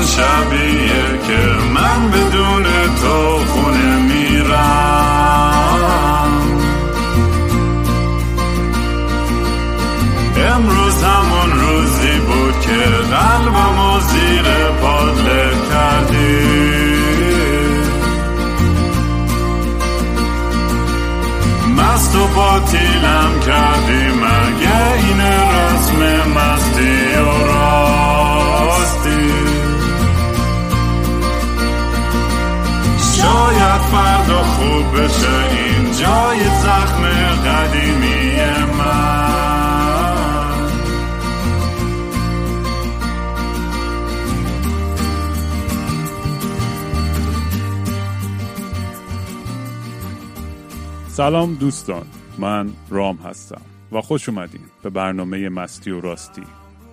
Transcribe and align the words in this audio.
اون 0.00 0.08
شبیه 0.08 0.99
سلام 51.20 51.54
دوستان 51.54 52.06
من 52.38 52.70
رام 52.88 53.16
هستم 53.16 53.60
و 53.92 54.00
خوش 54.00 54.28
اومدین 54.28 54.60
به 54.82 54.90
برنامه 54.90 55.48
مستی 55.48 55.90
و 55.90 56.00
راستی. 56.00 56.42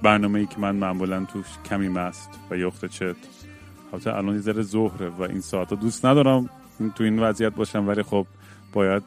برنامه 0.03 0.39
ای 0.39 0.45
که 0.45 0.59
من 0.59 0.75
معمولا 0.75 1.25
توش 1.25 1.45
کمی 1.69 1.89
مست 1.89 2.29
و 2.51 2.57
یخت 2.57 2.85
چت 2.85 3.15
البته 3.93 4.15
الان 4.15 4.35
یه 4.35 4.41
ذره 4.41 4.61
ظهره 4.61 5.09
و 5.09 5.21
این 5.21 5.41
ساعت 5.41 5.73
دوست 5.73 6.05
ندارم 6.05 6.49
تو 6.95 7.03
این 7.03 7.19
وضعیت 7.19 7.53
باشم 7.53 7.87
ولی 7.87 8.03
خب 8.03 8.27
باید 8.73 9.03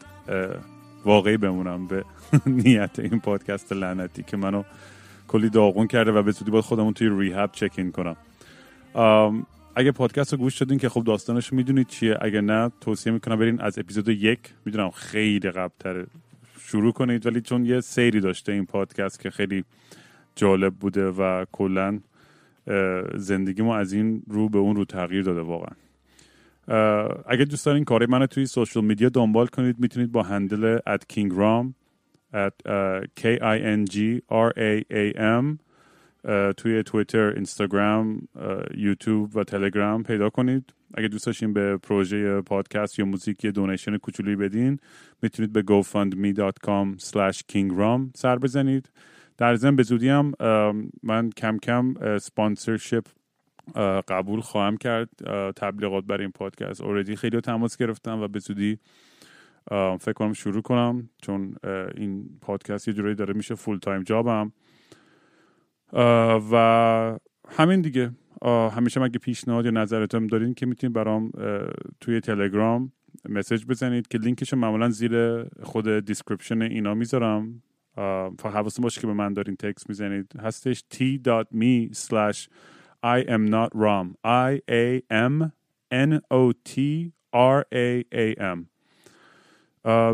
واقعی 1.04 1.36
بمونم 1.36 1.86
به 1.86 2.04
نیت 2.64 2.98
این 2.98 3.20
پادکست 3.20 3.72
لعنتی 3.72 4.22
که 4.22 4.36
منو 4.36 4.62
کلی 5.28 5.50
داغون 5.50 5.86
کرده 5.86 6.12
و 6.12 6.22
به 6.22 6.32
زودی 6.32 6.50
باید 6.50 6.64
خودمون 6.64 6.92
توی 6.92 7.08
ریهب 7.18 7.50
چک 7.52 7.72
این 7.76 7.92
کنم. 7.92 8.16
اگه 9.74 9.92
پادکست 9.92 10.32
رو 10.32 10.38
گوش 10.38 10.58
شدین 10.58 10.78
که 10.78 10.88
خب 10.88 11.04
داستانش 11.04 11.48
رو 11.48 11.56
می‌دونید 11.56 11.86
چیه 11.86 12.18
اگه 12.20 12.40
نه 12.40 12.70
توصیه 12.80 13.12
می‌کنم 13.12 13.36
برین 13.36 13.60
از 13.60 13.78
اپیزود 13.78 14.08
یک. 14.08 14.40
می‌دونم 14.64 14.90
خیلی 14.90 15.50
قبلتر 15.50 16.06
شروع 16.60 16.92
کنید 16.92 17.26
ولی 17.26 17.40
چون 17.40 17.64
یه 17.64 17.80
سیری 17.80 18.20
داشته 18.20 18.52
این 18.52 18.66
پادکست 18.66 19.20
که 19.20 19.30
خیلی 19.30 19.64
جالب 20.36 20.74
بوده 20.74 21.06
و 21.06 21.44
کلا 21.52 22.00
زندگی 23.14 23.62
ما 23.62 23.76
از 23.76 23.92
این 23.92 24.22
رو 24.26 24.48
به 24.48 24.58
اون 24.58 24.76
رو 24.76 24.84
تغییر 24.84 25.22
داده 25.22 25.40
واقعا. 25.40 25.74
اگه 27.26 27.44
دوست 27.44 27.66
دارین 27.66 27.84
کار 27.84 28.06
منو 28.06 28.26
توی 28.26 28.46
سوشال 28.46 28.84
میدیا 28.84 29.08
دنبال 29.08 29.46
کنید 29.46 29.78
می‌تونید 29.78 30.12
با 30.12 30.22
هندل 30.22 30.78
at 30.78 31.00
kingram 31.12 31.72
at 32.34 32.56
uh, 32.66 33.00
K-I-N-G-R-A-A-M 33.20 34.24
اه، 35.20 35.69
توی 36.56 36.82
تویتر، 36.82 37.32
اینستاگرام، 37.34 38.28
یوتیوب 38.74 39.36
و 39.36 39.44
تلگرام 39.44 40.02
پیدا 40.02 40.30
کنید. 40.30 40.72
اگه 40.94 41.08
دوست 41.08 41.26
داشتین 41.26 41.52
به 41.52 41.76
پروژه 41.76 42.40
پادکست 42.40 42.98
یا 42.98 43.04
موزیک 43.04 43.44
یه 43.44 43.50
دونیشن 43.50 43.96
کوچولی 43.96 44.36
بدین 44.36 44.78
می‌تونید 45.22 45.52
به 45.52 45.62
gofundme.com 45.62 46.98
kingram 47.52 48.00
سر 48.14 48.36
بزنید. 48.36 48.90
در 49.38 49.54
ضمن 49.54 49.76
به 49.76 49.82
زودی 49.82 50.08
هم 50.08 50.32
من 51.02 51.30
کم 51.30 51.58
کم 51.58 51.94
sponsorship 52.18 53.04
قبول 54.08 54.40
خواهم 54.40 54.76
کرد 54.76 55.08
تبلیغات 55.56 56.04
برای 56.04 56.22
این 56.22 56.32
پادکست. 56.32 56.80
already 56.80 57.16
خیلی 57.16 57.40
تماس 57.40 57.76
گرفتم 57.76 58.20
و 58.20 58.28
به 58.28 58.38
زودی 58.38 58.78
فکر 60.00 60.12
کنم 60.12 60.32
شروع 60.32 60.62
کنم 60.62 61.10
چون 61.22 61.54
این 61.96 62.30
پادکست 62.40 62.88
یه 62.88 62.94
جورایی 62.94 63.14
داره 63.14 63.34
میشه 63.34 63.54
full-time 63.54 63.78
job 63.78 64.02
م 64.02 64.52
و 66.52 67.18
همین 67.48 67.80
دیگه. 67.80 68.10
همیشه 68.72 69.00
مگه 69.00 69.18
پیشنهاد 69.18 69.64
یا 69.64 69.70
نظرتون 69.70 70.26
دارین 70.26 70.54
که 70.54 70.66
می‌تونید 70.66 70.96
برام 70.96 71.32
توی 72.00 72.20
تلگرام 72.20 72.92
message 73.28 73.64
بزنید 73.66 74.08
که 74.08 74.18
لینکش 74.18 74.54
معمولا 74.54 74.88
زیر 74.88 75.44
خود 75.62 75.98
description 75.98 76.62
اینا 76.62 76.94
می‌ذارم. 76.94 77.62
فقط 78.38 78.54
حواستون 78.54 78.82
باشه 78.82 79.00
که 79.00 79.06
به 79.06 79.12
من 79.12 79.32
دارین 79.32 79.56
تکس 79.56 79.88
می‌زنید. 79.88 80.32
هستش 80.40 80.84
t.me 80.94 81.94
slash 81.94 82.48
I 83.06 83.24
am 83.28 83.50
not 83.50 83.70
Ram 83.74 84.14
I 84.26 84.60
A 84.70 85.00
M 85.10 85.50
N 85.92 86.20
O 86.32 86.52
T 86.68 86.80
R 87.34 87.64
A 87.74 88.02
A 88.14 88.34
M. 88.40 88.58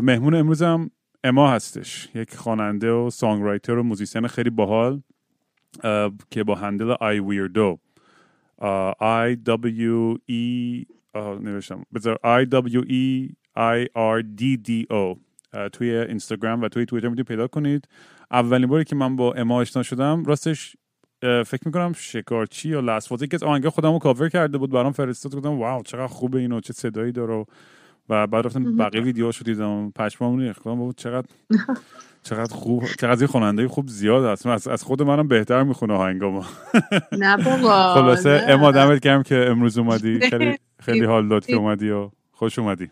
مهمون 0.01 0.35
امروزم 0.35 0.91
اما 1.23 1.51
هستش. 1.51 2.09
یک 2.15 2.35
خواننده 2.35 2.91
و 2.91 3.09
songwriter 3.09 3.77
و 3.77 3.83
musician 3.83 4.27
خیلی 4.27 4.49
باحال. 4.49 5.01
که 6.31 6.43
با 6.43 6.55
handle 6.55 6.95
اه، 8.59 8.93
I 9.31 9.35
W 9.45 10.17
E 10.31 10.85
آه، 11.13 11.39
نوشتم. 11.39 11.83
بذار 11.93 12.19
W 12.45 12.83
E 12.83 13.29
I 13.57 13.87
R 13.95 14.23
D 14.39 14.57
D 14.67 14.85
O 14.91 15.17
اه، 15.53 15.69
توی 15.69 15.95
اینستاگرام 15.95 16.61
و 16.61 16.67
توی 16.67 16.85
توییتر 16.85 17.07
می‌تونید 17.07 17.27
پیدا 17.27 17.47
کنید. 17.47 17.87
اولین 18.31 18.67
باری 18.67 18.83
که 18.83 18.95
من 18.95 19.15
با 19.15 19.33
اما 19.33 19.55
آشنا 19.55 19.83
شدم 19.83 20.23
راستش 20.25 20.75
فکر 21.21 21.61
می‌کنم 21.65 21.93
شکارچی 21.93 22.69
یا 22.69 22.79
لسفاتی 22.79 23.25
یکی 23.25 23.35
از 23.35 23.43
آهنگا 23.43 23.69
خودم 23.69 23.93
رو 23.93 23.99
کاور 23.99 24.29
کرده 24.29 24.57
بود. 24.57 24.71
برام 24.71 24.91
فرستاد 24.91 25.35
گفتم 25.35 25.59
واو 25.59 25.83
چقدر 25.83 26.07
خوبه 26.07 26.39
اینو 26.39 26.59
چه 26.59 26.73
صدایی 26.73 27.11
داره 27.11 27.45
و 28.09 28.27
بعد 28.27 28.45
رفتم 28.45 28.77
بقیه 28.77 29.01
ویدیوهاشو 29.01 29.43
دیدم. 29.43 29.91
پشمام 29.91 30.37
ریخت. 30.39 30.59
گفتم 30.59 30.75
بابا 30.75 30.93
چقدر 30.97 31.27
چقدر 32.23 32.53
خوب 32.55 32.85
چقدر 32.99 33.19
این 33.19 33.27
خواننده 33.27 33.67
خوب 33.67 33.87
زیاد 33.87 34.25
هست 34.25 34.45
از, 34.45 34.67
از 34.67 34.83
خود 34.83 35.01
منم 35.01 35.27
بهتر 35.27 35.63
می‌خونه 35.63 35.93
آهنگامو. 35.93 36.43
نه 37.11 37.37
بابا 37.37 37.93
خلاصه. 37.95 38.45
اما 38.47 38.71
دمت 38.71 38.99
گرم 38.99 39.23
که 39.23 39.35
امروز 39.49 39.77
اومدی. 39.77 40.19
خیلی 40.19 40.57
خیلی 40.79 41.05
حال 41.05 41.27
داد 41.27 41.45
که 41.45 41.55
اومدی 41.61 41.89
و 41.89 42.09
خوش 42.31 42.59
اومدی. 42.59 42.89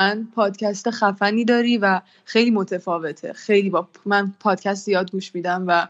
من 0.00 0.28
پادکست 0.34 0.90
خفنی 0.90 1.44
داری 1.44 1.78
و 1.78 2.00
خیلی 2.24 2.50
متفاوته. 2.50 3.32
خیلی 3.32 3.70
با 3.70 3.88
من 4.06 4.32
پادکست 4.40 4.84
زیاد 4.84 5.10
گوش 5.10 5.34
میدم 5.34 5.64
و 5.66 5.88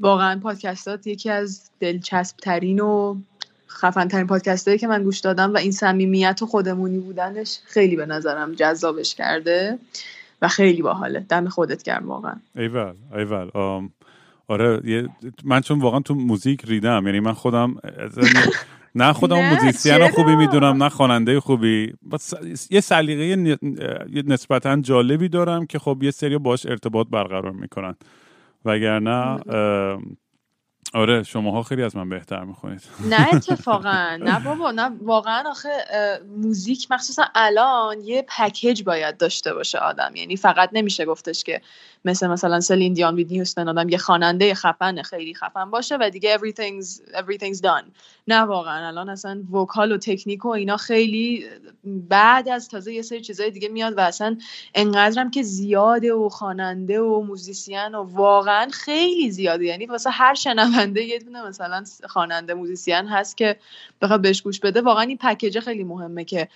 واقعا 0.00 0.40
پادکستات 0.40 1.06
یکی 1.06 1.30
از 1.30 1.70
دلچسب 1.80 2.36
ترین 2.36 2.80
و 2.80 3.16
خفن 3.70 4.08
ترین 4.08 4.26
پادکست 4.26 4.68
هایی 4.68 4.78
که 4.78 4.86
من 4.86 5.02
گوش 5.02 5.18
دادم 5.18 5.54
و 5.54 5.56
این 5.56 5.72
صمیمیت 5.72 6.42
و 6.42 6.46
خودمونی 6.46 6.98
بودنش 6.98 7.58
خیلی 7.66 7.96
به 7.96 8.06
نظرم 8.06 8.54
جذابش 8.54 9.14
کرده 9.14 9.78
و 10.42 10.48
خیلی 10.48 10.82
باحاله. 10.82 11.20
دم 11.20 11.48
خودت 11.48 11.82
گرم 11.82 12.08
واقعا. 12.08 12.34
ایول 12.56 12.94
ایول. 13.16 13.50
آم، 13.54 13.92
آره 14.48 15.08
من 15.44 15.60
چون 15.60 15.78
واقعا 15.78 16.00
تو 16.00 16.14
موزیک 16.14 16.64
ریدم 16.64 17.06
یعنی 17.06 17.20
من 17.20 17.32
خودم 17.32 17.74
نه 18.94 19.12
خودم 19.12 19.40
musician؟ 19.54 20.08
خوبی 20.08 20.36
می‌دونم 20.36 20.82
نه 20.82 20.88
خواننده 20.88 21.40
خوبی. 21.40 21.94
but 22.12 22.34
یه 22.70 22.80
سلیقه 22.80 23.58
نسبتا 24.26 24.76
جالبی 24.76 25.28
دارم 25.28 25.66
که 25.66 25.78
خب 25.78 26.02
یه 26.02 26.10
سری 26.10 26.38
باش 26.38 26.66
ارتباط 26.66 27.06
برقرار 27.10 27.52
می‌کنن. 27.52 27.94
وگرنه 28.64 29.10
ام، 29.10 30.16
آره 30.94 31.22
شماها 31.22 31.62
خیلی 31.62 31.82
از 31.82 31.96
من 31.96 32.08
بهتر 32.08 32.44
می‌خونید. 32.44 32.80
نه 33.10 33.34
اتفاقا. 33.34 34.16
نه 34.20 34.40
بابا 34.40 34.70
نه 34.70 34.90
واقعا 35.02 35.50
آخه 35.50 35.68
موزیک 36.36 36.86
مخصوصا 36.90 37.24
الان 37.34 38.00
یه 38.00 38.26
package 38.28 38.82
باید 38.82 39.16
داشته 39.16 39.54
باشه 39.54 39.78
آدم. 39.78 40.16
یعنی 40.16 40.36
فقط 40.36 40.70
نمیشه 40.72 41.04
گفتش 41.04 41.44
که 41.44 41.60
مثل 42.04 42.26
مثلا 42.26 42.60
سلین 42.60 42.92
دیان 42.92 43.14
Whitney 43.14 43.40
Houston 43.40 43.68
آدم 43.68 43.88
یه 43.88 43.98
خواننده 43.98 44.54
خفن 44.54 45.02
خیلی 45.02 45.34
خفن 45.34 45.70
باشه 45.70 45.96
و 46.00 46.10
دیگه 46.10 46.38
everything's 46.38 47.14
everything's 47.14 47.60
done. 47.60 47.84
نه 48.28 48.40
واقعا 48.40 48.86
الان 48.86 49.08
اصلا 49.08 49.42
vocal 49.52 49.92
و 49.92 49.98
تکنیک 49.98 50.44
و 50.44 50.48
اینا 50.48 50.76
خیلی 50.76 51.46
بعد 51.84 52.48
از 52.48 52.68
تازه 52.68 52.92
یه 52.92 53.02
سری 53.02 53.20
چیزای 53.20 53.50
دیگه 53.50 53.68
میاد 53.68 53.98
و 53.98 54.00
اصلا 54.00 54.36
انقدرم 54.74 55.30
که 55.30 55.42
زیاده 55.42 56.12
و 56.12 56.28
خواننده 56.28 57.00
و 57.00 57.22
musician 57.22 57.94
و 57.94 58.02
واقعا 58.02 58.68
خیلی 58.72 59.30
زیاده. 59.30 59.64
یعنی 59.64 59.86
واسه 59.86 60.10
هر 60.10 60.34
شنونده 60.34 60.77
یه 60.86 61.18
دونه 61.18 61.48
مثلا 61.48 61.84
خواننده 62.08 62.54
musician 62.54 63.08
هست 63.08 63.36
که 63.36 63.56
بخواد 64.02 64.22
بهش 64.22 64.42
گوش 64.42 64.60
بده. 64.60 64.80
واقعا 64.80 65.02
این 65.02 65.18
package 65.18 65.58
خیلی 65.58 65.84
مهمه 65.84 66.24
که 66.24 66.48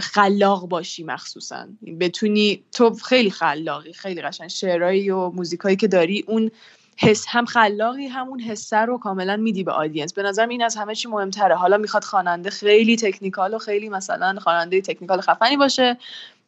خلاق 0.00 0.68
باشی 0.68 1.04
مخصوصا. 1.04 1.66
بتونی 2.00 2.62
تو 2.72 2.94
خیلی 2.94 3.30
خلاقی 3.30 3.92
خیلی 3.92 4.22
قشنگ 4.22 4.48
شعرهایی 4.48 5.10
و 5.10 5.30
موزیکایی 5.30 5.76
که 5.76 5.88
داری 5.88 6.24
اون 6.26 6.50
حس 6.98 7.24
هم 7.28 7.44
خلاقی 7.44 8.06
همون 8.06 8.40
حسه 8.40 8.76
رو 8.76 8.98
کاملا 8.98 9.36
میدی 9.36 9.64
به 9.64 9.72
audience 9.72 10.12
به 10.12 10.22
نظرم 10.22 10.48
این 10.48 10.62
از 10.62 10.76
همه 10.76 10.94
چی 10.94 11.08
مهمتره. 11.08 11.54
حالا 11.54 11.76
می‌خواد 11.76 12.04
خواننده 12.04 12.50
خیلی 12.50 12.96
technical 12.96 13.54
و 13.54 13.58
خیلی 13.58 13.88
مثلا 13.88 14.36
خواننده 14.40 14.80
technical 14.80 15.20
خفنی 15.20 15.56
باشه 15.56 15.96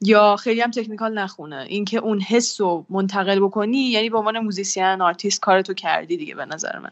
یا 0.00 0.36
خیلی 0.36 0.60
هم 0.60 0.70
technical 0.70 1.18
نخونه. 1.18 1.66
اینکه 1.68 1.98
اون 1.98 2.20
حس 2.20 2.60
رو 2.60 2.84
منتقل 2.90 3.40
بکنی 3.40 3.78
یعنی 3.78 4.10
به 4.10 4.18
عنوان 4.18 4.38
musician 4.38 5.00
artist 5.00 5.40
کارتو 5.40 5.74
کردی 5.74 6.16
دیگه 6.16 6.34
به 6.34 6.44
نظر 6.44 6.78
من. 6.78 6.90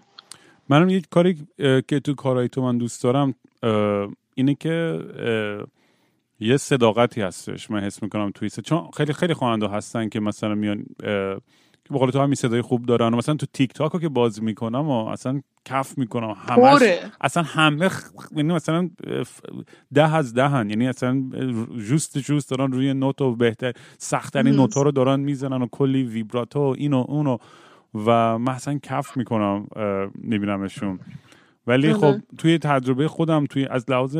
منم 0.68 0.88
یک 0.88 1.08
کاری 1.10 1.46
که 1.58 2.00
تو 2.00 2.14
کارهای 2.14 2.48
تو 2.48 2.62
من 2.62 2.78
دوست 2.78 3.02
دارم 3.02 3.34
اینه 4.34 4.54
که 4.54 5.00
یه 6.40 6.56
صداقتی 6.56 7.22
هستش. 7.22 7.70
من 7.70 7.80
حس 7.80 8.02
می‌کنم 8.02 8.30
توی 8.30 8.50
چون 8.50 8.90
خیلی 8.96 9.12
خیلی 9.12 9.34
خواننده 9.34 9.68
هستن 9.68 10.08
که 10.08 10.20
مثلا 10.20 10.54
میان 10.54 10.86
که 11.88 11.94
بقول 11.94 12.10
تو 12.10 12.20
همین 12.20 12.34
صدای 12.34 12.62
خوب 12.62 12.86
دارن 12.86 13.14
و 13.14 13.16
مثلا 13.16 13.34
تو 13.34 13.46
تیک 13.52 13.72
تاک 13.72 13.92
رو 13.92 14.00
که 14.00 14.08
بازی 14.08 14.40
می‌کنم 14.40 14.88
و 14.88 15.06
اصلا 15.06 15.40
کف 15.64 15.98
می‌کنم. 15.98 16.36
همش 16.48 16.82
اصلا 17.20 17.42
همه 17.42 17.90
یعنی 18.36 18.54
مثلا 18.54 18.90
ده 19.94 20.14
از 20.14 20.34
دهن. 20.34 20.70
یعنی 20.70 20.88
اصلا 20.88 21.22
جوست 21.88 22.18
جوست 22.18 22.50
دارن 22.50 22.72
روی 22.72 22.94
نوت 22.94 23.20
و 23.20 23.36
بهتر 23.36 23.72
سختترین 23.98 24.54
نوت 24.54 24.74
ها 24.74 24.82
رو 24.82 24.90
دارن 24.90 25.20
می‌زنن 25.20 25.62
و 25.62 25.66
کلی 25.66 26.02
ویبراتو 26.02 26.60
و 26.60 26.74
اینو 26.78 27.04
اونو. 27.08 27.36
و 27.94 28.38
من 28.38 28.52
اصلا 28.52 28.78
کف 28.82 29.16
می‌کنم 29.16 29.66
میبینمشون. 30.14 30.98
ولی 31.66 31.92
خب 31.92 32.14
توی 32.38 32.58
تجربه 32.58 33.08
خودم 33.08 33.46
توی 33.46 33.66
از 33.66 33.90
لحاظ 33.90 34.16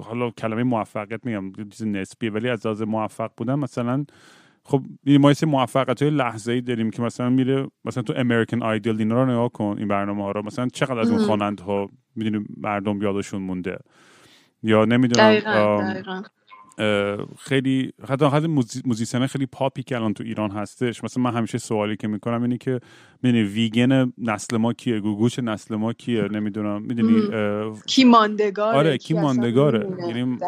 حالا 0.00 0.30
کلمه 0.30 0.62
موفقیت 0.62 1.26
میگم 1.26 1.52
چیز 1.70 1.86
نسبیه 1.86 2.30
ولی 2.30 2.48
از 2.48 2.66
لحاظ 2.66 2.82
موفق 2.82 3.30
بودم 3.36 3.58
مثلا 3.58 4.04
خب 4.66 4.82
ما 5.06 5.30
یه 5.30 5.36
موفقیت 5.46 6.02
های 6.02 6.10
لحظه 6.10 6.52
ای 6.52 6.60
داریم 6.60 6.90
که 6.90 7.02
مثلا 7.02 7.30
میره 7.30 7.66
مثلا 7.84 8.02
تو 8.02 8.12
امریکن 8.16 8.62
آیدل 8.62 8.96
اینا 8.98 9.22
رو 9.22 9.30
نگاه 9.30 9.48
کن 9.48 9.74
این 9.78 9.88
برنامه 9.88 10.22
ها 10.22 10.32
رو. 10.32 10.42
مثلا 10.42 10.68
چقدر 10.68 10.98
از 10.98 11.10
اون 11.10 11.18
خواننده 11.18 11.64
ها 11.64 11.88
می‌دونی 12.16 12.44
مردم 12.56 13.02
یادشون 13.02 13.42
مونده؟ 13.42 13.78
یا 14.62 14.84
نمی‌دونم 14.84 16.22
خیلی 17.38 17.92
حتی 18.08 18.26
حتی 18.26 18.46
موزیسین 18.84 19.26
خیلی 19.26 19.46
پاپی 19.46 19.82
که 19.82 19.96
الان 19.96 20.14
تو 20.14 20.24
ایران 20.24 20.50
هستش. 20.50 21.04
مثلا 21.04 21.22
من 21.22 21.32
همیشه 21.34 21.58
سوالی 21.58 21.96
که 21.96 22.08
می‌کنم 22.08 22.42
اینه 22.42 22.58
که 22.58 22.80
می‌دونی 23.22 23.42
ویگن 23.42 24.12
نسل 24.18 24.56
ما 24.56 24.72
کیه؟ 24.72 25.00
گوگوش 25.00 25.38
نسل 25.38 25.76
ما 25.76 25.92
کیه؟ 25.92 26.22
نمی‌دونم 26.22 26.82
می‌دونی 26.82 27.22
کی 27.86 28.04
ماندگاره؟ 28.04 28.78
آره 28.78 28.98
کی 28.98 29.14
ماندگاره؟ 29.14 29.88
یعنی 30.08 30.38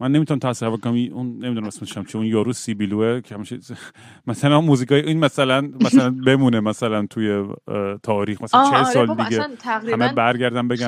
من 0.00 0.12
نمی‌تونم 0.12 0.40
تصور 0.40 0.80
کنم 0.80 0.92
اون 1.12 1.26
نمی‌دونم 1.26 1.66
اسمش 1.66 1.92
چه 1.92 2.18
اون 2.18 2.26
یارو 2.26 2.52
سیبیلوه 2.52 3.20
که 3.20 3.34
همیشه 3.34 3.58
مثلا 4.26 4.60
موزیکای 4.60 5.00
این 5.00 5.18
مثلا 5.18 5.60
مثلا 5.80 6.10
بمونه 6.26 6.60
مثلا 6.60 7.06
توی 7.06 7.44
تاریخ. 8.02 8.42
مثلا 8.42 8.70
چه 8.70 8.84
سال 8.84 9.16
دیگه 9.16 9.46
همه 9.92 10.12
برگردن 10.12 10.68
بگن 10.68 10.86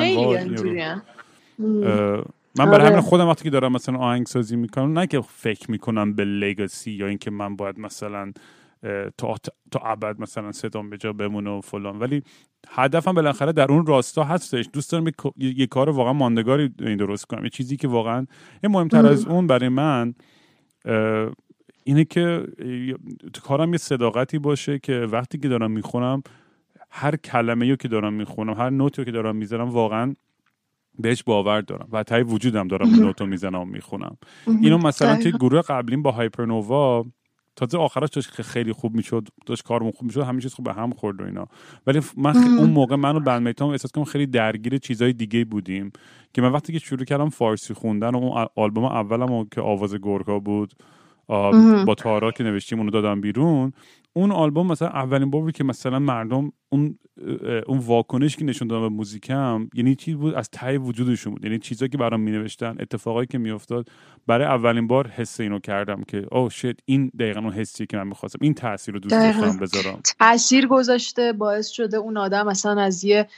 من 2.58 2.66
برای 2.66 2.80
همین 2.86 2.92
آره. 2.92 3.00
خودم 3.00 3.28
وقتی 3.28 3.44
که 3.44 3.50
دارم 3.50 3.72
مثلا 3.72 3.98
آهنگ 3.98 4.26
سازی 4.26 4.56
می‌کنم 4.56 4.98
نه 4.98 5.06
که 5.06 5.20
فکر 5.20 5.70
می‌کنم 5.70 6.12
به 6.12 6.24
لگاسی 6.24 6.90
یا 6.90 7.06
اینکه 7.06 7.30
من 7.30 7.56
باید 7.56 7.78
مثلا 7.78 8.32
تا 9.18 9.36
تا 9.70 9.80
ابد 9.84 10.20
مثلا 10.20 10.52
صدام 10.52 10.90
به 10.90 10.98
جا 10.98 11.12
بمونه 11.12 11.50
و 11.50 11.60
فلان. 11.60 11.98
ولی 11.98 12.22
هدفم 12.68 13.12
بالاخره 13.12 13.52
در 13.52 13.72
اون 13.72 13.86
راستا 13.86 14.24
هستش. 14.24 14.68
دوست 14.72 14.92
دارم 14.92 15.12
یه 15.36 15.66
کار 15.66 15.90
واقعا 15.90 16.12
ماندگاری 16.12 16.70
این 16.78 16.96
درست 16.96 17.26
کنم. 17.26 17.44
یه 17.44 17.50
چیزی 17.50 17.76
که 17.76 17.88
واقعا 17.88 18.26
مهمتر 18.64 19.06
از 19.06 19.26
اون 19.26 19.46
برای 19.46 19.68
من 19.68 20.14
اینه 21.84 22.04
که 22.04 22.46
کارم 23.42 23.72
یه 23.72 23.78
صداقتی 23.78 24.38
باشه 24.38 24.78
که 24.78 24.92
وقتی 24.92 25.38
که 25.38 25.48
دارم 25.48 25.70
می‌خونم 25.70 26.22
هر 26.90 27.16
کلمه 27.16 27.76
که 27.76 27.88
دارم 27.88 28.12
می‌خونم 28.12 28.54
هر 28.54 28.70
نوتی 28.70 29.04
که 29.04 29.10
دارم 29.10 29.36
می‌ذارم 29.36 29.70
واقعا 29.70 30.14
بهش 30.98 31.22
باور 31.22 31.60
دارم 31.60 31.88
و 31.92 32.02
تایی 32.02 32.24
وجودم 32.24 32.68
دارم 32.68 32.94
نوتو 32.94 33.26
می‌زنم 33.26 33.60
و 33.60 33.64
می‌خونم. 33.64 34.16
اینو 34.46 34.78
مثلا 34.78 35.16
توی 35.16 35.32
گروه 35.32 35.62
قبلیم 35.62 36.02
با 36.02 36.10
هایپرنووا 36.10 37.06
تازه 37.60 37.78
آخرش 37.78 38.08
داشت 38.10 38.36
که 38.36 38.42
خیلی 38.42 38.72
خوب 38.72 38.94
می‌شد 38.94 39.28
داشت 39.46 39.62
کارمون 39.62 39.92
خوب 39.92 40.02
می‌شد 40.06 40.20
همه 40.20 40.40
چیز 40.40 40.54
خوب 40.54 40.64
به 40.64 40.72
هم 40.72 40.90
خورد 40.90 41.20
و 41.20 41.24
اینا. 41.24 41.46
ولی 41.86 42.00
من 42.16 42.36
اون 42.36 42.70
موقع 42.70 42.96
من 42.96 43.16
و 43.16 43.20
بند 43.20 43.62
احساس 43.62 43.92
کنم 43.92 44.04
خیلی 44.04 44.26
درگیر 44.26 44.78
چیزای 44.78 45.12
دیگه 45.12 45.44
بودیم 45.44 45.92
که 46.34 46.42
من 46.42 46.52
وقتی 46.52 46.72
که 46.72 46.78
شروع 46.78 47.04
کردم 47.04 47.28
فارسی 47.28 47.74
خوندن 47.74 48.10
و 48.10 48.16
اون 48.16 48.46
آلبوم 48.56 48.84
اولم 48.84 49.46
که 49.52 49.60
آواز 49.60 49.94
گورکا 49.94 50.38
بود 50.38 50.74
با 51.86 51.94
تارا 51.98 52.32
که 52.32 52.44
نوشتیم 52.44 52.78
اونو 52.78 52.90
دادم 52.90 53.20
بیرون. 53.20 53.72
اون 54.12 54.32
آلبوم 54.32 54.66
مثلا 54.66 54.88
اولین 54.88 55.30
بار 55.30 55.50
که 55.50 55.64
مثلا 55.64 55.98
مردم 55.98 56.52
اون 56.68 56.98
اون 57.66 57.78
واکنش 57.78 58.36
که 58.36 58.44
نشون 58.44 58.68
دادن 58.68 58.82
به 58.82 58.88
موزیکم 58.88 59.68
یعنی 59.74 59.94
چیز 59.94 60.16
بود 60.16 60.34
از 60.34 60.50
ته 60.50 60.78
وجودشون 60.78 61.32
بود. 61.32 61.44
یعنی 61.44 61.58
چیزایی 61.58 61.88
که 61.88 61.98
برام 61.98 62.20
می 62.20 62.30
نوشتن 62.30 62.76
اتفاقایی 62.80 63.26
که 63.26 63.38
میافتاد. 63.38 63.88
برای 64.26 64.46
اولین 64.46 64.86
بار 64.86 65.08
حس 65.08 65.40
اینو 65.40 65.58
کردم 65.58 66.02
که 66.08 66.26
oh 66.32 66.50
shit 66.50 66.74
این 66.84 67.10
دقیقا 67.18 67.40
اون 67.40 67.52
حسی 67.52 67.86
که 67.86 67.96
من 67.96 68.06
می‌خواستم. 68.06 68.38
این 68.42 68.54
تاثیر 68.54 68.94
رو 68.94 69.00
دوست 69.00 69.14
داشتم 69.14 69.58
بذارم. 69.58 70.00
تاثیر 70.18 70.66
گذاشته 70.66 71.32
باعث 71.32 71.68
شده 71.68 71.96
اون 71.96 72.16
آدم 72.16 72.46
مثلا 72.46 72.82
از 72.82 73.04
یه 73.04 73.28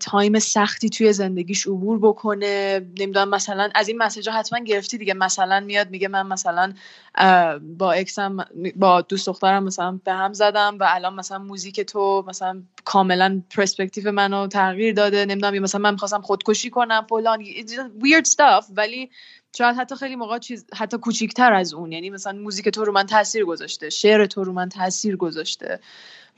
time 0.00 0.38
سختی 0.38 0.88
توی 0.88 1.12
زندگیش 1.12 1.66
عبور 1.66 1.98
بکنه. 1.98 2.80
نمی‌دونم 2.98 3.28
مثلا 3.28 3.70
از 3.74 3.88
این 3.88 3.98
message 3.98 4.28
حتما 4.28 4.58
گرفتی 4.58 4.98
دیگه. 4.98 5.14
مثلا 5.14 5.60
میاد 5.60 5.90
میگه 5.90 6.08
من 6.08 6.26
مثلا 6.26 6.72
با 7.60 7.92
ex 7.92 8.21
م 8.21 8.36
با 8.76 9.00
دوست 9.00 9.26
دخترم 9.26 9.64
مثلا 9.64 10.00
به 10.04 10.12
هم 10.12 10.32
زدم 10.32 10.76
و 10.80 10.84
الان 10.88 11.14
مثلا 11.14 11.38
موزیک 11.38 11.80
تو 11.80 12.24
مثلا 12.28 12.62
کاملا 12.84 13.42
پرسپکتیو 13.56 14.12
منو 14.12 14.46
تغییر 14.46 14.94
داده. 14.94 15.24
نمی‌دونم 15.24 15.58
مثلا 15.58 15.80
من 15.80 15.92
می‌خواستم 15.92 16.20
خودکشی 16.20 16.70
کنم 16.70 17.06
فلان. 17.08 17.44
Weird 18.00 18.26
stuff. 18.26 18.64
ولی 18.76 19.10
شاید 19.58 19.76
حتی 19.76 19.96
خیلی 19.96 20.16
موقع 20.16 20.38
چیز 20.38 20.66
حتی 20.74 20.98
کوچیکتر 20.98 21.52
از 21.52 21.74
اون. 21.74 21.92
یعنی 21.92 22.10
مثلا 22.10 22.38
موزیک 22.38 22.68
تو 22.68 22.84
رو 22.84 22.92
من 22.92 23.06
تاثیر 23.06 23.44
گذاشته. 23.44 23.90
شعر 23.90 24.26
تو 24.26 24.44
رو 24.44 24.52
من 24.52 24.68
تاثیر 24.68 25.16
گذاشته. 25.16 25.80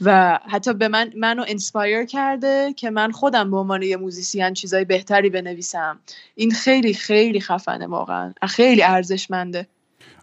و 0.01 0.39
حتی 0.49 0.73
به 0.73 0.89
من 0.89 1.13
منو 1.17 1.45
inspire 1.49 2.05
کرده 2.05 2.73
که 2.77 2.91
من 2.91 3.11
خودم 3.11 3.51
به 3.51 3.57
عنوان 3.57 3.83
یه 3.83 3.97
musician 3.97 4.55
چیزای 4.55 4.85
بهتری 4.85 5.31
بنویسم. 5.31 5.99
این 6.35 6.51
خیلی 6.51 6.95
خیلی 6.95 7.41
خفنه 7.41 7.87
واقعا. 7.87 8.33
خیلی 8.49 8.83
ارزشمنده. 8.83 9.67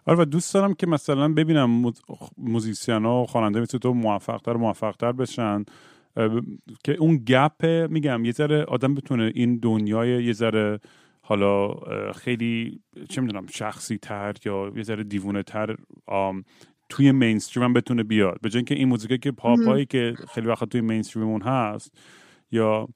آره 0.06 0.18
و 0.18 0.24
دوست 0.24 0.54
دارم 0.54 0.74
که 0.74 0.86
مثلا 0.86 1.28
ببینم 1.28 1.92
musician 2.38 3.04
ها 3.04 3.22
و 3.22 3.26
خواننده 3.26 3.60
مثل 3.60 3.78
تو 3.78 3.94
موفقتر 3.94 4.52
موفقتر 4.52 5.12
بشن. 5.12 5.64
که 6.84 6.92
اون 6.98 7.16
گپ 7.16 7.66
میگم 7.90 8.24
یه 8.24 8.32
ذره 8.32 8.64
آدم 8.64 8.94
بتونه 8.94 9.32
این 9.34 9.58
دنیای 9.58 10.24
یه 10.24 10.32
ذره 10.32 10.80
حالا 11.22 11.74
خیلی 12.12 12.80
چه 13.08 13.20
می‌دونم 13.20 13.46
شخصی 13.46 13.98
تر 13.98 14.34
یا 14.44 14.72
یه 14.76 14.82
ذره 14.82 15.04
دیوونه 15.04 15.42
تر 15.42 15.76
توی 16.92 17.12
مینستریم 17.12 17.64
هم 17.64 17.72
بتونه 17.72 18.02
بیاد. 18.02 18.40
به 18.42 18.48
که 18.50 18.74
این 18.74 18.88
موزیکه 18.88 19.18
که 19.18 19.30
پاپایی 19.30 19.86
که 19.86 20.14
خیلی 20.34 20.46
وقت 20.46 20.64
توی 20.64 20.80
مینستریممون 20.80 21.42
هست 21.42 21.92
یا 22.50 22.88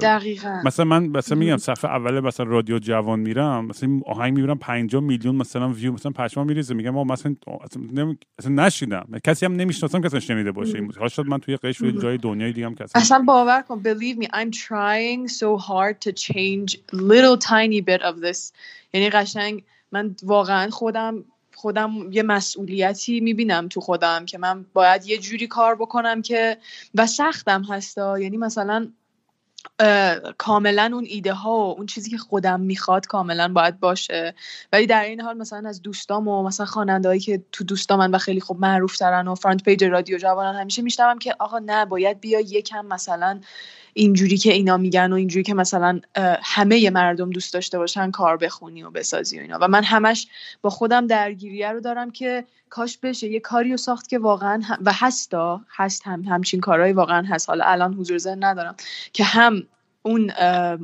دقیقا. 0.00 0.62
مثلا 0.64 0.84
من 0.84 1.06
مثلا 1.06 1.38
میگم 1.38 1.56
صفحه 1.56 1.90
اول 1.90 2.20
مثلا 2.20 2.46
رادیو 2.46 2.78
جوان 2.78 3.20
میرم 3.20 3.64
مثلا 3.64 4.00
آهنگ 4.06 4.34
می‌بینم 4.34 4.58
50 4.58 5.02
میلیون 5.02 5.36
مثلا 5.36 5.68
ویو 5.68 5.92
مثلا 5.92 6.12
پشما 6.12 6.44
میریزه. 6.44 6.74
میگم 6.74 6.90
ما 6.90 7.04
مثلا 7.04 7.36
اصلا 8.38 8.52
نشیدم. 8.52 9.08
کسی 9.24 9.46
هم 9.46 9.56
نمی‌شناسم 9.56 10.00
کسی 10.00 10.20
شنیده 10.20 10.52
باشه. 10.52 10.74
این 10.74 10.84
موزیک 10.84 11.08
شاید 11.08 11.28
من 11.28 11.38
توی 11.38 11.56
قش 11.56 11.76
روی 11.76 11.92
جای 11.92 12.18
دنیای 12.18 12.52
دیگه 12.52 12.66
هم 12.66 12.74
کسی 12.74 12.92
اصلا 12.94 13.24
باور 13.26 13.62
کن 13.62 13.82
believe 13.82 14.24
me 14.24 14.26
I'm 14.26 14.50
trying 14.50 15.28
so 15.28 15.56
hard 15.56 16.00
to 16.00 16.12
change 16.12 16.76
little 16.92 17.36
tiny 17.38 17.80
bit 17.80 18.02
of 18.02 18.20
this. 18.20 18.52
یعنی 18.92 19.10
قشنگ 19.10 19.62
من 19.92 20.14
واقعا 20.22 20.70
خودم 20.70 21.24
خودم 21.54 22.12
یه 22.12 22.22
مسئولیتی 22.22 23.20
می‌بینم 23.20 23.68
تو 23.68 23.80
خودم 23.80 24.24
که 24.24 24.38
من 24.38 24.64
باید 24.72 25.06
یه 25.06 25.18
جوری 25.18 25.46
کار 25.46 25.74
بکنم 25.74 26.22
که 26.22 26.58
و 26.94 27.06
سختم 27.06 27.62
هستا. 27.62 28.18
یعنی 28.18 28.36
مثلا 28.36 28.88
کاملا 30.38 30.90
اون 30.94 31.04
ایده 31.08 31.32
ها 31.32 31.50
و 31.50 31.74
اون 31.76 31.86
چیزی 31.86 32.10
که 32.10 32.18
خودم 32.18 32.60
می‌خواد 32.60 33.06
کاملا 33.06 33.48
باید 33.48 33.80
باشه. 33.80 34.34
ولی 34.72 34.86
در 34.86 35.04
این 35.04 35.20
حال 35.20 35.36
مثلا 35.36 35.68
از 35.68 35.82
دوستام 35.82 36.28
و 36.28 36.42
مثلا 36.42 36.66
خوانندهایی 36.66 37.20
که 37.20 37.42
تو 37.52 37.64
دوستام 37.64 37.98
من 37.98 38.10
و 38.10 38.18
خیلی 38.18 38.40
خوب 38.40 38.60
معروف 38.60 38.96
ترن 38.96 39.28
و 39.28 39.34
فرانت 39.34 39.62
پیج 39.62 39.84
رادیو 39.84 40.18
جوانان 40.18 40.54
همیشه 40.54 40.82
میشنوم 40.82 41.18
که 41.18 41.34
آقا 41.38 41.58
نه 41.58 41.84
باید 41.84 42.20
بیا 42.20 42.40
یکم 42.40 42.86
مثلا 42.86 43.40
اینجوری 43.94 44.36
که 44.36 44.52
اینا 44.52 44.76
میگن 44.76 45.12
و 45.12 45.16
اینجوری 45.16 45.42
که 45.42 45.54
مثلا 45.54 46.00
همه 46.42 46.90
مردم 46.90 47.30
دوست 47.30 47.54
داشته 47.54 47.78
باشن 47.78 48.10
کار 48.10 48.36
بخونی 48.36 48.82
و 48.82 48.90
بسازی 48.90 49.38
و 49.38 49.42
اینا. 49.42 49.58
و 49.60 49.68
من 49.68 49.84
همش 49.84 50.28
با 50.62 50.70
خودم 50.70 51.06
درگیریه 51.06 51.68
رو 51.68 51.80
دارم 51.80 52.10
که 52.10 52.44
کاش 52.70 52.98
بشه 52.98 53.28
یه 53.28 53.40
کاری 53.40 53.70
رو 53.70 53.76
ساخت 53.76 54.08
که 54.08 54.18
واقعا 54.18 54.62
و 54.84 54.92
هستا 54.92 55.60
هست 55.76 56.06
هم 56.06 56.22
همچین 56.22 56.60
کارهایی 56.60 56.92
واقعا 56.92 57.26
هست. 57.26 57.48
حالا 57.48 57.64
الان 57.64 57.94
حضور 57.94 58.18
ذهن 58.18 58.44
ندارم 58.44 58.74
که 59.12 59.24
هم 59.24 59.62
اون 60.02 60.30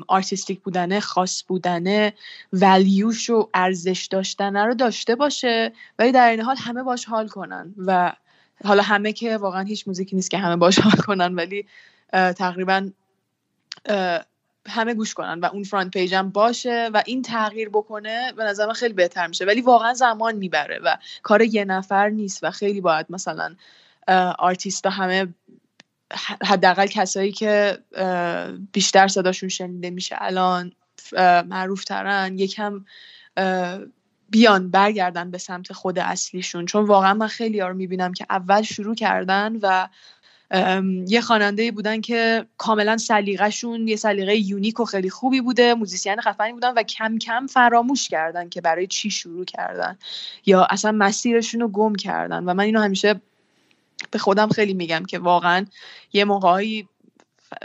artistic 0.06 0.60
بودنه 0.60 1.00
خاص 1.00 1.44
بودنه 1.48 2.12
value 2.52 3.08
ش 3.08 3.30
و 3.30 3.48
ارزش 3.54 4.08
داشتنه 4.10 4.64
رو 4.64 4.74
داشته 4.74 5.14
باشه 5.14 5.72
ولی 5.98 6.12
در 6.12 6.30
این 6.30 6.40
حال 6.40 6.56
همه 6.58 6.82
باش 6.82 7.04
حال 7.04 7.28
کنن. 7.28 7.74
و 7.86 8.12
حالا 8.64 8.82
همه 8.82 9.12
که 9.12 9.36
واقعا 9.36 9.62
هیچ 9.62 9.88
موزیکی 9.88 10.16
نیست 10.16 10.30
که 10.30 10.38
همه 10.38 10.56
باش 10.56 10.78
حال 10.78 10.92
کنن 10.92 11.34
ولی 11.34 11.66
تقریبا 12.12 12.90
همه 14.68 14.94
گوش 14.94 15.14
کنن 15.14 15.40
و 15.40 15.44
اون 15.44 15.62
front 15.62 15.90
page 15.90 16.22
م 16.22 16.30
باشه 16.30 16.90
و 16.94 17.02
این 17.06 17.22
تغییر 17.22 17.68
بکنه 17.68 18.32
به 18.32 18.44
نظر 18.44 18.72
خیلی 18.72 18.94
بهتر 18.94 19.26
میشه. 19.26 19.44
ولی 19.44 19.60
واقعا 19.60 19.94
زمان 19.94 20.36
می‌بره 20.36 20.78
و 20.78 20.96
کار 21.22 21.42
یه 21.42 21.64
نفر 21.64 22.08
نیست 22.08 22.44
و 22.44 22.50
خیلی 22.50 22.80
باید 22.80 23.06
مثلا 23.10 23.54
آرتیست 24.38 24.86
همه 24.86 25.26
حداقل 26.44 26.86
کسایی 26.86 27.32
که 27.32 27.78
بیشتر 28.72 29.08
صداشون 29.08 29.48
شنیده 29.48 29.90
میشه 29.90 30.16
الان 30.18 30.72
معروف 31.46 31.84
ترن 31.84 32.38
یکم 32.38 32.84
بیان 34.30 34.70
برگردن 34.70 35.30
به 35.30 35.38
سمت 35.38 35.72
خود 35.72 35.98
اصلیشون. 35.98 36.66
چون 36.66 36.84
واقعا 36.84 37.14
من 37.14 37.26
خیلی 37.26 37.60
ها 37.60 37.68
رو 37.68 37.74
می‌بینم 37.74 38.12
که 38.12 38.26
اول 38.30 38.62
شروع 38.62 38.94
کردن 38.94 39.56
و 39.62 39.88
یه 41.06 41.20
خواننده 41.20 41.72
بودن 41.72 42.00
که 42.00 42.46
کاملا 42.56 42.96
سلیقهشون 42.96 43.88
یه 43.88 43.96
سلیقه 43.96 44.36
unique 44.36 44.80
و 44.80 44.84
خیلی 44.84 45.10
خوبی 45.10 45.40
بوده 45.40 45.74
musician 45.74 46.20
خفنی 46.20 46.52
بودن 46.52 46.72
و 46.76 46.82
کم 46.82 47.18
کم 47.18 47.46
فراموش 47.46 48.08
کردن 48.08 48.48
که 48.48 48.60
برای 48.60 48.86
چی 48.86 49.10
شروع 49.10 49.44
کردن 49.44 49.98
یا 50.46 50.64
اصلا 50.64 50.92
مسیرشون 50.92 51.60
رو 51.60 51.68
گم 51.68 51.94
کردن. 51.94 52.44
و 52.44 52.54
من 52.54 52.64
اینو 52.64 52.80
همیشه 52.80 53.20
به 54.10 54.18
خودم 54.18 54.48
خیلی 54.48 54.74
میگم 54.74 55.04
که 55.04 55.18
واقعا 55.18 55.66
یه 56.12 56.24
موقعی 56.24 56.88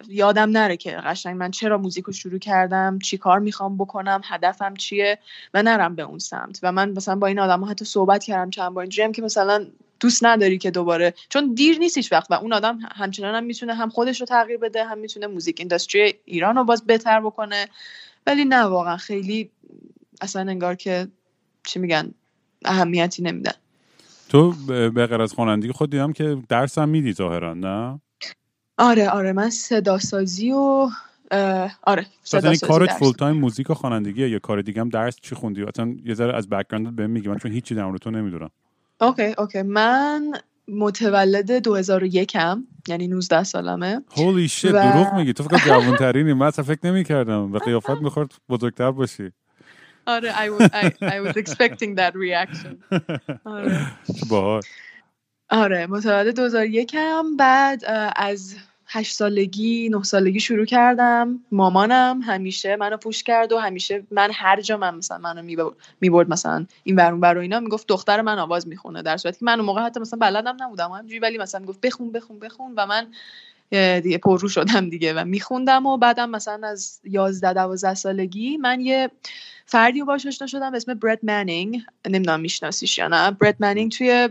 یادم 0.07 0.49
نره 0.49 0.77
که 0.77 0.91
قشنگ 0.91 1.37
من 1.37 1.51
چرا 1.51 1.77
موزیک 1.77 2.05
رو 2.05 2.13
شروع 2.13 2.39
کردم 2.39 2.99
چی 2.99 3.17
کار 3.17 3.39
می‌خوام 3.39 3.77
بکنم 3.77 4.21
هدفم 4.23 4.73
چیه 4.73 5.19
و 5.53 5.63
نرم 5.63 5.95
به 5.95 6.03
اون 6.03 6.19
سمت. 6.19 6.59
و 6.63 6.71
من 6.71 6.91
مثلا 6.91 7.15
با 7.15 7.27
این 7.27 7.39
آدم 7.39 7.59
ها 7.59 7.69
حتی 7.69 7.85
صحبت 7.85 8.23
کردم 8.23 8.49
چند 8.49 8.73
بار 8.73 8.81
اینجوری 8.81 9.11
که 9.11 9.21
مثلا 9.21 9.65
دوست 9.99 10.25
نداری 10.25 10.57
که 10.57 10.71
دوباره 10.71 11.13
چون 11.29 11.53
دیر 11.53 11.77
نیست 11.77 11.97
هیچ 11.97 12.11
وقت 12.11 12.31
و 12.31 12.33
اون 12.33 12.53
آدم 12.53 12.79
همچنان 12.95 13.35
هم 13.35 13.43
می‌تونه 13.43 13.73
هم 13.73 13.89
خودش 13.89 14.19
رو 14.19 14.25
تغییر 14.25 14.57
بده 14.57 14.85
هم 14.85 14.97
می‌تونه 14.97 15.27
موزیک 15.27 15.57
اندستری 15.61 16.13
ایران 16.25 16.55
رو 16.55 16.63
باز 16.63 16.85
بهتر 16.85 17.21
بکنه. 17.21 17.67
ولی 18.27 18.45
نه 18.45 18.61
واقعا 18.61 18.97
خیلی 18.97 19.49
اصلا 20.21 20.41
انگار 20.41 20.75
که 20.75 21.07
چی 21.63 21.79
میگن 21.79 22.11
اهمیتی 22.65 23.23
نمیدن. 23.23 23.53
تو 24.29 24.53
به 24.67 25.07
غیر 25.07 25.21
از 25.21 25.33
خوانندگی 25.33 25.71
خود 25.71 25.89
دیدم 25.89 26.13
که 26.13 26.37
درس 26.49 26.77
هم 26.77 26.89
میدی 26.89 27.13
ظاهرا 27.13 27.53
نه؟ 27.53 27.99
آره 28.77 29.09
آره 29.09 29.33
من 29.33 29.49
صدا 29.49 29.97
سازی 29.97 30.51
و 30.51 30.89
آره 31.83 32.05
صدا 32.23 32.41
سازی 32.53 32.67
کارت 32.67 32.91
full 32.91 33.11
time 33.11 33.35
موزیک 33.37 33.69
و 33.69 33.73
خوانندگی 33.73 34.27
یا 34.27 34.39
کار 34.39 34.61
دیگه 34.61 34.81
هم 34.81 34.89
درس 34.89 35.15
چی 35.21 35.35
خوندی؟ 35.35 35.63
اصلا 35.63 35.95
یه 36.05 36.13
ذره 36.13 36.35
از 36.37 36.49
background 36.49 36.87
ت 36.87 36.91
بهم 36.91 37.09
میگی. 37.09 37.29
من 37.29 37.37
چون 37.37 37.51
هیچی 37.51 37.75
در 37.75 37.97
تو 37.97 38.11
نمی‌دونم. 38.11 38.49
okay 39.01 39.33
okay. 39.37 39.61
من 39.61 40.31
متولد 40.67 41.51
2001 41.51 42.35
هم 42.35 42.67
یعنی 42.87 43.07
19 43.07 43.43
سالمه. 43.43 44.01
هولی 44.17 44.47
شیت 44.47 44.73
و... 44.73 44.77
دروغ 44.77 45.13
میگی. 45.13 45.33
تو 45.33 45.43
فکر 45.43 45.65
جوان 45.65 45.95
ترینی 45.95 46.33
من 46.33 46.47
اصلا 46.47 46.65
فکر 46.65 46.79
نمی 46.83 47.03
کردم 47.03 47.51
به 47.51 47.59
قیافت 47.59 48.01
می‌خورد 48.01 48.31
بزرگتر 48.49 48.91
باشی. 48.91 49.31
آره 50.05 50.31
I 50.33 50.49
was, 50.49 50.69
I, 50.69 50.85
I 51.01 51.27
was 51.27 51.37
expecting 51.43 51.95
that 51.97 52.13
reaction. 52.13 52.97
آره. 53.45 53.87
باحال. 54.29 54.61
آره 55.53 55.87
متولد 55.87 56.35
2001 56.35 56.95
هم 56.95 57.37
بعد 57.37 57.83
از 58.15 58.55
هشت 58.87 59.15
سالگی 59.15 59.89
نه 59.89 60.03
سالگی 60.03 60.39
شروع 60.39 60.65
کردم. 60.65 61.39
مامانم 61.51 62.21
همیشه 62.21 62.75
منو 62.75 62.97
پوش 62.97 63.23
کرد 63.23 63.51
و 63.51 63.57
همیشه 63.57 64.03
من 64.11 64.29
هر 64.33 64.61
جا 64.61 64.77
من 64.77 64.95
مثلا 64.95 65.17
منو 65.17 65.41
می‌برد 66.01 66.29
مثلا 66.29 66.65
این 66.83 66.95
ورون 66.95 67.19
بر 67.19 67.37
اینا 67.37 67.59
می‌گفت 67.59 67.87
دختر 67.87 68.21
من 68.21 68.39
آواز 68.39 68.67
می‌خونه 68.67 69.01
در 69.01 69.17
صورتی 69.17 69.39
که 69.39 69.45
من 69.45 69.53
اون 69.59 69.65
موقع 69.65 69.81
حتی 69.81 69.99
مثلا 69.99 70.19
بلدم 70.19 70.57
نبودم. 70.59 70.91
همینجوری 70.91 71.19
ولی 71.19 71.37
مثلا 71.37 71.61
می‌گفت 71.61 71.81
بخون 71.81 72.11
بخون 72.11 72.39
بخون 72.39 72.73
و 72.77 72.85
من 72.85 73.07
دیگه 73.99 74.17
پررو 74.17 74.49
شدم 74.49 74.89
دیگه 74.89 75.13
و 75.13 75.25
میخوندم 75.25 75.85
و 75.85 75.97
بعدم 75.97 76.29
مثلا 76.29 76.67
از 76.67 76.99
11 77.03 77.53
12 77.53 77.93
سالگی 77.93 78.57
من 78.57 78.81
یه 78.81 79.09
فردی 79.65 79.99
رو 79.99 80.05
باش 80.05 80.25
آشنا 80.25 80.47
شدم 80.47 80.71
به 80.71 80.77
اسم 80.77 80.93
برت 80.93 81.19
منینگ 81.23 81.81
نمی‌دونم 82.09 82.39
میشناسیش 82.39 82.97
یا 82.97 83.07
نه. 83.07 83.31
برت 83.31 83.55
منینگ 83.59 83.91
توی 83.91 84.29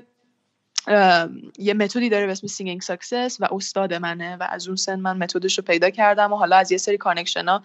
یه 1.59 1.75
متدی 1.75 2.09
داره 2.09 2.27
به 2.27 2.33
اسم 2.33 2.47
Singing 2.47 2.81
Success 2.81 3.37
و 3.41 3.49
استاد 3.51 3.95
منه 3.95 4.37
و 4.37 4.47
از 4.51 4.67
اون 4.67 4.77
سن 4.77 5.01
من 5.01 5.17
متدش 5.17 5.59
رو 5.59 5.65
پیدا 5.65 5.91
کردم 5.91 6.33
و 6.33 6.37
حالا 6.37 6.57
از 6.57 6.73
یه 6.73 6.79
سری 6.79 6.97
connection 6.97 7.49
ها 7.49 7.63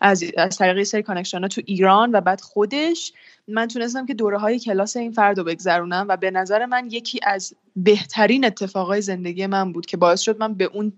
از, 0.00 0.24
از 0.36 0.58
طریق 0.58 0.82
سری 0.82 1.02
connection 1.02 1.40
ها 1.40 1.48
تو 1.48 1.62
ایران 1.64 2.10
و 2.12 2.20
بعد 2.20 2.40
خودش. 2.40 3.12
من 3.48 3.68
تونستم 3.68 4.06
که 4.06 4.14
دوره 4.14 4.38
های 4.38 4.58
کلاس 4.58 4.96
این 4.96 5.12
فرد 5.12 5.38
رو 5.38 5.44
بگذرونم 5.44 6.06
و 6.08 6.16
به 6.16 6.30
نظر 6.30 6.66
من 6.66 6.86
یکی 6.90 7.20
از 7.22 7.54
بهترین 7.76 8.44
اتفاقای 8.44 9.02
زندگی 9.02 9.46
من 9.46 9.72
بود 9.72 9.86
که 9.86 9.96
باعث 9.96 10.20
شد 10.20 10.40
من 10.40 10.54
به 10.54 10.64
اون 10.64 10.92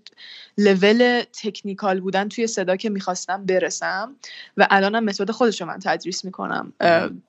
level 0.57 1.23
technical 1.43 1.99
بودن 1.99 2.29
توی 2.29 2.47
صدا 2.47 2.75
که 2.75 2.89
می‌خواستم 2.89 3.45
برسم 3.45 4.15
و 4.57 4.67
الانم 4.69 5.03
متد 5.03 5.31
خودش 5.31 5.61
رو 5.61 5.67
من 5.67 5.79
تدریس 5.79 6.25
می‌کنم. 6.25 6.73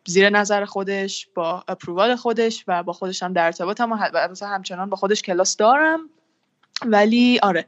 زیر 0.07 0.31
نظر 0.31 0.65
خودش 0.65 1.29
با 1.35 1.65
approval 1.69 2.17
خودش 2.17 2.65
و 2.69 2.83
با 2.83 2.93
خودشم 2.93 3.33
در 3.33 3.45
ارتباطم 3.45 3.93
و 3.93 3.97
همچنان 4.47 4.91
با 4.91 4.97
خودش 4.97 5.23
کلاس 5.23 5.57
دارم. 5.57 6.01
ولی 6.87 7.39
آره 7.43 7.67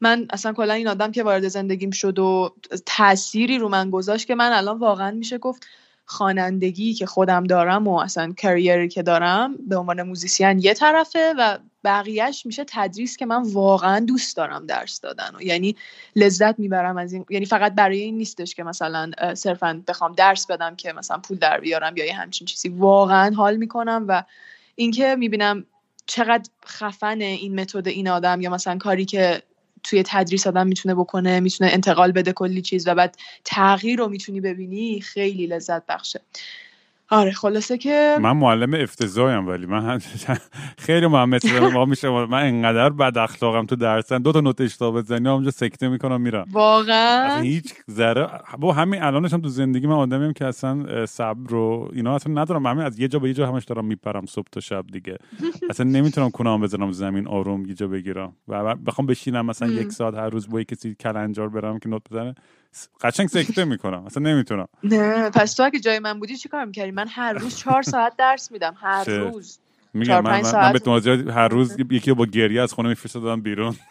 من 0.00 0.26
اصلا 0.30 0.52
کلا 0.52 0.74
این 0.74 0.88
آدم 0.88 1.12
که 1.12 1.22
وارد 1.22 1.48
زندگیم 1.48 1.90
شد 1.90 2.18
و 2.18 2.54
تأثیری 2.86 3.58
رو 3.58 3.68
من 3.68 3.90
گذاشت 3.90 4.26
که 4.26 4.34
من 4.34 4.52
الان 4.52 4.78
واقعا 4.78 5.10
میشه 5.10 5.38
گفت 5.38 5.66
خوانندگی 6.10 6.94
که 6.94 7.06
خودم 7.06 7.44
دارم 7.44 7.88
و 7.88 7.98
اصلا 7.98 8.32
career 8.32 8.80
ی 8.80 8.88
که 8.88 9.02
دارم 9.02 9.56
به 9.68 9.76
عنوان 9.76 10.02
musician 10.02 10.58
یه 10.58 10.74
طرفه 10.74 11.34
و 11.38 11.58
بقیهش 11.84 12.46
میشه 12.46 12.64
تدریس 12.68 13.16
که 13.16 13.26
من 13.26 13.42
واقعا 13.42 14.00
دوست 14.00 14.36
دارم 14.36 14.66
درس 14.66 15.00
دادن 15.00 15.30
و 15.38 15.42
یعنی 15.42 15.76
لذت 16.16 16.58
می‌برم 16.58 16.96
از 16.96 17.12
این 17.12 17.24
یعنی 17.30 17.46
فقط 17.46 17.74
برای 17.74 17.98
این 17.98 18.16
نیستش 18.16 18.54
که 18.54 18.64
مثلا 18.64 19.10
صرفا 19.34 19.82
بخوام 19.88 20.12
درس 20.12 20.46
بدم 20.46 20.76
که 20.76 20.92
مثلا 20.92 21.18
پول 21.18 21.38
در 21.38 21.60
بیارم 21.60 21.96
یا 21.96 22.06
یه 22.06 22.14
همچین 22.14 22.46
چیزی. 22.46 22.68
واقعا 22.68 23.34
حال 23.34 23.56
می‌کنم 23.56 24.04
و 24.08 24.24
اینکه 24.74 25.16
می‌بینم 25.18 25.64
چقدر 26.06 26.50
خفن 26.66 27.20
این 27.20 27.60
متد 27.60 27.88
این 27.88 28.08
آدم 28.08 28.40
یا 28.40 28.50
مثلا 28.50 28.78
کاری 28.78 29.04
که 29.04 29.42
توی 29.84 30.02
تدریس 30.06 30.46
آدم 30.46 30.66
می‌تونه 30.66 30.94
بکنه 30.94 31.40
می‌تونه 31.40 31.70
انتقال 31.72 32.12
بده 32.12 32.32
کلی 32.32 32.62
چیز 32.62 32.88
و 32.88 32.94
بعد 32.94 33.16
تغییر 33.44 33.98
رو 33.98 34.08
می‌تونی 34.08 34.40
ببینی 34.40 35.00
خیلی 35.00 35.46
لذت 35.46 35.86
بخشه. 35.86 36.20
آره 37.10 37.30
خلاصه 37.32 37.78
که 37.78 38.16
من 38.20 38.32
معلم 38.32 38.74
افتضاحیم 38.74 39.48
ولی 39.48 39.66
من 39.66 39.98
خیلی 40.78 41.06
محمد 41.06 41.46
ما 41.74 41.84
میشه. 41.84 42.08
من 42.26 42.42
انقدر 42.46 42.90
بد 42.90 43.18
اخلاقم 43.18 43.66
تو 43.66 43.76
درسن. 43.76 44.18
دو 44.22 44.32
تا 44.32 44.40
نوت 44.40 44.60
اشتباه 44.60 44.92
بزنی 45.02 45.28
اونجا 45.28 45.50
سکته 45.50 45.88
می‌کنم 45.88 46.20
میرم. 46.20 46.44
واقعا؟ 46.52 47.40
هیچ 47.40 47.74
ذره 47.90 48.28
با 48.58 48.72
همین 48.72 49.02
الانش 49.02 49.32
هم 49.32 49.40
تو 49.40 49.48
زندگی 49.48 49.86
من 49.86 49.94
آدمیم 49.94 50.32
که 50.32 50.44
اصلا 50.44 51.06
صبر 51.06 51.50
رو 51.50 51.90
اینا 51.92 52.14
اصلا 52.14 52.42
ندارم. 52.42 52.66
همین 52.66 52.84
از 52.84 52.98
یه 53.00 53.08
جا 53.08 53.18
به 53.18 53.28
یه 53.28 53.34
جا 53.34 53.46
همش 53.46 53.64
دارم 53.64 53.84
میپرم 53.84 54.26
صبح 54.26 54.46
تا 54.52 54.60
شب 54.60 54.84
دیگه. 54.92 55.16
اصلا 55.70 55.86
نمی‌تونم 55.86 56.30
کنام 56.30 56.60
بزنم 56.60 56.92
زمین 56.92 57.28
آروم 57.28 57.64
یه 57.66 57.74
جا 57.74 57.88
بگیرم. 57.88 58.32
و 58.48 58.74
بخوام 58.76 59.06
بشینم 59.06 59.46
مثلا 59.46 59.68
یک 59.68 59.92
ساعت 59.92 60.14
هر 60.14 60.28
روز 60.30 60.48
با 60.48 60.62
کسی 60.62 60.94
کلنجار 60.94 61.48
برم 61.48 61.78
که 61.78 61.88
نوت 61.88 62.02
بزنه. 62.10 62.34
قشنگ 63.00 63.28
سکته 63.28 63.64
می‌کنم. 63.64 64.04
اصلا 64.06 64.22
نمی‌تونم. 64.22 64.68
نه 64.84 65.30
پس 65.30 65.54
تو 65.54 65.62
اگه 65.62 65.80
جای 65.80 65.98
من 65.98 66.20
بودی 66.20 66.36
چیکار 66.36 66.64
می‌کردی؟ 66.64 66.90
من 66.90 67.08
هر 67.08 67.32
روز 67.32 67.56
چهار 67.56 67.82
ساعت 67.82 68.16
درس 68.16 68.52
میدم 68.52 68.74
هر 68.80 69.04
روز. 69.04 69.58
میگم 69.94 70.20
من, 70.20 70.42
من, 70.42 70.72
به 70.72 71.32
هر 71.32 71.48
روز 71.48 71.76
یکی 71.90 72.12
با 72.12 72.26
گریه 72.26 72.62
از 72.62 72.72
خونه 72.72 72.88
میفرستادم 72.88 73.40
بیرون. 73.40 73.76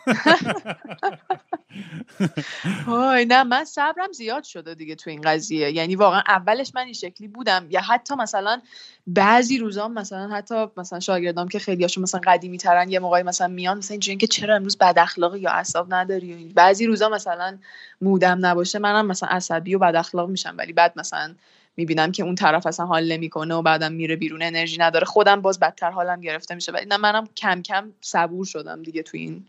های 2.87 3.25
نه 3.25 3.43
من 3.43 3.65
صبرم 3.65 4.11
زیاد 4.11 4.43
شده 4.43 4.75
دیگه 4.75 4.95
تو 4.95 5.09
این 5.09 5.21
قضیه. 5.21 5.71
یعنی 5.71 5.95
واقعا 5.95 6.21
اولش 6.27 6.71
من 6.75 6.81
این 6.81 6.93
شکلی 6.93 7.27
بودم. 7.27 7.67
یا 7.69 7.81
حتی 7.81 8.15
مثلا 8.15 8.61
بعضی 9.07 9.57
روزا 9.57 9.87
مثلا 9.87 10.27
حتی 10.27 10.65
مثلا 10.77 10.99
شاگردام 10.99 11.47
که 11.47 11.59
خیلیاشون 11.59 12.03
مثلا 12.03 12.21
قدیمی 12.23 12.57
ترن 12.57 12.89
یه 12.89 12.99
موقعی 12.99 13.23
مثلا 13.23 13.47
میان 13.47 13.77
مثلا 13.77 13.93
اینجوری 13.93 14.17
که 14.17 14.27
چرا 14.27 14.55
امروز 14.55 14.77
بد 14.77 14.93
اخلاق 14.97 15.35
یا 15.35 15.51
اعصاب 15.51 15.93
نداری؟ 15.93 16.51
بعضی 16.55 16.85
روزا 16.85 17.09
مثلا 17.09 17.57
مودم 18.01 18.45
نباشه 18.45 18.79
منم 18.79 19.07
مثلا 19.07 19.29
عصبی 19.29 19.75
و 19.75 19.79
بد 19.79 19.95
اخلاق 19.95 20.29
میشم 20.29 20.55
ولی 20.57 20.73
بعد 20.73 20.93
مثلا 20.95 21.33
می‌بینم 21.77 22.11
که 22.11 22.23
اون 22.23 22.35
طرف 22.35 22.67
اصلا 22.67 22.85
حال 22.85 23.11
نمی‌کنه 23.11 23.55
و 23.55 23.61
بعدم 23.61 23.93
میره 23.93 24.15
بیرون 24.15 24.41
انرژی 24.43 24.77
نداره. 24.79 25.05
خودم 25.05 25.41
باز 25.41 25.59
بدتر 25.59 25.91
حالم 25.91 26.21
گرفته 26.21 26.55
میشه. 26.55 26.71
ولی 26.71 26.85
نه 26.85 26.97
منم 26.97 27.27
کم 27.37 27.61
کم 27.61 27.91
صبور 28.01 28.45
شدم 28.45 28.83
دیگه 28.83 29.03
تو 29.03 29.17
این 29.17 29.45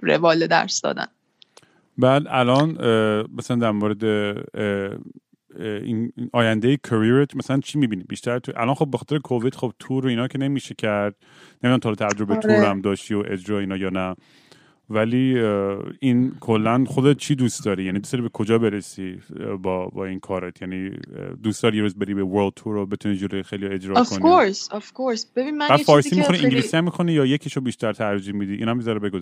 روال 0.00 0.46
درس 0.46 0.80
دادن. 0.80 1.06
بعد 1.98 2.22
الان 2.28 2.70
مثلا 3.36 3.56
در 3.56 3.70
مورد 3.70 4.04
این 5.60 6.12
آینده 6.32 6.76
کریرت 6.76 7.36
مثلا 7.36 7.60
چی 7.60 7.78
می‌بینی؟ 7.78 8.04
بیشتر 8.04 8.38
تو 8.38 8.52
الان 8.56 8.74
خب 8.74 8.88
بخاطر 8.92 9.18
کووید 9.18 9.54
خب 9.54 9.72
تور 9.78 10.06
و 10.06 10.08
اینا 10.08 10.28
که 10.28 10.38
نمیشه 10.38 10.74
کرد. 10.74 11.14
نمی‌دونم 11.62 11.78
تا 11.78 12.06
تجربه 12.06 12.34
آره. 12.34 12.42
تور 12.42 12.70
هم 12.70 12.80
داشتی 12.80 13.14
و 13.14 13.24
اجرا 13.28 13.58
اینا 13.58 13.76
یا 13.76 13.90
نه. 13.90 14.16
ولی 14.90 15.38
این 16.00 16.32
کلا 16.40 16.84
خودت 16.84 17.16
چی 17.16 17.34
دوست 17.34 17.64
داری؟ 17.64 17.84
یعنی 17.84 17.98
دوست 17.98 18.12
داری 18.12 18.22
به 18.22 18.28
کجا 18.28 18.58
برسی 18.58 19.18
با 19.62 19.86
با 19.86 20.04
این 20.04 20.20
کارت؟ 20.20 20.62
یعنی 20.62 20.90
دوست 21.42 21.62
داری 21.62 21.76
یه 21.76 21.82
روز 21.82 21.94
بری 21.94 22.14
به 22.14 22.24
ورلد 22.24 22.52
تور 22.56 22.74
رو 22.74 22.86
بتونی 22.86 23.16
جوری 23.16 23.42
خیلی 23.42 23.66
اجرا 23.66 24.04
کنی؟ 24.04 24.18
of 24.18 24.22
course 24.22 24.60
of 24.60 24.84
course. 24.84 25.26
ببین 25.36 25.56
من 25.56 25.76
فارسی 25.76 26.16
می‌خونی 26.16 26.38
خیلی... 26.38 26.46
انگلیسی 26.46 26.76
هم 26.76 26.84
می‌خونی 26.84 27.12
یا 27.12 27.26
یکیشو 27.26 27.60
بیشتر 27.60 27.92
ترجیح 27.92 28.34
میدی؟ 28.34 28.54
اینا 28.54 28.74
می‌ذاره 28.74 28.98
بگو 28.98 29.18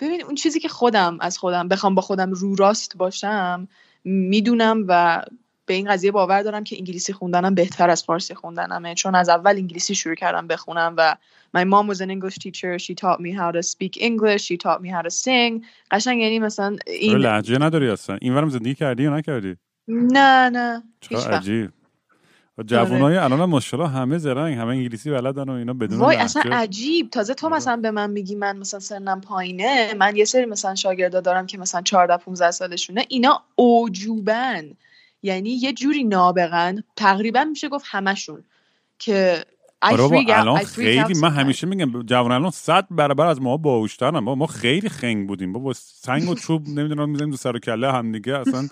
ببین 0.00 0.22
اون 0.24 0.34
چیزی 0.34 0.60
که 0.60 0.68
خودم 0.68 1.18
از 1.20 1.38
خودم 1.38 1.68
بخوام 1.68 1.94
با 1.94 2.02
خودم 2.02 2.30
رو 2.30 2.54
راست 2.54 2.96
باشم 2.96 3.68
می‌دونم 4.04 4.84
و 4.88 5.22
به 5.72 5.76
این 5.76 5.92
قضیه 5.92 6.10
باور 6.10 6.42
دارم 6.42 6.64
که 6.64 6.76
انگلیسی 6.78 7.12
خوندنم 7.12 7.54
بهتر 7.54 7.90
از 7.90 8.04
فارسی 8.04 8.34
خوندنمه. 8.34 8.94
چون 8.94 9.14
از 9.14 9.28
اول 9.28 9.56
انگلیسی 9.56 9.94
شروع 9.94 10.14
کردم 10.14 10.46
بخونم 10.46 10.94
و 10.96 11.16
my 11.56 11.60
mom 11.60 11.94
was 11.94 12.00
an 12.00 12.10
English 12.10 12.34
teacher. 12.34 12.78
She 12.78 12.94
taught 12.94 13.20
me 13.20 13.32
how 13.32 13.50
to 13.56 13.62
speak 13.62 13.96
English. 13.96 14.42
She 14.48 14.56
taught 14.56 14.80
me 14.82 14.88
how 14.88 15.02
to 15.02 15.10
sing. 15.10 15.64
قشنگ 15.90 16.20
یعنی 16.20 16.38
مثلا 16.38 16.76
این 16.86 17.16
لهجه 17.16 17.58
نداری 17.58 17.88
اصلا؟ 17.88 18.18
اینورم 18.20 18.48
زندگی 18.48 18.74
کردی 18.74 19.02
یا 19.02 19.16
نکردی؟ 19.16 19.56
نه 19.88 20.50
نه 20.50 20.82
چرا 21.00 21.20
عجیب. 21.20 21.70
جوانای 22.66 23.16
الان 23.16 23.40
هم 23.40 23.50
ماشاءالله 23.50 23.92
همه 23.92 24.18
زرنگ 24.18 24.58
همه 24.58 24.68
انگلیسی 24.68 25.10
بلدن 25.10 25.48
و 25.48 25.52
اینا 25.52 25.72
بدون 25.72 25.98
وای. 25.98 26.16
اصلا 26.16 26.42
عجیب. 26.52 27.10
تازه 27.10 27.34
تو 27.34 27.48
مثلا 27.48 27.76
به 27.76 27.90
من 27.90 28.10
میگی 28.10 28.34
من 28.34 28.56
مثلا 28.56 28.80
سنم 28.80 29.20
پایینه. 29.20 29.94
من 29.98 30.16
یه 30.16 30.24
سری 30.24 30.46
مثلا 30.46 30.74
شاگردا 30.74 31.20
دارم 31.20 31.46
که 31.46 31.58
مثلا 31.58 31.82
14 31.82 32.16
15 32.16 32.50
سالشونه. 32.50 33.04
اینا 33.08 33.42
اوجوبن. 33.54 34.70
یعنی 35.22 35.50
یه 35.50 35.72
جوری 35.72 36.04
نابغن. 36.04 36.82
تقریبا 36.96 37.44
میشه 37.44 37.68
گفت 37.68 37.84
همشون. 37.88 38.44
که 38.98 39.44
آره 39.82 40.02
الان 40.28 40.58
خیلی 40.58 41.14
من. 41.20 41.30
همیشه 41.30 41.66
میگم 41.66 42.02
جوان 42.02 42.32
الان 42.32 42.50
صد 42.50 42.86
برابر 42.90 43.26
از 43.26 43.42
ما 43.42 43.56
باهوشترن. 43.56 44.18
ما 44.18 44.34
ما 44.34 44.46
خیلی 44.46 44.88
خنگ 44.88 45.28
بودیم. 45.28 45.52
بابا 45.52 45.72
سنگ 45.72 46.28
و 46.28 46.34
چوب 46.34 46.68
نمی‌دونم 46.68 47.08
می‌زنیم 47.10 47.30
تو 47.30 47.36
سر 47.36 47.56
و 47.56 47.58
کله 47.58 47.92
هم 47.92 48.12
دیگه 48.12 48.38
اصلا 48.38 48.60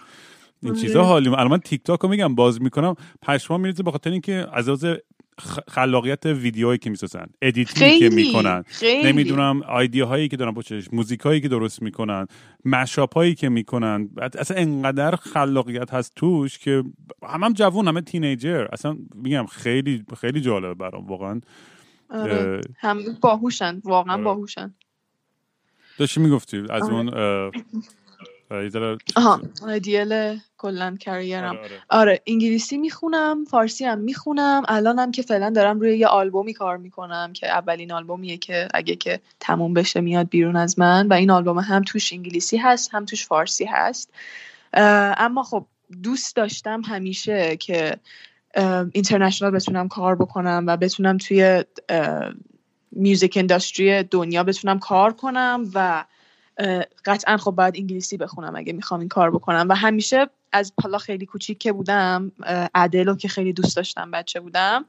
این 0.63 0.73
آره. 0.73 0.81
چیزا 0.81 1.05
حالی 1.05 1.29
الان 1.29 1.47
من 1.49 1.59
تیک 1.59 1.83
تاک 1.83 2.01
رو 2.01 2.09
میگم 2.09 2.35
باز 2.35 2.63
می‌کنم. 2.63 2.95
پشما 3.23 3.59
میریزه 3.59 3.83
به 3.83 3.91
خاطر 3.91 4.11
اینکه 4.11 4.47
از 4.53 4.69
خ- 4.85 5.01
خلاقیت 5.69 6.27
ویدیوهایی 6.27 6.79
که 6.79 6.91
می‌سازن 6.91 7.27
editing 7.43 7.99
که 7.99 8.09
می‌کنن 8.09 8.65
خیلی. 8.67 9.13
نمی‌دونم 9.13 9.63
idea 9.63 10.07
هایی 10.07 10.29
که 10.29 10.37
دارن 10.37 10.55
پشتش 10.55 10.89
موزیک 10.93 11.21
هایی 11.21 11.41
که 11.41 11.49
درست 11.49 11.83
می‌کنن 11.83 12.27
mashup 12.65 13.15
هایی 13.15 13.35
که 13.35 13.49
می‌کنن 13.49 14.09
اصلا 14.39 14.57
انقدر 14.57 15.17
خلاقیت 15.17 15.95
هست 15.95 16.13
توش 16.17 16.59
که 16.59 16.85
هم, 17.23 17.45
هم 17.45 17.53
جوون 17.53 17.89
همه 17.89 18.01
تینیجر 18.01 18.67
اصلا 18.73 18.97
میگم 19.15 19.47
خیلی 19.47 20.05
خیلی 20.21 20.41
جالبه 20.41 20.75
برام 20.75 21.07
واقعا 21.07 21.41
آره. 22.11 22.61
هم 22.79 22.99
باهوشن 23.21 23.81
واقعا 23.85 24.15
آره. 24.15 24.25
باهوشن 24.25 24.75
داشتی 25.99 26.21
می‌گفتی 26.21 26.59
از 26.71 26.83
آره. 26.83 26.95
اون 26.95 27.09
آها 29.17 29.41
ایدیل 29.69 30.41
کلا 30.59 30.97
کریرم. 31.01 31.45
آره، 31.45 31.59
آره. 31.59 31.81
آره 31.89 32.23
انگلیسی 32.27 32.79
می‌خونم 32.79 33.45
فارسی 33.45 33.85
هم 33.85 33.99
می‌خونم. 33.99 34.63
الانم 34.69 35.11
که 35.11 35.23
فعلا 35.23 35.51
دارم 35.51 35.81
روی 35.81 35.99
یه 35.99 36.07
آلبومی 36.07 36.53
کار 36.53 36.77
می‌کنم 36.77 37.33
که 37.33 37.49
اولین 37.49 37.93
آلبومیه 37.93 38.37
که 38.37 38.69
اگه 38.75 38.97
که 38.97 39.21
تموم 39.41 39.75
بشه 39.75 40.01
میاد 40.01 40.29
بیرون 40.29 40.57
از 40.57 40.79
من. 40.79 41.09
و 41.09 41.13
این 41.13 41.31
آلبوم 41.31 41.59
هم 41.59 41.83
توش 41.83 42.13
انگلیسی 42.13 42.57
هست 42.57 42.95
هم 42.95 43.05
توش 43.05 43.27
فارسی 43.27 43.65
هست. 43.65 44.13
اما 44.75 45.43
خب 45.43 45.67
دوست 46.03 46.37
داشتم 46.37 46.83
همیشه 46.83 47.57
که 47.57 47.97
international 48.93 49.51
بتونم 49.51 49.89
کار 49.89 50.17
بکنم 50.17 50.65
و 50.67 50.77
بتونم 50.77 51.17
توی 51.17 51.65
music 52.93 53.37
industry 53.37 54.03
دنیا 54.03 54.45
بتونم 54.45 54.79
کار 54.79 55.13
کنم 55.13 55.71
و 55.75 56.05
قطعا 57.05 57.37
خب 57.37 57.51
باید 57.51 57.77
انگلیسی 57.77 58.17
بخونم 58.17 58.57
اگه 58.57 58.73
می‌خوام 58.73 59.01
این 59.01 59.09
کار 59.09 59.31
بکنم. 59.31 59.67
و 59.69 59.75
همیشه 59.75 60.27
از 60.53 60.73
حالا 60.83 60.99
خیلی 60.99 61.27
کوچیک 61.27 61.59
که 61.59 61.73
بودم 61.73 62.33
اه، 62.43 62.69
ادل 62.75 62.96
رو 62.96 63.17
که 63.17 63.29
خیلی 63.29 63.53
دوست 63.53 63.77
داشتم 63.77 64.11
بچه 64.11 64.41
بودم 64.41 64.85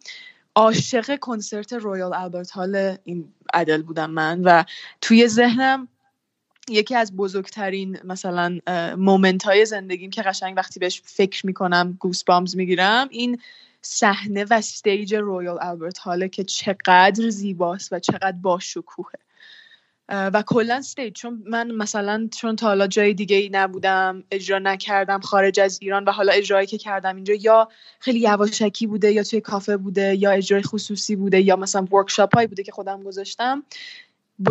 عاشق 0.55 1.19
کنسرت 1.19 1.73
رویال 1.73 2.13
آلبرت 2.13 2.51
هال 2.51 2.97
این 3.03 3.33
ادل 3.53 3.81
بودم 3.81 4.09
من. 4.09 4.41
و 4.43 4.63
توی 5.01 5.27
ذهنم 5.27 5.87
یکی 6.69 6.95
از 6.95 7.15
بزرگترین 7.15 7.99
مثلا 8.03 8.59
moment 8.97 9.43
های 9.43 9.65
زندگیم 9.65 10.09
که 10.09 10.21
قشنگ 10.21 10.57
وقتی 10.57 10.79
بهش 10.79 11.01
فکر 11.05 11.45
می‌کنم 11.45 11.97
goosebumps 12.00 12.55
می‌گیرم 12.55 13.07
این 13.11 13.39
صحنه 13.81 14.43
و 14.43 14.53
stage 14.53 15.15
رویال 15.15 15.59
آلبرت 15.59 15.97
هاله 15.97 16.29
که 16.29 16.43
چقدر 16.43 17.29
زیباست 17.29 17.93
و 17.93 18.00
چقدر 18.00 18.37
باشکوهه. 18.41 19.19
و 20.11 20.43
کلا 20.47 20.75
stage 20.75 21.13
چون 21.13 21.43
من 21.45 21.71
مثلا 21.71 22.27
چون 22.33 22.55
تا 22.55 22.67
حالا 22.67 22.87
جای 22.87 23.13
دیگه 23.13 23.35
ای 23.35 23.50
نبودم 23.50 24.24
اجرا 24.31 24.59
نکردم 24.59 25.19
خارج 25.19 25.59
از 25.59 25.79
ایران 25.81 26.03
و 26.03 26.11
حالا 26.11 26.31
اجرایی 26.31 26.67
که 26.67 26.77
کردم 26.77 27.15
اینجا 27.15 27.33
یا 27.33 27.67
خیلی 28.00 28.19
یواشکی 28.19 28.87
بوده 28.87 29.11
یا 29.11 29.24
توی 29.24 29.41
کافه 29.41 29.77
بوده 29.77 30.15
یا 30.15 30.31
اجرای 30.31 30.63
خصوصی 30.63 31.15
بوده 31.15 31.41
یا 31.41 31.55
مثلا 31.55 31.87
workshop 31.91 32.35
هایی 32.35 32.47
بوده 32.47 32.63
که 32.63 32.71
خودم 32.71 33.03
گذاشتم. 33.03 33.63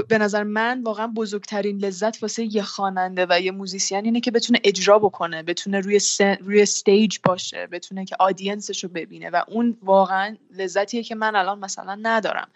به 0.09 0.19
نظر 0.19 0.43
من 0.43 0.83
واقعا 0.83 1.07
بزرگترین 1.07 1.79
لذت 1.79 2.23
واسه 2.23 2.55
یه 2.55 2.63
خواننده 2.63 3.27
و 3.31 3.41
یه 3.41 3.51
musician 3.51 4.05
اینه 4.05 4.21
که 4.21 4.31
بتونه 4.31 4.61
اجرا 4.65 4.99
بکنه 4.99 5.43
بتونه 5.43 5.81
روی 5.81 5.99
سن، 5.99 6.37
روی 6.41 6.63
stage 6.63 7.19
باشه 7.25 7.67
بتونه 7.67 8.05
که 8.05 8.17
audience 8.19 8.72
ش 8.72 8.85
رو 8.85 8.91
ببینه 8.91 9.31
و 9.31 9.43
اون 9.49 9.77
واقعا 9.83 10.37
لذتیه 10.59 11.03
که 11.03 11.15
من 11.15 11.37
الان 11.37 11.59
مثلا 11.59 11.99
ندارم. 12.03 12.49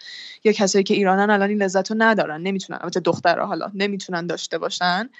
یا 0.44 0.52
کسایی 0.52 0.84
که 0.84 0.94
ایرانن 0.94 1.30
الان 1.30 1.48
این 1.48 1.62
لذت 1.62 1.90
رو 1.90 1.96
ندارن 2.00 2.42
نمی‌تونن. 2.42 2.78
البته 2.82 3.00
دخترها 3.00 3.46
حالا 3.46 3.70
نمی‌تونن 3.74 4.26
داشته 4.26 4.58
باشن. 4.58 5.10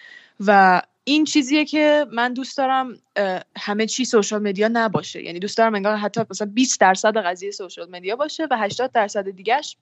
و 0.40 0.83
این 1.05 1.24
چیزیه 1.24 1.64
که 1.64 2.07
من 2.12 2.33
دوست 2.33 2.59
دارم 2.59 2.98
همه 3.57 3.87
چی 3.87 4.05
social 4.05 4.43
media 4.43 4.69
نباشه. 4.72 5.22
یعنی 5.22 5.38
دوست 5.38 5.59
دارم 5.59 5.74
انگار 5.74 5.96
حتی 5.96 6.20
مثلا 6.31 6.50
20 6.55 6.81
درصد 6.81 7.16
قضیه 7.16 7.50
social 7.51 7.90
media 7.90 8.17
باشه 8.16 8.46
و 8.50 8.57
80 8.59 8.92
درصد 8.92 9.31
دیگهش 9.31 9.77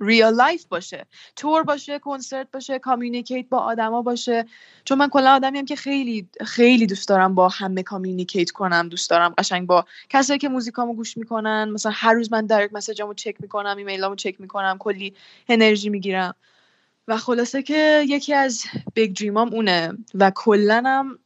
real 0.00 0.34
life 0.34 0.64
باشه. 0.66 1.06
تور 1.36 1.62
باشه 1.62 1.98
کنسرت 1.98 2.50
باشه 2.52 2.78
communicate 2.78 3.48
با 3.48 3.58
آدما 3.58 4.02
باشه. 4.02 4.46
چون 4.84 4.98
من 4.98 5.08
کلا 5.08 5.34
آدمیم 5.34 5.64
که 5.64 5.76
خیلی 5.76 6.28
خیلی 6.46 6.86
دوست 6.86 7.08
دارم 7.08 7.34
با 7.34 7.48
همه 7.48 7.82
communicate 7.82 8.50
کنم 8.50 8.88
دوست 8.88 9.10
دارم 9.10 9.34
قشنگ 9.38 9.66
با 9.66 9.84
کسایی 10.08 10.38
که 10.38 10.48
موزیکامو 10.48 10.94
گوش 10.94 11.16
می‌کنن. 11.16 11.70
مثلا 11.70 11.92
هر 11.94 12.12
روز 12.12 12.32
من 12.32 12.46
direct 12.46 12.72
message 12.72 13.05
امو 13.05 13.14
چک 13.14 13.36
می‌کنم 13.40 13.76
ایمیلامو 13.76 14.14
چک 14.14 14.40
می‌کنم 14.40 14.78
کلی 14.78 15.14
انرژی 15.48 15.88
می‌گیرم. 15.88 16.34
و 17.08 17.16
خلاصه 17.16 17.62
که 17.62 18.04
یکی 18.08 18.34
از 18.34 18.64
big 18.94 19.16
dream 19.16 19.48
ام 19.48 19.54
اونه. 19.54 19.92
و 20.14 20.30
کلنم 20.34 21.18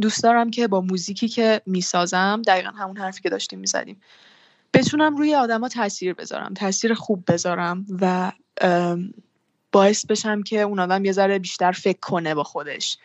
دوست 0.00 0.22
دارم 0.22 0.50
که 0.50 0.68
با 0.68 0.80
موزیکی 0.80 1.28
که 1.28 1.62
می‌سازم 1.66 2.42
دقیقا 2.46 2.70
همون 2.70 2.96
حرفی 2.96 3.22
که 3.22 3.30
داشتیم 3.30 3.58
می‌زدیم. 3.58 4.00
بتونم 4.74 5.16
روی 5.16 5.34
آدما 5.34 5.68
تاثیر 5.68 6.14
بذارم 6.14 6.54
تاثیر 6.54 6.94
خوب 6.94 7.24
بذارم 7.32 7.86
و 8.00 8.32
باعث 9.72 10.06
بشم 10.06 10.42
که 10.42 10.60
اون 10.60 10.78
آدم 10.78 11.04
یه 11.04 11.12
ذره 11.12 11.38
بیشتر 11.38 11.72
فکر 11.72 11.98
کنه 12.00 12.34
با 12.34 12.42
خودش 12.44 12.98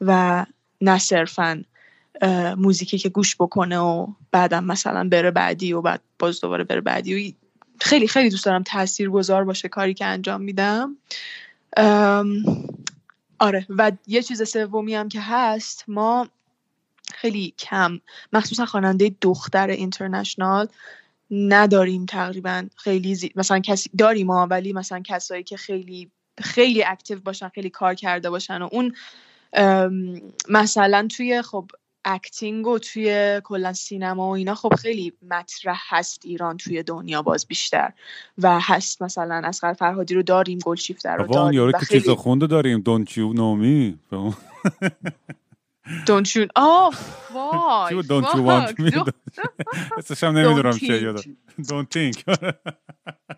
و 0.00 0.46
نه 0.80 0.98
صرفا 0.98 1.64
موزیکی 2.56 2.98
که 2.98 3.08
گوش 3.08 3.36
بکنه 3.36 3.78
و 3.78 4.06
بعدم 4.32 4.64
مثلا 4.64 5.08
بره 5.08 5.30
بعدی 5.30 5.72
و 5.72 5.80
بعد 5.80 6.00
باز 6.18 6.40
دوباره 6.40 6.64
بره 6.64 6.80
بعدی 6.80 7.30
و 7.30 7.32
خیلی 7.80 8.08
خیلی 8.08 8.30
دوست 8.30 8.44
دارم 8.44 8.62
تأثیر 8.62 9.10
گذار 9.10 9.44
باشه 9.44 9.68
کاری 9.68 9.94
که 9.94 10.04
انجام 10.04 10.42
میدم. 10.42 10.96
آره 13.38 13.66
و 13.68 13.92
یه 14.06 14.22
چیز 14.22 14.42
سومی 14.42 14.94
هم 14.94 15.08
که 15.08 15.20
هست 15.20 15.84
ما 15.88 16.28
خیلی 17.14 17.54
کم 17.58 18.00
مخصوصا 18.32 18.66
خواننده 18.66 19.14
دختر 19.20 19.68
international 19.68 20.68
نداریم 21.34 22.06
تقریبا. 22.06 22.66
خیلی 22.76 23.14
زی... 23.14 23.30
مثلا 23.36 23.58
کسی 23.58 23.90
داریم 23.98 24.30
ها 24.30 24.46
ولی 24.50 24.72
مثلا 24.72 25.02
کسایی 25.04 25.42
که 25.42 25.56
خیلی 25.56 26.10
خیلی 26.42 26.84
active 26.84 27.20
باشن 27.20 27.48
خیلی 27.48 27.70
کار 27.70 27.94
کرده 27.94 28.30
باشن 28.30 28.62
و 28.62 28.68
اون 28.72 28.94
مثلا 30.48 31.08
توی 31.16 31.42
خب 31.42 31.70
acting 32.04 32.66
و 32.66 32.78
توی 32.78 33.40
کلا 33.44 33.72
سینما 33.72 34.28
و 34.28 34.30
اینا 34.30 34.54
خب 34.54 34.74
خیلی 34.74 35.12
مطرح 35.22 35.80
هست 35.88 36.22
ایران 36.24 36.56
توی 36.56 36.82
دنیا 36.82 37.22
باز 37.22 37.46
بیشتر. 37.46 37.92
و 38.38 38.60
هست 38.60 39.02
مثلا 39.02 39.42
اصغر 39.44 39.72
فرهادی 39.72 40.14
رو 40.14 40.22
داریم 40.22 40.58
گلشیفته 40.58 41.10
رو 41.10 41.26
بابا 41.26 41.34
اون 41.34 41.44
داریم 41.44 41.60
یارو 41.60 41.72
و 41.76 41.78
که 41.78 41.86
چیزا 41.86 42.14
خونده 42.16 42.46
داریم 42.46 42.80
دونچیو 42.80 43.32
نومی. 43.32 43.98
Don't 45.84 46.28
you 46.34 46.46
آه 46.56 46.94
وای 47.32 48.02
چی 48.02 48.08
don't 48.08 48.26
you 48.26 48.36
want 48.36 48.72
me 48.80 50.22
هم 50.22 50.36
نمی‌دونم 50.36 50.78
چیه 50.78 51.02
یادم 51.02 51.22
don't 51.58 51.86
think. 51.96 52.38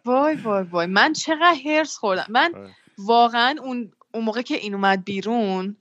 وای 0.04 0.34
وای 0.34 0.64
وای 0.64 0.86
من 0.86 1.12
چقدر 1.12 1.56
هرس 1.66 1.96
خوردم. 1.96 2.26
من 2.28 2.52
آره. 2.54 2.70
واقعا 2.98 3.56
اون 3.62 3.92
اون 4.14 4.24
موقع 4.24 4.42
که 4.42 4.54
این 4.54 4.74
اومد 4.74 5.04
بیرون 5.04 5.76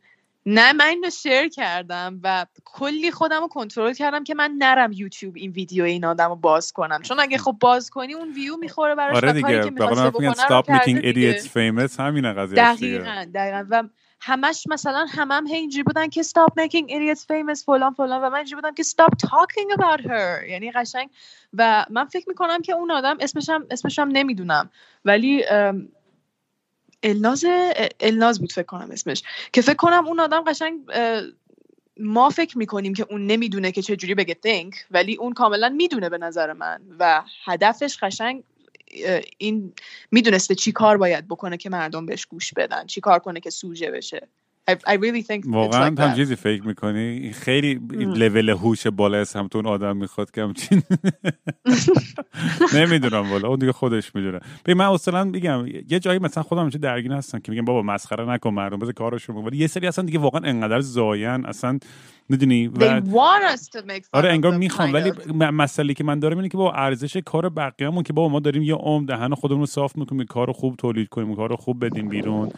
نه 0.46 0.74
من 0.74 0.86
اینو 0.86 1.10
شیر 1.10 1.48
کردم 1.48 2.20
و 2.24 2.46
کلی 2.66 3.12
خودم 3.12 3.42
رو 3.42 3.48
کنترل 3.48 3.94
کردم 3.94 4.24
که 4.24 4.36
من 4.36 4.56
نرم 4.58 4.92
یوتیوب 4.92 5.36
این 5.36 5.52
ویدیو 5.52 5.84
این 5.84 6.06
آدم 6.06 6.30
رو 6.30 6.36
باز 6.36 6.72
کنم. 6.72 7.02
چون 7.02 7.20
اگه 7.20 7.38
خب 7.38 7.58
باز 7.60 7.90
کنی 7.90 8.14
اون 8.14 8.34
ویو 8.34 8.58
می‌خوره 8.58 8.96
براش 8.96 9.16
آره 9.16 9.30
و 9.30 9.42
کاری 9.42 9.54
دیگه. 9.54 9.64
که 9.64 9.72
می‌خواسته 9.72 10.10
بکنه 10.10 10.28
رو 10.28 10.34
stop 10.34 10.66
making 10.66 10.86
کرده 10.86 11.12
دیگه. 11.12 11.40
idiots 11.40 11.46
famous. 11.46 12.00
همینه 12.00 12.34
قضیه 12.34 12.76
دیگه. 12.76 12.98
دقیقا 12.98 13.26
دقیقا. 13.34 13.66
و 13.70 13.84
همش 14.28 14.68
مثلا 14.70 15.06
همم 15.10 15.48
هی 15.48 15.56
اینجوری 15.56 15.84
بودن 15.84 16.10
که 16.10 16.24
stop 16.24 16.52
making 16.60 16.88
idiots 16.90 17.22
famous 17.22 17.66
فلان 17.66 17.94
فلان 17.94 18.22
و 18.22 18.30
من 18.30 18.36
اینجوری 18.36 18.62
بودم 18.62 18.76
که 18.76 18.84
stop 18.84 19.28
talking 19.28 19.78
about 19.78 20.02
her. 20.02 20.50
یعنی 20.50 20.72
قشنگ. 20.72 21.10
و 21.54 21.86
من 21.90 22.06
فکر 22.06 22.30
می‌کنم 22.30 22.62
که 22.62 22.74
اون 22.74 22.92
آدم 22.92 23.18
اسمش 23.20 23.50
هم 23.50 23.66
اسمش 23.72 24.00
هم 24.00 24.08
نمی‌دونم. 24.08 24.70
ولی 25.06 25.46
الناز 27.04 27.46
الناز 28.00 28.40
بود 28.40 28.52
فکر 28.52 28.66
کنم 28.66 28.92
اسمش. 28.92 29.24
که 29.54 29.62
فکر 29.62 29.76
کنم 29.76 30.08
اون 30.08 30.20
آدم 30.20 30.42
قشنگ 30.42 30.80
ما 32.00 32.30
فکر 32.30 32.58
می‌کنیم 32.58 32.94
که 32.94 33.06
اون 33.10 33.28
نمی‌دونه 33.28 33.72
که 33.72 33.82
چجوری 33.82 34.16
بگه 34.16 34.38
think 34.48 34.76
ولی 34.92 35.16
اون 35.16 35.34
کاملا 35.34 35.70
می‌دونه 35.70 36.10
به 36.10 36.18
نظر 36.18 36.54
من. 36.54 36.82
و 37.00 37.24
هدفش 37.46 37.98
قشنگ 38.02 38.44
این 39.38 39.74
می‌دونسته 40.12 40.56
چی 40.56 40.72
کار 40.72 40.98
باید 40.98 41.28
بکنه 41.28 41.58
که 41.58 41.70
مردم 41.70 42.06
بهش 42.06 42.26
گوش 42.26 42.54
بدن 42.54 42.86
چی 42.86 43.02
کار 43.02 43.20
کنه 43.20 43.40
که 43.40 43.50
سوژه 43.50 43.92
بشه. 43.92 44.28
I, 44.68 44.94
really 44.94 45.22
think 45.22 45.44
واقعا 45.46 45.96
like 45.96 46.00
هم 46.00 46.16
چیزی 46.16 46.36
فکر 46.36 46.64
می‌کنی؟ 46.64 47.32
خیلی 47.32 47.74
لول 47.92 48.50
هوش 48.50 48.88
بالا 48.88 49.18
از 49.18 49.34
هم 49.34 49.50
اون 49.56 49.66
آدم 49.66 49.98
می‌خواد 49.98 50.32
که 50.32 50.42
همچین 50.42 50.82
نمی‌دونم 52.76 53.32
والا 53.32 53.48
اون 53.48 53.60
دیگه 53.60 53.72
خودش 53.72 54.16
می‌دونه. 54.16 54.40
ببین 54.66 54.78
من 54.78 54.86
اصلا 54.86 55.24
میگم 55.24 55.66
یه 55.90 56.00
جایی 56.00 56.20
مثلا 56.20 56.44
خودم 56.44 56.70
چه 56.70 56.78
درگیر 56.78 57.12
هستم 57.14 57.40
که 57.40 57.52
میگم 57.52 57.66
بابا 57.66 57.82
مسخره 57.82 58.30
نکن 58.30 58.50
مردم 58.50 58.80
بذار 58.80 58.94
کارشون 58.94 59.36
ولی 59.36 59.58
یه 59.58 59.68
سری 59.68 59.88
اصلا 59.88 60.06
دیگه 60.06 60.20
واقعا 60.20 60.42
انقدر 60.42 60.80
زاین 60.80 61.46
اصلا 61.46 61.80
می‌دونی؟ 62.30 62.68
و 62.68 63.02
آره 64.14 64.30
انگار 64.30 64.58
می‌خوام 64.58 64.94
ولی 64.94 65.12
مسئله 65.34 65.94
که 65.94 66.04
من 66.04 66.20
دارم 66.20 66.38
اینه 66.38 66.50
که 66.50 66.58
با 66.58 66.74
ارزش 66.74 67.18
کار 67.18 67.50
بقیه‌مون 67.50 68.04
که 68.04 68.14
بابا 68.14 68.30
ما 68.30 68.40
داریم 68.40 68.64
یه 68.64 68.76
عمر 68.76 69.06
دهن 69.06 69.34
خودمون 69.34 69.60
رو 69.60 69.66
صاف 69.66 69.96
می‌کنیم 69.96 70.26
کار 70.26 70.52
خوب 70.52 70.76
تولید 70.76 71.10
کنیم 71.10 71.36
کار 71.36 71.56
خوب 71.56 71.86
بدیم 71.86 72.10
بیرون. 72.10 72.52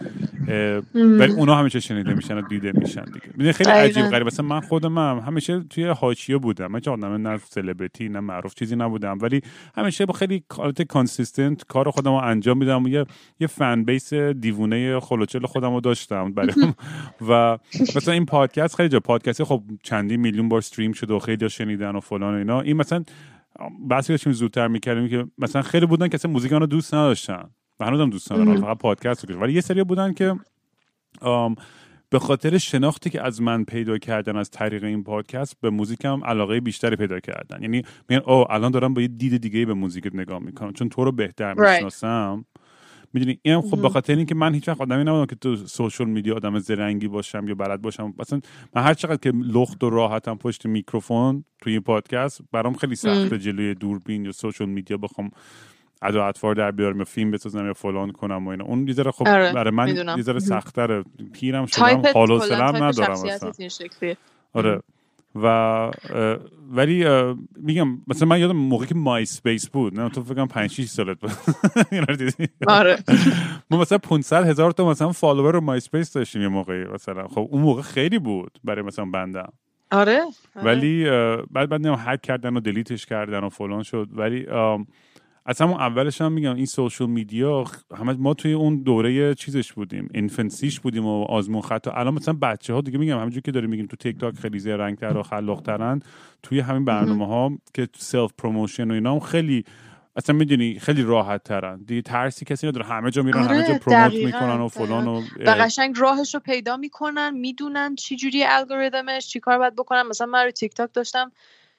ولی 0.96 1.34
اونا 1.34 1.56
همیشه 1.56 1.80
شنیده 1.98 2.14
میشن 2.14 2.38
و 2.38 2.42
دیده 2.42 2.72
میشن 2.76 3.06
دیگه. 3.06 3.52
خیلی 3.52 3.70
عجیب 3.70 4.06
غریب. 4.06 4.28
مثلا 4.28 4.46
من 4.46 4.60
خودم 4.60 4.98
هم 4.98 5.24
همیشه 5.28 5.60
توی 5.60 5.88
حاشیه 5.88 6.38
بودم. 6.38 6.68
من 6.68 6.80
چه 6.80 6.96
نه 6.96 7.38
سلبریتی 7.38 8.10
نه 8.10 8.20
معروف 8.20 8.56
چیزی 8.56 8.76
نبودم. 8.76 9.18
ولی 9.22 9.42
همیشه 9.76 10.06
با 10.06 10.14
خیلی 10.14 10.44
حالت 10.54 10.82
consistent 10.82 11.64
کار 11.64 11.92
خودم 11.92 12.12
رو 12.12 12.18
انجام 12.18 12.58
میدم 12.58 12.84
و 12.84 12.90
یه 12.90 13.06
یه 13.40 13.48
fan 13.48 13.84
base 13.84 14.14
دیوونه 14.14 15.00
خلوچل 15.00 15.46
خودم 15.46 15.74
رو 15.74 15.82
داشتم 15.82 16.34
برای 16.34 16.54
و 17.30 17.58
مثلا 17.96 18.14
این 18.14 18.26
پادکست 18.26 18.76
خیلی 18.76 18.90
جا 18.90 19.00
پادکست 19.00 19.44
خب 19.44 19.64
چندی 19.84 20.18
میلیون 20.18 20.50
بار 20.50 20.58
stream 20.58 20.92
شده 20.92 21.14
و 21.14 21.20
خیلی 21.20 21.50
شنیدن 21.50 21.96
و 21.96 22.00
فلان 22.00 22.34
و 22.34 22.38
اینا. 22.38 22.62
این 22.62 22.78
مثلا 22.78 23.04
بحثی 23.90 24.14
داشتیم 24.14 24.34
زودتر 24.34 24.68
می‌کردیم 24.68 25.08
که 25.08 25.28
مثلا 25.38 25.62
خیلی 25.62 25.86
بودن 25.86 26.08
که 26.08 26.16
اصلا 26.16 26.32
موزیک 26.32 26.52
رو 26.52 26.66
دوست 26.66 26.94
نداشتن 26.94 27.50
و 27.80 27.86
هنوزم 27.86 28.10
دوست 28.10 28.32
ندارن 28.32 28.62
فقط 28.62 28.78
پادکست 28.78 29.30
رو 29.30 29.40
ولی 29.40 29.54
یه 29.54 29.62
سری 29.62 29.84
بودن 29.84 30.14
که 30.14 30.36
به 32.10 32.20
خاطر 32.20 32.58
شناختی 32.58 33.10
که 33.10 33.22
از 33.22 33.42
من 33.42 33.64
پیدا 33.64 33.98
کردن 33.98 34.38
از 34.38 34.50
طریق 34.50 34.84
این 34.84 35.04
پادکست 35.04 35.56
به 35.62 35.70
موزیکم 35.70 36.24
علاقه 36.24 36.60
بیشتری 36.60 36.96
پیدا 36.96 37.20
کردن. 37.20 37.62
یعنی 37.62 37.82
میگن 38.10 38.22
او 38.26 38.52
الان 38.52 38.72
دارم 38.72 38.94
با 38.94 39.02
یه 39.02 39.08
دید 39.08 39.38
دیگه 39.38 39.66
به 39.66 39.74
موزیکت 39.74 40.16
نگاه 40.16 40.40
می‌کنم. 40.40 40.74
چون 40.74 40.90
تو 40.90 41.04
رو 41.04 41.12
بهتر 41.12 41.54
می‌شناسم. 41.54 42.46
می‌دونی؟ 43.14 43.40
این 43.42 43.62
خب 43.62 43.82
به 43.82 43.90
خاطر 43.90 44.16
اینکه 44.16 44.36
من 44.36 44.54
هیچ 44.54 44.68
وقت 44.68 44.82
آدمی 44.82 45.04
نبودم 45.04 45.26
که 45.26 45.36
تو 45.36 45.56
social 45.56 46.10
media 46.10 46.36
آدم 46.36 46.60
زرنگی 46.60 47.08
باشم 47.08 47.48
یا 47.48 47.56
بلد 47.56 47.82
باشم. 47.82 48.14
مثلا 48.20 48.40
من 48.76 48.84
هر 48.84 48.94
چقدر 48.94 49.18
که 49.18 49.32
لخت 49.32 49.84
و 49.84 49.90
راحتم 49.90 50.36
پشت 50.36 50.66
میکروفون 50.66 51.44
توی 51.62 51.74
این 51.74 51.82
پادکست 51.82 52.42
برام 52.52 52.74
خیلی 52.74 52.96
سخته 52.96 53.40
جلوی 53.40 53.76
دوربین 53.76 54.26
یا 54.26 54.32
social 54.32 54.70
media 54.70 54.98
بخوام 54.98 55.32
ادا 56.02 56.26
اطوار 56.26 56.56
در 56.56 56.72
بیارم 56.72 56.98
یا 56.98 57.06
فیلم 57.06 57.32
بسازم 57.32 57.66
یا 57.66 57.74
فلان 57.74 58.12
کنم 58.12 58.48
و 58.48 58.50
اینا. 58.50 58.66
اون 58.66 58.88
یه 58.88 59.12
خب 59.12 59.28
آره، 59.28 59.54
برای 59.54 59.72
من 59.72 59.88
یه 60.18 60.22
ذره 60.22 60.40
سخت‌تره 60.40 61.04
پیرم 61.34 61.66
شدم 61.66 62.02
حال 62.14 62.32
و 62.32 62.40
ندارم 62.84 63.12
اصلا. 63.12 63.52
آره. 64.54 64.82
و 65.36 65.92
ولی 66.72 67.06
میگم 67.56 67.88
مثلا 68.08 68.28
من 68.28 68.40
یادم 68.40 68.56
موقعی 68.56 68.88
که 68.88 68.96
MySpace 68.96 69.70
بود 69.70 70.00
نه 70.00 70.10
تو 70.10 70.24
فکر 70.24 70.34
کنم 70.34 70.48
5 70.48 70.72
6 70.72 70.86
سالت 70.86 71.20
بود. 71.20 71.32
آره. 72.68 72.98
ما 73.72 73.78
مثلا 73.78 73.98
500 73.98 74.48
هزار 74.48 74.72
تا 74.72 74.90
مثلا 74.90 75.12
follower 75.12 75.54
رو 75.54 75.62
MySpace 75.62 76.14
داشتیم 76.14 76.42
یه 76.42 76.48
موقعی 76.48 76.84
مثلا. 76.84 77.28
خب 77.28 77.48
اون 77.52 77.62
موقع 77.62 77.82
خیلی 77.82 78.20
بود 78.20 78.60
برای 78.64 78.82
مثلا 78.82 79.06
band 79.06 79.38
م. 79.38 79.54
آره, 79.92 80.22
آره. 80.56 80.66
ولی 80.66 81.06
بعد 81.52 81.70
بعد 81.70 81.86
هک 81.86 82.22
کردن 82.22 82.58
و 82.58 82.60
delete 82.60 82.94
ش 82.94 83.06
کردن 83.06 83.44
و 83.44 83.50
فلان 83.50 83.84
شد. 83.84 84.08
ولی 84.12 84.48
از 85.50 85.62
همون 85.62 85.74
اولش 85.74 86.22
هم 86.22 86.32
میگم 86.32 86.56
این 86.56 86.66
social 86.66 87.10
media 87.10 87.64
همه 87.98 88.14
ما 88.14 88.34
توی 88.34 88.54
اون 88.54 88.84
دوره 88.84 89.36
چیزش 89.36 89.74
بودیم 89.74 90.10
infancy 90.14 90.65
ش 90.65 90.80
بودیم 90.80 91.06
و 91.06 91.24
آزمون 91.24 91.62
خطا 91.62 91.92
الان 91.92 92.14
مثلا 92.14 92.34
بچه 92.42 92.74
ها 92.74 92.82
دیگه 92.82 92.98
میگم 92.98 93.18
همونجوری 93.18 93.42
که 93.42 93.52
داریم 93.52 93.70
میگیم 93.70 93.86
تو 93.86 93.96
تیک 93.96 94.20
تاک 94.20 94.36
خیلی 94.36 94.60
زرنگتر 94.60 95.18
و 95.18 95.24
خلاقترن 95.24 96.02
توی 96.44 96.60
همین 96.60 96.86
برنامه 96.86 97.28
ها 97.28 97.58
که 97.74 97.88
self 97.98 98.34
promotion 98.38 98.92
و 98.92 98.94
اینا 98.94 99.14
هم 99.14 99.20
خیلی 99.20 99.64
اصلا 100.16 100.36
می‌دونی 100.36 100.80
خیلی 100.80 101.04
راحت 101.04 101.44
ترن 101.44 101.84
دیگه 101.88 102.02
ترسی 102.02 102.46
کسی 102.46 102.68
نداره. 102.68 102.86
همه 102.86 103.12
جا 103.12 103.22
میرن 103.22 103.44
همه 103.44 103.62
جا 103.62 103.68
آره، 103.68 103.80
promote 103.80 104.14
می‌کنن 104.14 104.62
و 104.62 104.68
فلان 104.68 105.08
و 105.08 105.22
و 105.46 105.52
قشنگ 105.52 105.96
راهش 105.98 106.34
رو 106.34 106.40
پیدا 106.40 106.78
می‌کنن 106.78 107.38
می‌دونن 107.38 107.96
چی 107.96 108.16
جوری 108.16 108.44
الگوریتمش 108.44 109.28
چی 109.28 109.40
کار 109.40 109.58
باید 109.58 109.76
بکنن. 109.76 110.04
مثلا 110.04 110.28
من 110.28 110.44
رو 110.44 110.52
تیک 110.52 110.74
تاک 110.74 110.90
داشتم 110.94 111.32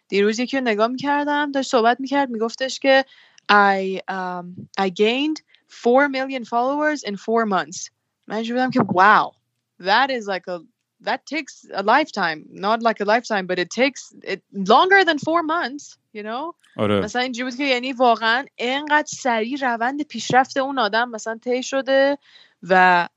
دیروز 0.08 0.38
یکی 0.38 0.56
رو 0.56 0.62
نگاه 0.62 0.86
می‌کردم 0.86 1.52
داشت 1.52 1.70
صحبت 1.70 2.00
می‌کرد 2.00 2.30
میگفتش 2.30 2.78
که 2.78 3.04
I 3.49 4.01
um, 4.07 4.67
I 4.77 4.89
gained 4.89 5.41
four 5.67 6.09
million 6.09 6.45
followers 6.45 7.03
in 7.03 7.17
four 7.17 7.45
months. 7.45 7.89
من 8.27 8.43
بودم 8.43 8.69
که 8.71 8.79
wow, 8.79 9.31
that 9.79 10.09
is 10.09 10.27
like 10.27 10.47
a 10.47 10.59
that 11.03 11.25
takes 11.25 11.65
a 11.73 11.83
lifetime, 11.83 12.45
not 12.49 12.81
like 12.81 12.99
a 13.01 13.05
lifetime, 13.05 13.45
but 13.45 13.59
it 13.59 13.69
takes 13.69 14.13
it 14.23 14.41
longer 14.53 15.03
than 15.03 15.17
four 15.19 15.43
months, 15.43 15.97
you 16.13 16.23
know. 16.23 16.55
آره. 16.77 16.99
مثلا 16.99 17.21
اینجوری 17.21 17.49
بود 17.49 17.57
که 17.57 17.63
یعنی 17.63 17.93
واقعا 17.93 18.45
اینقدر 18.55 19.07
سریع 19.07 19.57
روند 19.61 20.01
پیشرفت 20.01 20.57
اون 20.57 20.79
آدم 20.79 21.09
مثلا 21.09 21.39
طی 21.43 21.63
شده 21.63 22.17
و 22.63 23.07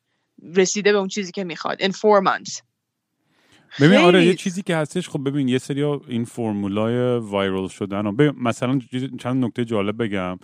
رسیده 0.55 0.93
به 0.93 0.99
اون 0.99 1.09
چیزی 1.09 1.33
که 1.33 1.45
میخواد 1.45 1.83
in 1.83 1.93
four 1.93 2.21
months. 2.21 2.63
ببین 3.80 3.98
آره 3.98 4.26
یه 4.26 4.34
چیزی 4.34 4.62
که 4.62 4.76
هستش 4.76 5.10
خب 5.10 5.30
ببین 5.30 5.48
یه 5.48 5.58
سری 5.58 5.84
این 5.84 6.26
فرمولای 6.26 7.18
viral 7.18 7.68
شدن 7.68 8.06
و 8.06 8.12
ببین 8.12 8.34
مثلا 8.44 8.80
چند 9.20 9.46
نکته 9.46 9.66
جالب 9.66 10.04
بگم. 10.04 10.40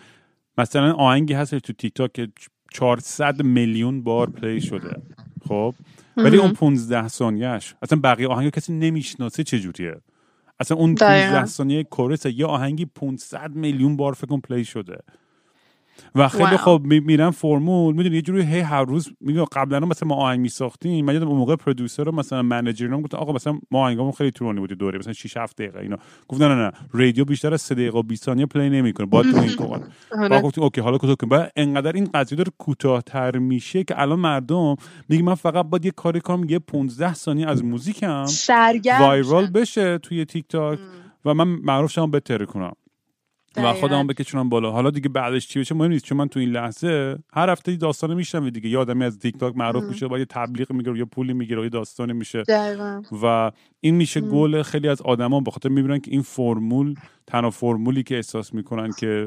مثلا 0.58 0.94
آهنگی 0.94 1.34
هستش 1.34 1.62
تو 1.62 1.74
تیک 1.74 1.94
تاک 1.94 2.14
که 2.14 2.28
400 2.74 3.42
میلیون 3.42 4.04
بار 4.04 4.30
play 4.30 4.62
شده. 4.62 5.02
خب؟ 5.48 5.76
ولی 6.18 6.38
اون 6.38 6.54
15 6.54 7.08
ثانیهش 7.08 7.76
اصلا 7.82 8.00
بقیه 8.04 8.28
آهنگ 8.28 8.50
کسی 8.50 8.74
نمی‌شناسه 8.74 9.44
چجوریه. 9.44 9.96
اصلا 10.60 10.78
اون 10.78 10.96
15 10.96 11.46
ثانیه 11.46 11.84
chorus 11.84 12.26
یه 12.26 12.46
آهنگی 12.46 12.86
500 12.86 13.56
میلیون 13.56 13.98
بار 13.98 14.14
فکر 14.14 14.40
play 14.40 14.66
شده. 14.66 14.98
و 16.16 16.28
خیلی 16.28 16.58
خب 16.58 16.82
میرن 16.84 17.30
فرمول. 17.30 17.96
می‌دونی 17.96 18.16
یه 18.16 18.22
جوری 18.22 18.42
هی 18.42 18.60
هر 18.60 18.86
روز 18.86 19.10
میگه 19.22 19.46
قبلا 19.52 19.80
مثلا 19.80 20.10
ما 20.10 20.16
آهنگ 20.16 20.40
میساختیم. 20.40 21.06
من 21.06 21.14
یادم 21.14 21.28
اون 21.28 21.38
موقع 21.38 21.56
producer 21.56 22.04
رو 22.04 22.12
مثلا 22.12 22.42
manager 22.42 22.88
گفت 22.88 23.16
آقا 23.16 23.34
مثلا 23.34 23.60
ما 23.72 23.86
آهنگمون 23.86 24.12
خیلی 24.12 24.32
طولانی 24.32 24.60
بود 24.60 24.74
دوره 24.74 25.00
مثلا 25.00 25.14
6 25.14 25.38
7 25.38 25.58
دقیقه 25.58 25.80
اینا. 25.80 25.98
گفت 26.28 26.42
نه 26.42 26.48
نه 26.48 26.56
نه. 26.56 26.72
رادیو 26.92 27.26
بیشتر 27.26 27.54
از 27.54 27.62
3 27.62 27.76
دقیقه 27.76 28.00
و 28.00 28.04
20 28.04 28.24
ثانیه 28.26 28.46
play 28.46 28.70
نمی‌کنه. 28.70 29.08
با 29.08 29.24
تو 29.24 29.38
این 29.40 29.56
کن 29.56 29.82
با 30.30 30.42
گفتیم 30.42 30.64
okay 30.64 30.82
حالا 30.82 30.98
کوتاه 30.98 31.16
کن 31.16 31.30
بعد 31.30 31.52
انقدر 31.56 31.92
این 31.92 32.10
قضیه 32.14 32.38
داره 32.38 32.52
کوتاه‌تر 32.58 33.38
میشه 33.38 33.84
که 33.84 34.02
الان 34.02 34.20
مردم 34.20 34.76
میگه 35.10 35.24
من 35.24 35.36
فقط 35.36 35.66
باید 35.66 35.86
یه 35.86 35.92
کاری 35.92 36.22
کنم 36.22 36.50
یه 36.50 36.60
15 36.60 37.14
ثانیه 37.14 37.48
از 37.48 37.64
موزیکم 37.66 38.26
viral 39.00 39.48
بشه 39.48 39.98
توی 39.98 40.26
تیک 40.26 40.48
تاک 40.48 40.80
و 41.26 41.34
من 41.34 41.48
معروف 41.48 41.92
شم 41.92 42.12
بهتر 42.12 42.46
کنم 42.46 42.74
و 43.56 43.74
خودمو 43.74 44.04
بکشونم 44.04 44.50
بالا. 44.50 44.72
حالا 44.72 44.90
دیگه 44.90 45.10
بعدش 45.10 45.48
چی 45.48 45.60
بشه 45.60 45.76
مهم 45.76 45.92
نیست 45.92 46.06
چون 46.06 46.18
من 46.18 46.28
تو 46.28 46.40
این 46.40 46.50
لحظه 46.50 47.18
هر 47.34 47.50
هفته 47.50 47.76
داستان 47.76 48.14
میشنوم 48.14 48.50
دیگه. 48.50 48.70
یه 48.70 48.78
آدمی 48.78 49.04
از 49.04 49.20
تیک 49.20 49.38
تاک 49.38 49.58
معروف 49.58 49.84
میشه 49.84 50.08
با 50.08 50.20
یه 50.20 50.26
تبلیغ 50.26 50.72
می‌گیره 50.72 50.98
یا 51.00 51.06
پولی 51.06 51.34
می‌گیره 51.34 51.64
یه 51.64 51.70
داستانی 51.70 52.14
میشه. 52.14 52.44
و 53.24 53.52
این 53.80 53.96
میشه 53.96 54.22
گل 54.22 54.62
خیلی 54.62 54.88
از 54.88 55.02
آدما 55.02 55.40
به 55.40 55.52
خاطر 55.52 55.70
می‌بینن 55.70 56.00
که 56.00 56.12
این 56.12 56.22
فرمول 56.22 56.96
تنها 57.28 57.50
فرمولی 57.50 58.04
که 58.04 58.16
احساس 58.16 58.54
می‌کنن 58.54 58.92
که 59.00 59.26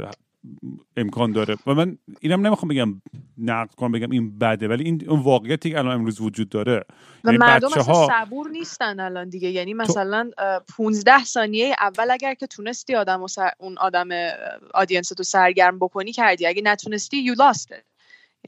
امکان 0.97 1.33
داره. 1.33 1.57
و 1.67 1.75
من 1.75 1.99
اینم 2.21 2.47
نمی‌خوام 2.47 2.69
بگم 2.69 3.03
نقد 3.39 3.75
کنم 3.75 3.93
بگم 3.93 4.11
این 4.11 4.39
بده 4.39 4.69
ولی 4.69 4.85
این 4.85 5.09
اون 5.09 5.21
واقعیتی 5.21 5.71
که 5.71 5.79
الان 5.79 5.95
امروز 5.95 6.21
وجود 6.21 6.49
داره. 6.49 6.85
و 7.25 7.27
یعنی 7.27 7.39
مردم 7.39 7.69
ها... 7.69 8.09
صبور 8.09 8.51
نیستن 8.51 9.01
الان 9.01 9.29
دیگه. 9.29 9.51
یعنی 9.51 9.75
مثلا 9.75 10.31
15 10.77 11.25
ثانیه 11.25 11.75
اول 11.81 12.11
اگر 12.11 12.35
که 12.35 12.47
تونستی 12.47 12.95
آدم 12.95 13.27
سر... 13.27 13.51
اون 13.59 13.79
آدم 13.79 14.09
آدینس 14.75 15.09
تو 15.09 15.23
سرگرم 15.23 15.79
بکنی 15.79 16.13
کردی. 16.13 16.47
اگه 16.47 16.63
نتونستی 16.63 17.17
یو 17.17 17.35
لاست 17.35 17.73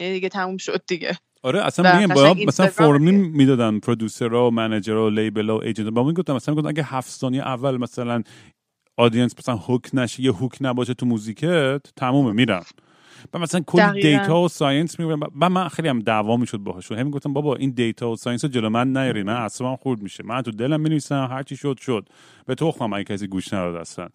یعنی 0.00 0.12
دیگه 0.12 0.28
تموم 0.28 0.56
شد 0.56 0.82
دیگه. 0.86 1.18
آره 1.42 1.66
اصلا 1.66 1.98
میگم 1.98 2.14
با 2.14 2.34
مثلا 2.46 2.66
فرمون 2.66 3.14
می‌دادن 3.14 3.78
producer 3.78 4.40
ها 4.40 4.48
و 4.48 4.50
manager 4.50 4.99
ها 4.99 5.06
و 5.06 5.10
label 5.10 5.50
و 5.50 5.56
agent 5.56 5.88
با 5.88 6.04
می‌گفتم 6.04 6.32
مثلا 6.32 6.54
گفتن 6.54 6.68
اگه 6.68 6.82
هفت 6.82 7.10
ثانیه 7.10 7.42
اول 7.42 7.76
مثلا 7.76 8.22
audience 8.96 9.34
مثلا 9.38 9.56
hook 9.56 9.90
نشه 9.92 10.22
یه 10.22 10.32
hook 10.32 10.58
نباشه 10.60 10.94
تو 10.94 11.06
موزیکت 11.06 11.82
تمومه 11.96 12.32
میرم. 12.32 12.64
و 13.34 13.38
مثلا 13.38 13.60
کل 13.60 13.92
data 13.92 14.40
و 14.40 14.48
science 14.48 15.00
می‌برم 15.00 15.20
و 15.40 15.50
من 15.50 15.68
خیلی 15.68 15.88
هم 15.88 16.00
دعوا 16.00 16.36
می‌شد 16.36 16.58
باهاشون 16.58 16.98
همین 16.98 17.10
گفتم 17.10 17.32
بابا 17.32 17.56
این 17.56 17.70
data 17.70 18.10
و 18.10 18.16
science 18.16 18.44
رو 18.44 18.50
جلو 18.50 18.68
من 18.68 18.96
نیاری 18.96 19.22
من 19.22 19.36
اصلا 19.36 19.76
خورد 19.76 20.02
میشه. 20.02 20.24
من 20.26 20.42
تو 20.42 20.50
دلم 20.50 20.80
می‌نویسم 20.80 21.28
هر 21.30 21.42
چی 21.42 21.56
شد 21.56 21.78
شد. 21.80 22.08
به 22.46 22.54
تو 22.54 22.82
اگه 22.82 23.04
کسی 23.04 23.26
گوش 23.26 23.52
نداد 23.52 23.76
اصلا. 23.76 24.08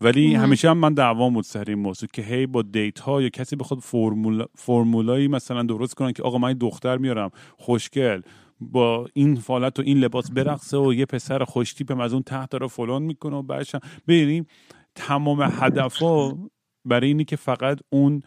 ولی 0.00 0.34
همیشه 0.34 0.70
هم 0.70 0.78
من 0.78 0.94
دعوا 0.94 1.30
بود 1.30 1.44
سر 1.44 1.64
این 1.68 1.78
موضوع 1.78 2.08
که 2.12 2.22
هی 2.22 2.46
با 2.46 2.62
data 2.62 3.22
یا 3.22 3.28
کسی 3.28 3.56
بخواد 3.56 3.80
فرمول 3.80 4.44
فرمولایی 4.54 5.28
مثلا 5.28 5.62
درست 5.62 5.94
کنن 5.94 6.12
که 6.12 6.22
آقا 6.22 6.38
من 6.38 6.52
دختر 6.52 6.96
میارم 6.96 7.30
خوشگل. 7.56 8.20
با 8.60 9.08
این 9.12 9.34
فالت 9.34 9.78
و 9.78 9.82
این 9.82 9.98
لباس 9.98 10.30
برقصه 10.30 10.76
و 10.76 10.94
یه 10.94 11.06
پسر 11.06 11.44
خوشتیپم 11.44 12.00
از 12.00 12.12
اون 12.12 12.22
تحت 12.22 12.50
داره 12.50 12.66
فلان 12.66 13.02
می‌کنه 13.02 13.36
و 13.36 13.42
بعدش 13.42 13.76
ببینیم 14.08 14.46
تمام 14.94 15.42
هدفها 15.42 16.38
برای 16.84 17.08
اینی 17.08 17.24
که 17.24 17.36
فقط 17.36 17.80
اون 17.90 18.22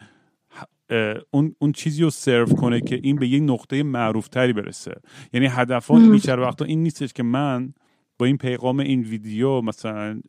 اون 1.30 1.54
اون 1.58 1.72
چیزی 1.72 2.02
رو 2.02 2.10
سرو 2.10 2.46
کنه 2.46 2.80
که 2.80 3.00
این 3.02 3.16
به 3.16 3.28
یک 3.28 3.42
نقطه 3.42 3.82
معروف 3.82 4.28
تری 4.28 4.52
برسه. 4.52 4.94
یعنی 5.32 5.46
هدف 5.46 5.90
بیشتر 5.90 6.40
وقتا 6.40 6.64
این 6.64 6.82
نیستش 6.82 7.12
که 7.12 7.22
من 7.22 7.74
با 8.18 8.26
این 8.26 8.36
پیغام 8.36 8.80
این 8.80 9.00
ویدیو 9.00 9.60
مثلا 9.60 10.20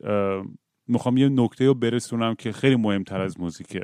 می‌خوام 0.87 1.17
یه 1.17 1.29
نکته 1.29 1.65
رو 1.65 1.73
برسونم 1.73 2.35
که 2.35 2.51
خیلی 2.51 2.75
مهمتر 2.75 3.21
از 3.21 3.39
موزیکه. 3.39 3.81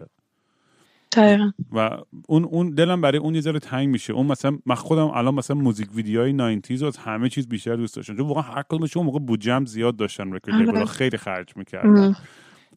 دقیقا. 1.12 1.52
و 1.72 1.90
اون 2.28 2.44
اون 2.44 2.70
دلم 2.70 3.02
برای 3.02 3.18
اون 3.18 3.36
یه 3.36 3.42
ذره 3.42 3.60
تنگ 3.60 3.88
میشه. 3.90 4.14
اون 4.14 4.26
مثلا 4.26 4.58
من 4.66 4.76
خودم 4.76 5.08
الان 5.08 5.36
مثلا 5.36 5.58
موزیک 5.58 5.88
ویدیوهای 5.96 6.34
90 6.34 6.84
از 6.84 6.98
همه 6.98 7.30
چیز 7.30 7.48
بیشتر 7.48 7.76
دوست 7.76 7.96
داشتم. 7.96 8.18
چون 8.18 8.28
واقعا 8.28 8.44
هر 8.44 8.64
کدومش 8.64 8.98
اون 8.98 9.06
موقع 9.06 9.20
بودجم 9.20 9.66
زیاد 9.66 9.96
داشتن 9.96 10.32
رکورد 10.34 10.86
خیلی 10.86 11.18
خرج 11.18 11.58
می‌کردن. 11.58 12.16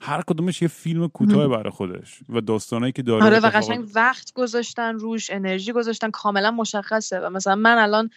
هر 0.00 0.22
کدومش 0.26 0.62
یه 0.62 0.68
فیلم 0.68 1.08
کوتاه 1.08 1.48
برای 1.48 1.70
خودش 1.70 2.20
و 2.28 2.40
داستانایی 2.40 2.92
که 2.92 3.02
داره 3.02 3.24
آره 3.24 3.40
و 3.40 3.50
قشنگ 3.54 3.88
وقت 3.94 4.32
گذاشتن 4.32 4.94
روش 4.94 5.30
انرژی 5.30 5.72
گذاشتن 5.72 6.10
کاملا 6.10 6.50
مشخصه. 6.50 7.20
و 7.20 7.30
مثلا 7.30 7.54
من 7.54 7.78
الان 7.78 8.10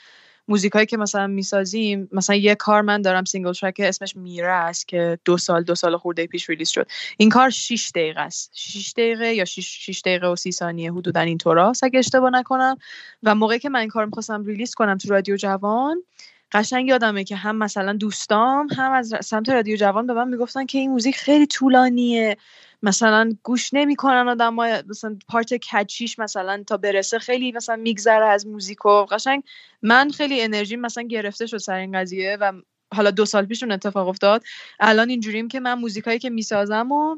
موزیکایی 0.48 0.86
که 0.86 0.98
مثلا 0.98 1.28
می‌سازیم 1.28 2.10
مثلا 2.12 2.36
یه 2.36 2.56
کار 2.56 2.82
من 2.82 3.02
دارم 3.02 3.26
single 3.26 3.54
track 3.54 3.76
اسمش 3.80 4.16
میره 4.16 4.52
است 4.52 4.88
که 4.88 5.20
دو 5.26 5.38
سال 5.38 5.64
دو 5.64 5.76
سال 5.76 5.98
خورده 5.98 6.28
پیش 6.28 6.50
release 6.50 6.70
شد. 6.70 6.88
این 7.18 7.30
کار 7.30 7.50
6 7.50 7.92
دقیقه 7.96 8.20
است. 8.20 8.52
6 8.54 8.94
دقیقه 8.98 9.34
یا 9.34 9.46
6 9.46 10.02
دقیقه 10.06 10.28
و 10.28 10.36
30 10.36 10.52
ثانیه 10.52 10.92
حدودا 10.94 11.20
اینطوراست 11.22 11.84
اگه 11.84 12.00
اشتباه 12.00 12.30
نکنم 12.30 12.78
و 13.24 13.36
موقعی 13.36 13.60
که 13.60 13.70
من 13.70 13.80
این 13.80 13.90
کار 13.90 14.06
می‌خواستم 14.06 14.46
ریلیز 14.46 14.74
کنم 14.74 14.98
تو 14.98 15.10
رادیو 15.10 15.36
جوان 15.36 16.04
قشنگ 16.52 16.88
یادمه 16.88 17.24
که 17.24 17.36
هم 17.36 17.56
مثلا 17.56 17.94
دوستام 17.94 18.68
هم 18.78 18.92
از 18.92 19.14
سمت 19.24 19.50
رادیو 19.50 19.76
جوان 19.78 20.08
به 20.08 20.14
من 20.14 20.28
می‌گفتن 20.28 20.66
که 20.66 20.78
این 20.78 20.92
موزیک 20.92 21.16
خیلی 21.16 21.46
طولانیه. 21.48 22.38
مثلا 22.84 23.32
گوش 23.44 23.74
نمی‌کنن 23.74 24.28
آدم 24.28 24.56
مثلا 24.90 25.18
پارت 25.28 25.54
کچیش 25.54 26.20
مثلا 26.20 26.64
تا 26.68 26.78
برسه 26.78 27.20
خیلی 27.20 27.52
مثلا 27.52 27.76
میگذره 27.76 28.26
از 28.26 28.48
موزیک 28.48 28.86
و 28.86 29.06
قشنگ 29.06 29.44
من 29.82 30.10
خیلی 30.10 30.42
انرژی 30.42 30.76
مثلا 30.76 31.04
گرفته 31.04 31.46
شد 31.46 31.58
سر 31.58 31.74
این 31.76 32.00
قضیه 32.00 32.38
و 32.42 32.52
حالا 32.94 33.12
دو 33.12 33.26
سال 33.26 33.46
پیش 33.46 33.64
اون 33.64 33.72
اتفاق 33.72 34.08
افتاد. 34.08 34.44
الان 34.80 35.10
اینجوریم 35.10 35.48
که 35.48 35.60
من 35.60 35.74
موزیکایی 35.74 36.20
که 36.20 36.30
می‌سازم 36.30 36.92
و 36.92 37.16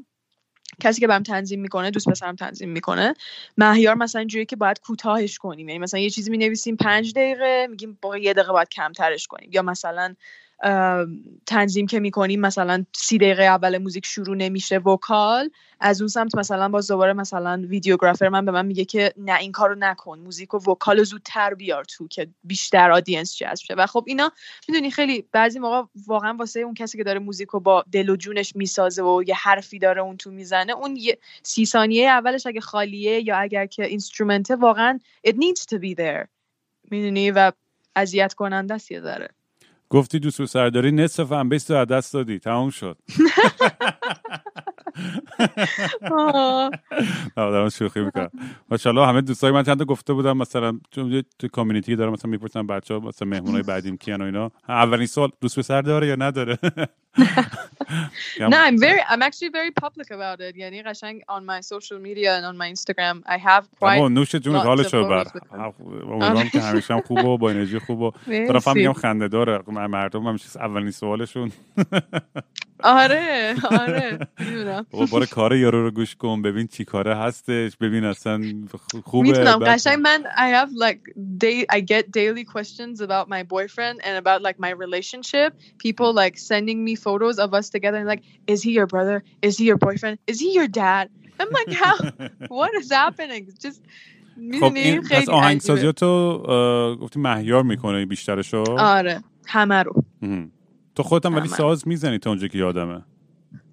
کسی 0.81 1.01
که 1.01 1.07
برام 1.07 1.23
تنظیم 1.23 1.61
می‌کنه 1.61 1.91
دوست 1.91 2.09
پسرم 2.09 2.35
تنظیم 2.35 2.69
می‌کنه 2.69 3.13
مهیار 3.57 3.95
مثلا 3.95 4.19
اینجوری 4.19 4.45
که 4.45 4.55
باید 4.55 4.79
کوتاهش 4.79 5.37
کنیم. 5.37 5.69
یعنی 5.69 5.79
مثلا 5.79 5.99
یه 5.99 6.09
چیزی 6.09 6.31
می 6.31 6.37
نویسیم 6.37 6.75
پنج 6.75 7.13
دقیقه 7.13 7.67
میگیم 7.69 7.97
با 8.01 8.17
یه 8.17 8.33
دقیقه 8.33 8.51
باید 8.51 8.69
کمترش 8.69 9.27
کنیم. 9.27 9.49
یا 9.53 9.61
مثلا 9.61 10.15
تنظیم 11.45 11.87
که 11.87 11.99
می‌کنیم 11.99 12.41
مثلا 12.41 12.85
سی 12.95 13.17
دقیقه 13.17 13.43
اول 13.43 13.77
موزیک 13.77 14.05
شروع 14.05 14.35
نمیشه 14.35 14.77
vocal. 14.77 15.49
از 15.79 16.01
اون 16.01 16.07
سمت 16.07 16.37
مثلا 16.37 16.69
باز 16.69 16.87
دوباره 16.87 17.13
مثلا 17.13 17.65
videographer 17.67 18.29
من 18.29 18.45
به 18.45 18.51
من 18.51 18.65
میگه 18.65 18.85
که 18.85 19.13
نه 19.17 19.39
این 19.39 19.51
کارو 19.51 19.75
نکن. 19.79 20.19
موزیک 20.19 20.53
و 20.53 20.71
vocal 20.71 21.03
زودتر 21.03 21.53
بیار 21.53 21.83
تو 21.83 22.07
که 22.07 22.27
بیشتر 22.43 22.91
audience 22.91 23.37
جذب 23.37 23.63
شه. 23.63 23.73
و 23.73 23.85
خب 23.85 24.03
اینا 24.07 24.31
می‌دونی 24.67 24.91
خیلی 24.91 25.25
بعضی 25.31 25.59
موقع 25.59 25.81
واقعا 26.07 26.33
واسه 26.33 26.59
اون 26.59 26.73
کسی 26.73 26.97
که 26.97 27.03
داره 27.03 27.19
موزیک 27.19 27.49
رو 27.49 27.59
با 27.59 27.85
دل 27.91 28.09
و 28.09 28.15
جونش 28.15 28.55
می‌سازه 28.55 29.03
و 29.03 29.23
یه 29.27 29.35
حرفی 29.35 29.79
داره 29.79 30.01
اون 30.01 30.17
تو 30.17 30.31
می‌زنه 30.31 30.73
اون 30.73 30.95
یه 30.95 31.17
سی 31.43 31.65
ثانیه 31.65 32.09
اولش 32.09 32.47
اگه 32.47 32.61
خالیه 32.61 33.27
یا 33.27 33.37
اگر 33.37 33.65
که 33.65 33.85
اینسترومنته 33.85 34.55
واقعا 34.55 34.99
it 35.27 35.33
needs 35.33 35.61
to 35.61 35.77
be 35.79 35.95
there. 35.99 36.27
می‌دونی؟ 36.91 37.31
و 37.31 37.51
اذیت 37.95 38.33
کننده 38.33 38.73
است 38.73 38.91
یه 38.91 39.01
گفتی 39.89 40.19
دوست 40.19 40.41
پسر 40.41 40.69
داری 40.69 40.91
نصف 40.91 41.31
هم 41.31 41.49
بیست 41.49 41.71
رو 41.71 41.85
دست 41.85 42.13
دادی. 42.13 42.39
تموم 42.39 42.69
شد. 42.69 42.97
دارم 47.35 47.69
شوخی 47.69 47.99
می‌کنم. 47.99 48.29
ماشاءالله 48.71 49.07
همه 49.07 49.21
دوستای 49.21 49.51
من 49.51 49.63
چند 49.63 49.83
گفته 49.83 50.13
بودم 50.13 50.37
مثلا 50.37 50.79
چون 50.91 51.23
تو 51.39 51.47
کامیونیتی 51.47 51.95
دارم 51.95 52.13
مثلا 52.13 52.31
می‌پرسن 52.31 52.67
بچه 52.67 52.93
ها 52.93 52.99
مثلا 52.99 53.27
مهمونای 53.27 53.63
بعدیم 53.63 53.97
کیان 53.97 54.21
و 54.21 54.25
اینا. 54.25 54.51
اولین 54.69 55.07
سال 55.07 55.29
دوست 55.41 55.59
پسر 55.59 55.81
داره 55.81 56.07
یا 56.07 56.15
نداره؟ 56.15 56.57
no 58.40 58.56
I'm 58.66 58.78
very 58.78 59.02
I'm 59.08 59.22
actually 59.22 59.50
very 59.50 59.70
public 59.70 60.10
about 60.10 60.40
it 60.40 60.56
یعنی 60.56 60.82
قشنگ 60.82 61.22
on 61.28 61.44
my 61.44 61.60
social 61.60 61.98
media 61.98 62.36
and 62.36 62.44
on 62.46 62.56
my 62.56 62.68
Instagram 62.70 63.22
I 63.26 63.36
have 63.36 63.64
quite 63.80 64.00
نوش 64.00 64.34
جون 64.34 64.56
حالش 64.56 64.94
رو 64.94 65.08
بر 65.08 65.26
امیدوارم 66.10 66.48
که 66.48 66.60
همیشه 66.60 66.94
هم 66.94 67.00
خوبه 67.00 67.22
و 67.22 67.38
با 67.38 67.50
انرژی 67.50 67.78
خوبه 67.78 68.12
دارم 68.26 68.58
فهم 68.58 68.76
میگم 68.76 68.92
خنده 68.92 69.28
داره 69.28 69.62
مردم 69.66 70.26
همیشه 70.26 70.60
اولین 70.60 70.90
سوالشون 70.90 71.52
آره 72.82 73.54
آره 73.70 74.18
میدونم 74.38 74.86
بار 75.10 75.26
کار 75.26 75.56
یارو 75.56 75.82
رو 75.82 75.90
گوش 75.90 76.16
کن 76.16 76.42
ببین 76.42 76.66
چی 76.66 76.84
کاره 76.84 77.16
هستش 77.16 77.76
ببین 77.76 78.04
اصلا 78.04 78.42
خوبه 79.04 79.28
میتونم 79.28 79.58
قشنگ 79.58 79.98
من 79.98 80.24
I 80.36 80.48
have 80.58 80.70
like 80.72 81.00
day 81.38 81.66
I 81.76 81.80
get 81.80 82.10
daily 82.10 82.44
questions 82.44 83.00
about 83.00 83.28
my 83.28 83.42
boyfriend 83.42 84.00
and 84.04 84.26
about 84.26 84.42
like 84.42 84.58
my 84.58 84.70
relationship 84.70 85.54
people 85.78 86.12
like 86.24 86.38
sending 86.38 86.84
me 86.84 86.96
photos 87.07 87.35
of 87.45 87.49
us 87.59 87.65
together 87.75 87.97
and 88.01 88.09
like 88.13 88.23
is 88.53 88.59
he 88.65 88.71
your 88.79 88.89
brother 88.93 89.17
is 89.47 89.53
he 89.59 89.65
your 89.71 89.79
boyfriend 89.87 90.15
is 90.31 90.37
he 90.43 90.49
your 90.59 90.69
dad 90.83 91.05
I'm 91.39 91.51
like 91.59 91.71
how 91.83 91.95
what 92.59 92.71
is 92.81 92.89
happening 93.03 93.43
just 93.65 93.81
خب 94.61 94.73
این 94.75 95.01
پس 95.01 95.29
آهنگسازیاتو 95.29 96.07
گفتی 97.01 97.19
مهیار 97.19 97.63
می‌کنه 97.63 98.05
بیشترشو 98.05 98.63
آره 98.77 99.23
همه 99.47 99.83
رو 99.83 100.03
تو 100.95 101.03
خودت 101.03 101.25
ولی 101.25 101.47
ساز 101.47 101.87
می‌زنی 101.87 102.19
تا 102.19 102.29
اونجا 102.29 102.47
که 102.47 102.57
یادمه 102.57 103.01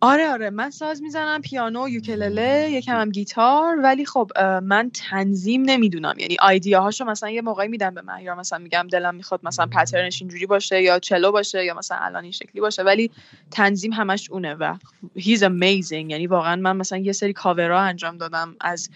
آره 0.04 0.28
آره 0.28 0.50
من 0.50 0.70
ساز 0.70 1.02
می‌زنم 1.02 1.40
پیانو 1.42 1.88
یوکلله 1.88 2.68
یکم 2.70 3.00
هم 3.00 3.10
گیتار 3.10 3.76
ولی 3.82 4.04
خب 4.04 4.30
من 4.62 4.90
تنظیم 4.94 5.62
نمی‌دونم. 5.62 6.14
یعنی 6.18 6.36
ایده 6.50 6.78
هاشو 6.78 7.04
مثلا 7.04 7.30
یه 7.30 7.42
موقعی 7.42 7.68
میدم 7.68 7.94
به 7.94 8.02
مهیار 8.02 8.36
مثلا 8.36 8.58
میگم 8.58 8.86
دلم 8.92 9.14
می‌خواد 9.14 9.40
مثلا 9.42 9.66
پترنش 9.66 10.22
اینجوری 10.22 10.46
باشه 10.46 10.82
یا 10.82 10.98
چلو 10.98 11.32
باشه 11.32 11.64
یا 11.64 11.74
مثلا 11.74 11.98
الان 11.98 12.22
این 12.22 12.32
شکلی 12.32 12.60
باشه 12.60 12.82
ولی 12.82 13.10
تنظیم 13.50 13.92
همش 13.92 14.30
اونه 14.30 14.54
و 14.54 14.76
he's 15.18 15.40
amazing. 15.40 15.92
یعنی 15.92 16.26
واقعا 16.26 16.56
من 16.56 16.76
مثلا 16.76 16.98
یه 16.98 17.12
سری 17.12 17.32
کاورا 17.32 17.80
انجام 17.80 18.18
دادم 18.18 18.56
از 18.60 18.90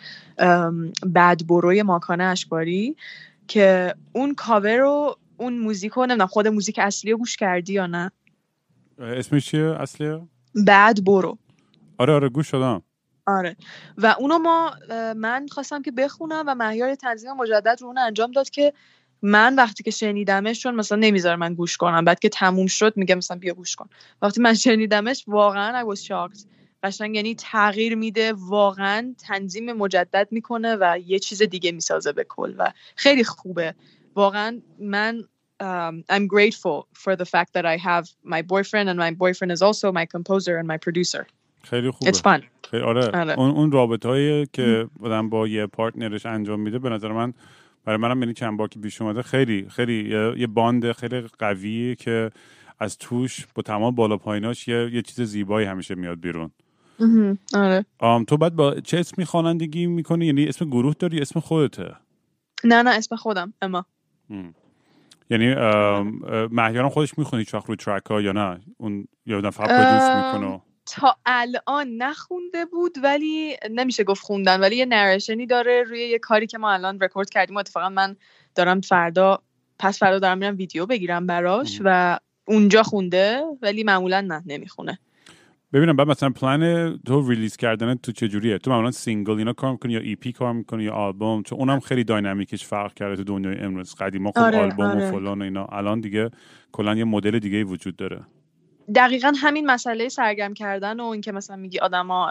بد 1.14 1.42
بروی 1.48 1.82
ماکانه 1.82 2.24
اشباری 2.24 2.96
که 3.48 3.94
اون 4.12 4.34
کاور 4.34 4.76
رو 4.76 5.16
اون 5.36 5.58
موزیک 5.58 5.92
رو 5.92 6.06
نمی‌دونم 6.06 6.26
خود 6.26 6.48
موزیک 6.48 6.78
اصلی 6.78 7.12
رو 7.12 7.18
گوش 7.18 7.36
کردی 7.36 7.72
یا 7.72 7.86
نه؟ 7.86 8.10
اسمش 8.98 9.46
چیه 9.46 9.76
اصلیه؟ 9.80 10.20
بعد 10.54 11.04
برو. 11.04 11.38
آره 11.98 12.12
آره 12.14 12.28
گوش 12.28 12.48
شدم 12.50 12.82
آره. 13.26 13.56
و 13.98 14.14
اونو 14.18 14.38
ما 14.38 14.74
من 15.16 15.46
خواستم 15.50 15.82
که 15.82 15.90
بخونم 15.90 16.44
و 16.46 16.54
مهیار 16.54 16.94
تنظیم 16.94 17.32
مجدد 17.32 17.76
رو 17.80 17.86
اون 17.86 17.98
انجام 17.98 18.30
داد 18.30 18.50
که 18.50 18.72
من 19.22 19.54
وقتی 19.54 19.82
که 19.82 19.90
شنیدمش 19.90 20.60
چون 20.60 20.74
مثلا 20.74 20.98
نمی‌ذاره 20.98 21.36
من 21.36 21.54
گوش 21.54 21.76
کنم 21.76 22.04
بعد 22.04 22.18
که 22.18 22.28
تموم 22.28 22.66
شد 22.66 22.96
میگه 22.96 23.14
مثلا 23.14 23.38
بیا 23.38 23.54
گوش 23.54 23.76
کن. 23.76 23.88
وقتی 24.22 24.40
من 24.40 24.54
شنیدمش 24.54 25.24
واقعا 25.26 25.82
I 25.82 25.96
was 25.96 26.00
shocked. 26.00 26.46
قشنگ 26.82 27.14
یعنی 27.16 27.34
تغییر 27.34 27.94
میده 27.94 28.32
واقعا 28.32 29.14
تنظیم 29.18 29.72
مجدد 29.72 30.28
می‌کنه 30.30 30.76
و 30.80 30.98
یه 31.06 31.18
چیز 31.18 31.42
دیگه 31.42 31.72
می‌سازه 31.72 32.12
به 32.12 32.24
کل 32.24 32.54
و 32.58 32.72
خیلی 32.96 33.24
خوبه. 33.24 33.74
واقعا 34.14 34.60
من 34.80 35.24
um, 35.60 36.04
I'm 36.08 36.26
grateful 36.26 36.86
for 36.92 37.16
the 37.16 37.26
fact 37.26 37.52
that 37.54 37.66
I 37.66 37.76
have 37.76 38.08
my 38.22 38.42
boyfriend 38.42 38.88
and 38.88 38.98
my 38.98 39.12
boyfriend 39.12 39.52
is 39.52 39.62
also 39.62 39.92
my 39.92 40.06
composer 40.06 40.58
and 40.58 40.66
my 40.68 40.76
producer. 40.76 41.26
خیلی 41.62 41.90
خوبه. 41.90 42.10
It's 42.10 42.20
fun. 42.20 42.42
خیلی 42.70 42.82
آره. 42.82 43.06
آره. 43.06 43.38
اون 43.38 43.50
اون 43.50 43.72
رابطه 43.72 44.08
هایی 44.08 44.46
که 44.52 44.88
آدم 45.02 45.28
با 45.28 45.48
یه 45.48 45.66
پارتنرش 45.66 46.26
انجام 46.26 46.60
میده 46.60 46.78
به 46.78 46.88
نظر 46.88 47.12
من 47.12 47.32
برای 47.84 47.98
منم 47.98 48.20
یعنی 48.22 48.34
چند 48.34 48.58
بار 48.58 48.68
که 48.68 48.80
پیش 48.80 49.02
اومده 49.02 49.22
خیلی 49.22 49.66
خیلی 49.68 50.10
یه 50.38 50.46
bond 50.46 50.92
خیلی 50.92 51.20
قویه 51.38 51.94
که 51.94 52.30
از 52.78 52.98
توش 52.98 53.46
با 53.54 53.62
تمام 53.62 53.94
بالا 53.94 54.16
پاییناش 54.16 54.68
یه, 54.68 54.90
یه 54.92 55.02
چیز 55.02 55.20
زیبایی 55.20 55.66
همیشه 55.66 55.94
میاد 55.94 56.20
بیرون 56.20 56.50
آره 57.54 57.84
آم 57.98 58.24
تو 58.24 58.36
بعد 58.36 58.56
با 58.56 58.80
چه 58.80 58.98
اسمی 58.98 59.24
خوانندگی 59.24 59.86
می‌کنی 59.86 60.26
یعنی 60.26 60.46
اسم 60.46 60.64
گروه 60.64 60.94
داری 60.98 61.20
اسم 61.20 61.40
خودته 61.40 61.94
نه 62.64 62.82
نه 62.82 62.90
اسم 62.90 63.16
خودم 63.16 63.54
اما 63.62 63.86
یعنی 65.30 65.54
مهیارم 66.50 66.88
خودش 66.88 67.18
می‌خونی 67.18 67.44
چاخ 67.44 67.66
رو 67.66 67.76
track 67.76 68.06
ها 68.06 68.20
یا 68.20 68.32
نه؟ 68.32 68.60
اون 68.76 69.08
یا 69.26 69.50
فقط 69.50 69.68
produce 69.68 70.16
می‌کنه 70.16 70.60
تا 70.86 71.16
الان 71.26 71.88
نخونده 71.96 72.64
بود 72.64 72.94
ولی 73.02 73.56
نمیشه 73.70 74.04
گفت 74.04 74.22
خوندن. 74.22 74.60
ولی 74.60 74.76
یه 74.76 74.86
narration 74.86 75.40
ی 75.40 75.46
داره 75.46 75.82
روی 75.82 76.00
یه 76.08 76.18
کاری 76.18 76.46
که 76.46 76.58
ما 76.58 76.72
الان 76.72 77.00
رکورد 77.00 77.30
کردیم 77.30 77.56
و 77.56 77.58
اتفاقا 77.58 77.88
من 77.88 78.16
دارم 78.54 78.80
فردا 78.80 79.42
پس 79.78 79.98
فردا 79.98 80.18
دارم 80.18 80.38
میرم 80.38 80.56
ویدیو 80.56 80.86
بگیرم 80.86 81.26
براش 81.26 81.80
و 81.84 82.18
اونجا 82.46 82.82
خونده 82.82 83.42
ولی 83.62 83.84
معمولا 83.84 84.20
نه 84.20 84.42
نمی‌خونه. 84.46 84.98
ببینم 85.72 85.96
بعد 85.96 86.08
مثلا 86.08 86.30
پلن 86.30 86.98
تو 87.06 87.28
release 87.28 87.56
کردن 87.56 87.94
تو 87.94 88.12
چجوریه؟ 88.12 88.58
تو 88.58 88.70
معمولا 88.70 88.90
single 88.90 89.38
اینا 89.38 89.52
کار 89.52 89.72
می‌کنی 89.72 89.92
یا 89.92 90.00
EP 90.00 90.32
کار 90.32 90.52
می‌کنی 90.52 90.84
یا 90.84 90.92
آلبوم؟ 90.92 91.42
چون 91.42 91.58
اونم 91.58 91.80
خیلی 91.80 92.04
dynamic 92.04 92.53
ش 92.53 92.66
فرق 92.66 92.94
کرده 92.94 93.16
تو 93.16 93.24
دنیای 93.24 93.58
امروز. 93.58 93.94
قدیما 93.94 94.30
خب 94.30 94.38
آره، 94.38 94.58
آلبوم 94.58 94.86
آره. 94.86 95.08
و 95.08 95.12
فلان 95.12 95.40
و 95.42 95.44
اینا. 95.44 95.64
الان 95.64 96.00
دیگه 96.00 96.30
کلا 96.72 96.94
یه 96.94 97.04
مدل 97.04 97.38
دیگه 97.38 97.64
وجود 97.64 97.96
داره. 97.96 98.20
دقیقا 98.94 99.32
همین 99.36 99.70
مسئله 99.70 100.08
سرگرم 100.08 100.54
کردن 100.54 101.00
و 101.00 101.04
اینکه 101.04 101.32
مثلا 101.32 101.56
میگی 101.56 101.78
آدما 101.78 102.30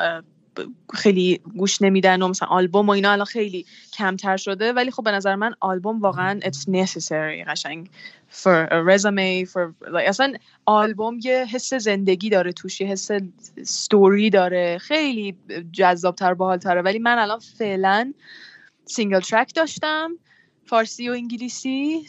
خیلی 0.93 1.41
گوش 1.57 1.81
نمیدن 1.81 2.21
و 2.21 2.27
مثلا 2.27 2.47
آلبوم 2.47 2.87
و 2.87 2.91
اینا 2.91 3.11
الان 3.11 3.25
خیلی 3.25 3.65
کمتر 3.93 4.37
شده 4.37 4.73
ولی 4.73 4.91
خب 4.91 5.03
به 5.03 5.11
نظر 5.11 5.35
من 5.35 5.53
آلبوم 5.59 6.01
واقعا 6.01 6.39
it's 6.39 6.69
necessary 6.69 7.47
قشنگ. 7.47 7.89
For 8.29 8.67
a 8.71 8.83
resume 8.83 9.45
for 9.45 9.73
like, 9.81 10.07
اصلا 10.07 10.33
آلبوم 10.65 11.19
یه 11.23 11.45
حس 11.51 11.73
زندگی 11.73 12.29
داره 12.29 12.51
توش 12.51 12.81
یه 12.81 12.87
حس 12.87 13.11
ستوری 13.63 14.29
داره. 14.29 14.77
خیلی 14.77 15.35
جذابتر 15.71 16.33
باحالتره. 16.33 16.81
ولی 16.81 16.99
من 16.99 17.17
الان 17.17 17.39
فعلا 17.39 18.13
single 18.85 19.19
track 19.19 19.55
داشتم. 19.55 20.11
فارسی 20.67 21.09
و 21.09 21.11
انگلیسی. 21.11 22.07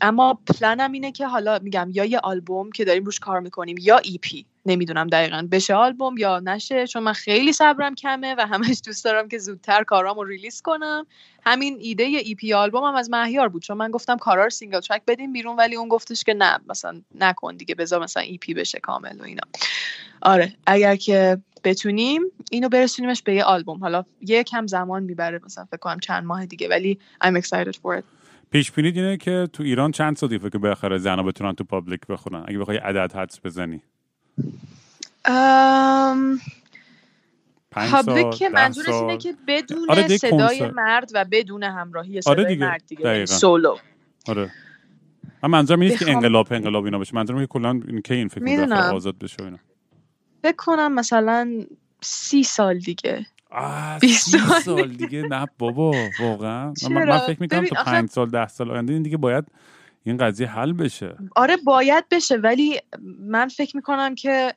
اما 0.00 0.38
پلنم 0.46 0.92
اینه 0.92 1.12
که 1.12 1.26
حالا 1.26 1.58
میگم 1.58 1.90
یا 1.92 2.04
یه 2.04 2.18
آلبوم 2.18 2.72
که 2.72 2.84
داریم 2.84 3.04
روش 3.04 3.18
کار 3.18 3.40
می‌کنیم 3.40 3.76
یا 3.80 3.98
EP 3.98 4.46
نمی‌دونم 4.66 5.06
دقیقا 5.06 5.48
بشه 5.50 5.74
آلبوم 5.74 6.18
یا 6.18 6.40
نشه 6.40 6.86
چون 6.86 7.02
من 7.02 7.12
خیلی 7.12 7.52
صبرم 7.52 7.94
کمه 7.94 8.34
و 8.38 8.46
همش 8.46 8.80
دوست 8.86 9.04
دارم 9.04 9.28
که 9.28 9.38
زودتر 9.38 9.84
کارامو 9.84 10.24
release 10.24 10.62
کنم. 10.62 11.06
همین 11.46 11.78
ایده 11.80 12.04
EP 12.04 12.52
آلبوم 12.52 12.84
هم 12.84 12.94
از 12.94 13.10
مهیار 13.10 13.48
بود 13.48 13.62
چون 13.62 13.76
من 13.76 13.90
گفتم 13.90 14.16
کارا 14.16 14.44
رو 14.44 14.50
single 14.50 14.80
track 14.80 15.02
بدیم 15.06 15.32
بیرون 15.32 15.56
ولی 15.56 15.76
اون 15.76 15.88
گفتش 15.88 16.24
که 16.24 16.34
نه 16.34 16.58
مثلا 16.68 17.00
نکن 17.14 17.56
دیگه 17.56 17.74
بذار 17.74 18.02
مثلا 18.02 18.22
EP 18.22 18.54
بشه 18.54 18.80
کامل 18.80 19.20
و 19.20 19.24
اینا. 19.24 19.42
آره 20.22 20.52
اگر 20.66 20.96
که 20.96 21.38
بتونیم 21.64 22.22
اینو 22.50 22.68
برسونیمش 22.68 23.22
به 23.22 23.34
یه 23.34 23.44
آلبوم. 23.44 23.78
حالا 23.78 24.04
یه 24.20 24.44
کم 24.44 24.66
زمان 24.66 25.02
می‌بره 25.02 25.40
مثلا 25.44 25.64
فکر 25.64 25.76
کنم 25.76 25.98
چند 25.98 26.24
ماه 26.24 26.46
دیگه 26.46 26.68
ولی 26.68 26.98
I'm 27.24 27.42
excited 27.42 27.72
for 27.72 27.98
it. 27.98 28.04
پیش 28.50 28.72
بینی 28.72 28.88
اینه 28.88 29.16
که 29.16 29.48
تو 29.52 29.62
ایران 29.62 29.90
چند 29.90 30.16
سال 30.16 30.28
دیگه 30.28 30.50
که 30.50 30.58
بالاخره 30.58 30.98
زنا 30.98 31.22
بتونن 31.22 31.52
تو 31.52 31.64
public 31.64 32.00
بخونن؟ 32.06 32.44
اگه 32.48 32.58
بخوای 32.58 32.76
عدد 32.76 33.12
حدس 33.12 33.40
بزنی. 33.44 33.80
ام، 35.24 36.40
public 37.70 38.30
که 38.30 38.48
منظورش 38.48 38.88
اینه 38.88 39.16
که 39.16 39.34
بدون 39.48 39.90
آره 39.90 40.16
صدای. 40.16 40.70
مرد 40.70 41.10
و 41.14 41.24
بدون 41.30 41.62
همراهی 41.62 42.20
صدای 42.20 42.36
آره 42.36 42.44
دیگه، 42.44 42.66
مرد 42.66 42.82
دیگه 42.86 43.02
یعنی 43.02 43.16
دقیقاً. 43.16 43.34
سولو. 43.34 43.76
آره. 44.28 44.50
من 45.42 45.50
منظورم 45.50 45.80
این 45.80 45.90
نیست 45.90 46.04
که 46.04 46.10
انقلاب 46.10 46.48
انقلاب 46.50 46.84
اینا 46.84 46.98
بشه. 46.98 47.14
منظورم 47.14 47.36
اینه 47.36 47.46
که 47.46 47.52
کلا 47.52 47.80
این 47.88 48.02
که 48.02 48.14
این 48.14 48.28
فکر 48.28 48.74
آزاد 48.74 49.18
بشه 49.18 49.42
اینا. 49.42 49.58
فکر 50.44 50.56
کنم 50.56 50.92
مثلا 50.94 51.64
سی 52.02 52.42
سال 52.42 52.78
دیگه. 52.78 53.26
سی 54.00 54.38
سال 54.38 54.60
سال 54.60 54.88
دیگه. 54.88 55.22
نه 55.22 55.46
بابا 55.58 56.10
واقعا. 56.20 56.72
من, 56.90 57.08
من؟ 57.08 57.18
فکر 57.18 57.40
می‌کنم 57.40 57.64
آخه- 57.76 57.90
پنج 57.90 58.10
سال 58.10 58.30
ده 58.30 58.48
سال 58.48 58.70
آینده 58.70 58.92
این 58.92 59.02
دیگه 59.02 59.16
باید 59.16 59.44
این 60.04 60.16
قضیه 60.16 60.46
حل 60.46 60.72
بشه. 60.72 61.16
آره 61.36 61.56
باید 61.56 62.04
بشه 62.10 62.36
ولی 62.36 62.80
من 63.20 63.48
فکر 63.48 63.76
می‌کنم 63.76 64.14
که 64.14 64.54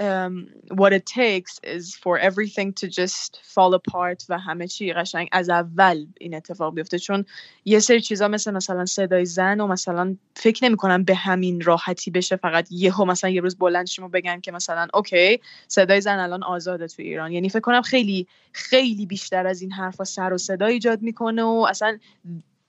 um, 0.00 0.48
what 0.70 0.92
it 0.92 1.06
takes 1.06 1.60
is 1.62 1.94
for 1.94 2.18
everything 2.18 2.72
to 2.72 2.88
just 2.88 3.40
fall 3.42 3.74
apart 3.74 4.24
و 4.28 4.38
همه 4.38 4.68
چی 4.68 4.92
قشنگ 4.92 5.28
از 5.32 5.50
اول 5.50 6.06
این 6.20 6.34
اتفاق 6.34 6.74
بیفته. 6.74 6.98
چون 6.98 7.24
یه 7.64 7.78
سری 7.78 8.00
چیزا 8.00 8.28
مثل 8.28 8.50
مثلا 8.50 8.86
صدای 8.86 9.24
زن 9.24 9.60
و 9.60 9.66
مثلا 9.66 10.16
فکر 10.36 10.64
نمی 10.64 10.76
کنم 10.76 11.04
به 11.04 11.14
همین 11.14 11.60
راحتی 11.60 12.10
بشه 12.10 12.36
فقط 12.36 12.66
یهو 12.70 13.04
مثلا 13.04 13.30
یه 13.30 13.40
روز 13.40 13.58
بلند 13.58 13.86
شیم 13.86 14.04
و 14.04 14.08
بگن 14.08 14.40
که 14.40 14.52
مثلا 14.52 14.86
اوکی 14.94 15.40
صدای 15.68 16.00
زن 16.00 16.18
الان 16.18 16.42
آزاده 16.42 16.86
تو 16.86 17.02
ایران. 17.02 17.32
یعنی 17.32 17.48
فکر 17.48 17.60
کنم 17.60 17.82
خیلی 17.82 18.26
خیلی 18.52 19.06
بیشتر 19.06 19.46
از 19.46 19.62
این 19.62 19.72
حرفا 19.72 20.04
سر 20.04 20.32
و 20.32 20.38
صدا 20.38 20.66
ایجاد 20.66 21.02
می‌کنه 21.02 21.42
و 21.42 21.66
اصلا 21.68 21.98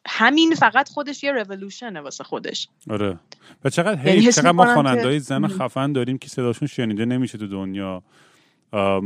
همین 0.07 0.55
فقط 0.55 0.89
خودش 0.89 1.23
یه 1.23 1.31
رولوشنه 1.31 2.01
واسه 2.01 2.23
خودش. 2.23 2.67
آره. 2.89 3.19
و 3.63 3.69
چقدر 3.69 4.07
یعنی 4.07 4.25
حس 4.25 4.35
چقدر 4.35 4.51
ما 4.51 4.73
خواننده‌های 4.73 5.19
زن. 5.19 5.47
خفن 5.47 5.93
داریم 5.93 6.17
که 6.17 6.29
صداشون 6.29 6.67
شنیده 6.67 7.05
نمیشه 7.05 7.37
تو 7.37 7.47
دنیا 7.47 8.03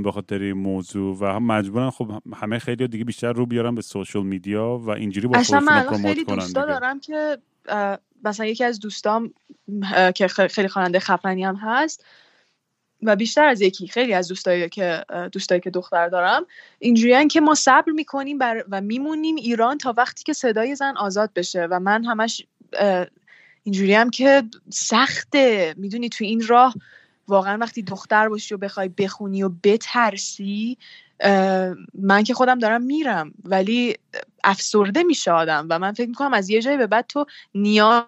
به 0.03 0.11
خاطر 0.13 0.39
این 0.39 0.53
موضوع. 0.53 1.17
و 1.19 1.25
هم 1.25 1.43
مجبورن 1.43 1.89
خب 1.89 2.11
همه 2.35 2.59
خیلی 2.59 2.87
دیگه 2.87 3.05
بیشتر 3.05 3.33
رو 3.33 3.45
بیارن 3.45 3.75
به 3.75 3.81
سوشال 3.81 4.25
میدیا 4.25 4.77
و 4.77 4.89
اینجوری 4.89 5.27
با 5.27 5.37
خودشون 5.37 5.65
پروموت 5.65 6.01
خیلی 6.01 6.25
کنن 6.25 6.35
دوستا 6.35 6.61
دیگه. 6.61 6.73
دارم 6.73 6.99
که 6.99 7.37
مثلا 8.23 8.45
یکی 8.45 8.63
از 8.63 8.79
دوستام 8.79 9.33
که 10.15 10.27
خیلی 10.27 10.67
خواننده 10.67 10.99
خفنی 10.99 11.43
هم 11.43 11.55
هست 11.55 12.05
و 13.03 13.15
بیشتر 13.15 13.45
از 13.45 13.61
یکی 13.61 13.87
خیلی 13.87 14.13
از 14.13 14.27
دوستایی 14.27 14.69
که 14.69 15.03
دوستایی 15.31 15.61
که 15.61 15.69
دختر 15.69 16.09
دارم 16.09 16.45
اینجوریان 16.79 17.27
که 17.27 17.41
ما 17.41 17.55
صبر 17.55 17.91
می‌کنیم 17.91 18.37
بر 18.37 18.63
و 18.69 18.81
میمونیم 18.81 19.35
ایران 19.35 19.77
تا 19.77 19.93
وقتی 19.97 20.23
که 20.23 20.33
صدای 20.33 20.75
زن 20.75 20.97
آزاد 20.97 21.33
بشه 21.33 21.67
و 21.71 21.79
من 21.79 22.05
همش 22.05 22.45
اینجوری 23.63 23.93
هم 23.93 24.09
که 24.09 24.43
سخته. 24.69 25.73
می‌دونی 25.77 26.09
تو 26.09 26.23
این 26.23 26.47
راه 26.47 26.73
واقعا 27.27 27.57
وقتی 27.57 27.81
دختر 27.81 28.29
باشی 28.29 28.55
و 28.55 28.57
بخوای 28.57 28.89
بخونی 28.89 29.43
و 29.43 29.49
بترسی 29.63 30.77
من 31.93 32.23
که 32.25 32.33
خودم 32.33 32.59
دارم 32.59 32.81
میرم. 32.81 33.33
ولی 33.43 33.95
افسرده 34.43 35.03
میشه 35.03 35.31
آدم 35.31 35.67
و 35.69 35.79
من 35.79 35.93
فکر 35.93 36.07
می‌کنم 36.09 36.33
از 36.33 36.49
یه 36.49 36.61
جایی 36.61 36.77
به 36.77 36.87
بعد 36.87 37.05
تو 37.07 37.25
نیاز 37.55 38.03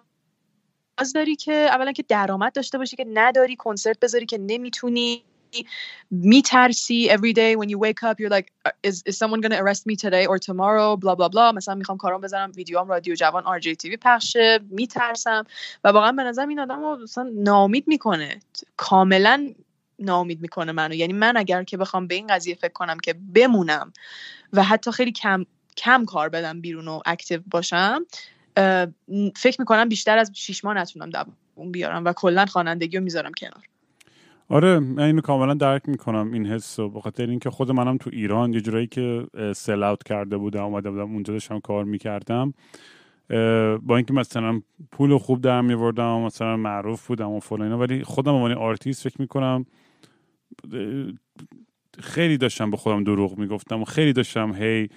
داری 1.10 1.36
که 1.36 1.52
اولا 1.52 1.92
که 1.92 2.04
درآمد 2.08 2.52
داشته 2.52 2.78
باشی 2.78 2.96
که 2.96 3.06
نداری 3.14 3.56
کنسرت 3.56 4.00
بذاری 4.00 4.26
که 4.26 4.38
نمی‌تونی 4.38 5.24
میترسی 6.10 7.08
every 7.10 7.32
day 7.32 7.56
when 7.60 7.68
you 7.68 7.78
wake 7.78 8.02
up 8.08 8.16
you're 8.20 8.32
like 8.38 8.46
is, 8.86 9.02
is 9.06 9.18
someone 9.18 9.40
gonna 9.40 9.60
arrest 9.62 9.86
me 9.86 9.96
today 9.96 10.26
or 10.26 10.38
tomorrow 10.38 10.96
bla 10.96 11.14
bla 11.14 11.28
bla 11.28 11.54
مثلا 11.54 11.74
می‌خوام 11.74 11.98
کارام 11.98 12.20
بذارم 12.20 12.52
ویدیوام 12.56 12.88
رادیو 12.88 13.14
جوان 13.14 13.44
آر 13.44 13.60
جی 13.60 13.76
تیوی 13.76 13.96
پخشه 13.96 14.60
میترسم. 14.70 15.44
و 15.84 15.88
واقعا 15.88 16.12
به 16.12 16.22
نظر 16.22 16.46
این 16.46 16.60
آدم 16.60 16.80
رو 16.80 16.96
مثلا 17.02 17.30
ناامید 17.34 17.88
می‌کنه. 17.88 18.40
کاملا 18.76 19.52
ناامید 19.98 20.40
می‌کنه 20.40 20.72
منو. 20.72 20.94
یعنی 20.94 21.12
من 21.12 21.36
اگر 21.36 21.64
که 21.64 21.76
بخوام 21.76 22.06
به 22.06 22.14
این 22.14 22.26
قضیه 22.26 22.54
فکر 22.54 22.72
کنم 22.72 22.98
که 22.98 23.14
بمونم 23.34 23.92
و 24.52 24.62
حتی 24.62 24.92
خیلی 24.92 25.12
کم 25.12 25.46
کم 25.76 26.04
کار 26.04 26.28
بدم 26.28 26.60
بیرون 26.60 26.88
و 26.88 27.00
اکتیو 27.06 27.40
باشم 27.50 28.06
فکر 29.36 29.56
می‌کنم 29.58 29.88
بیشتر 29.88 30.18
از 30.18 30.30
شیش 30.34 30.64
ماه 30.64 30.74
نتونم 30.74 31.10
دووم 31.10 31.72
بیارم 31.72 32.04
و 32.04 32.12
کلا 32.12 32.46
خوانندگی 32.46 32.96
رو 32.96 33.04
می‌ذارم 33.04 33.32
کنار. 33.38 33.62
آره 34.48 34.78
من 34.78 35.02
اینو 35.02 35.20
کاملا 35.20 35.54
درک 35.54 35.88
می‌کنم 35.88 36.32
این 36.32 36.46
حس 36.46 36.78
رو 36.78 36.90
بخاطر 36.90 37.26
اینکه 37.26 37.50
خود 37.50 37.70
منم 37.70 37.96
تو 37.96 38.10
ایران 38.12 38.52
یه 38.52 38.60
جورایی 38.60 38.86
که 38.86 39.26
سل 39.56 39.82
اوت 39.82 40.02
کرده 40.02 40.36
بودم 40.36 40.64
اومده 40.64 40.90
بودم 40.90 41.12
اونجا 41.12 41.32
داشتم 41.32 41.60
کار 41.60 41.84
می‌کردم. 41.84 42.54
با 43.82 43.96
اینکه 43.96 44.12
مثلا 44.12 44.62
پول 44.92 45.18
خوب 45.18 45.40
در 45.40 45.60
میوردم 45.60 46.08
و 46.08 46.26
مثلا 46.26 46.56
معروف 46.56 47.06
بودم 47.06 47.30
و 47.30 47.40
فلان 47.40 47.72
ولی 47.72 48.04
خودم 48.04 48.32
عنوان 48.32 48.52
آرتیست 48.52 49.08
فکر 49.08 49.20
می‌کنم 49.20 49.66
خیلی 52.00 52.38
داشتم 52.38 52.70
به 52.70 52.76
خودم 52.76 53.04
دروغ 53.04 53.38
می‌گفتم 53.38 53.82
و 53.82 53.84
خیلی 53.84 54.12
داشتم 54.12 54.54
هی 54.54 54.88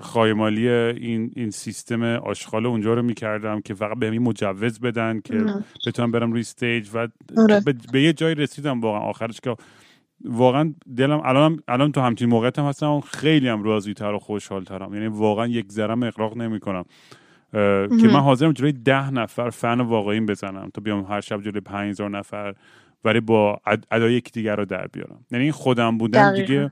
خایه‌مالی 0.00 0.68
این 0.68 1.32
این 1.36 1.50
سیستم 1.50 2.02
آشغال 2.02 2.66
اونجا 2.66 2.94
رو 2.94 3.02
می‌کردم 3.02 3.60
که 3.60 3.74
فقط 3.74 3.98
به 3.98 4.18
مجوز 4.18 4.80
بدن 4.80 5.20
که 5.20 5.44
بتونم 5.86 6.10
برم 6.10 6.32
روی 6.32 6.40
stage 6.40 6.88
و 6.94 7.08
به, 7.64 7.74
به 7.92 8.02
یه 8.02 8.12
جایی 8.12 8.34
رسیدم 8.34 8.80
واقعا. 8.80 9.00
آخرش 9.00 9.40
که 9.40 9.56
واقعا 10.24 10.74
دلم 10.96 11.20
الان 11.24 11.62
الان 11.68 11.92
تو 11.92 12.00
همچین 12.00 12.28
موقعیتم 12.28 12.64
هستم 12.64 13.00
خیلی 13.00 13.48
هم 13.48 13.62
راضی‌تر 13.62 14.12
و 14.12 14.18
خوشحال‌ترم. 14.18 14.94
یعنی 14.94 15.06
واقعا 15.06 15.46
یک 15.46 15.72
ذره 15.72 16.06
اغراق 16.06 16.36
نمی‌کنم. 16.36 16.84
که 18.00 18.08
من 18.12 18.20
حاضرم 18.20 18.52
جلوی 18.52 18.72
ده 18.72 19.10
نفر 19.10 19.50
فن 19.50 19.80
واقعیم 19.80 20.26
بزنم. 20.26 20.70
تا 20.74 20.80
بیام 20.80 21.04
هر 21.04 21.20
شب 21.20 21.42
جلوی 21.42 21.60
5000 21.60 22.10
نفر 22.10 22.54
ولی 23.04 23.20
با 23.20 23.60
ادای 23.90 24.14
یکدیگر 24.14 24.56
رو 24.56 24.64
در 24.64 24.86
بیارم. 24.86 25.24
یعنی 25.30 25.52
خودم 25.52 25.98
بودن 25.98 26.34
دیگه 26.34 26.70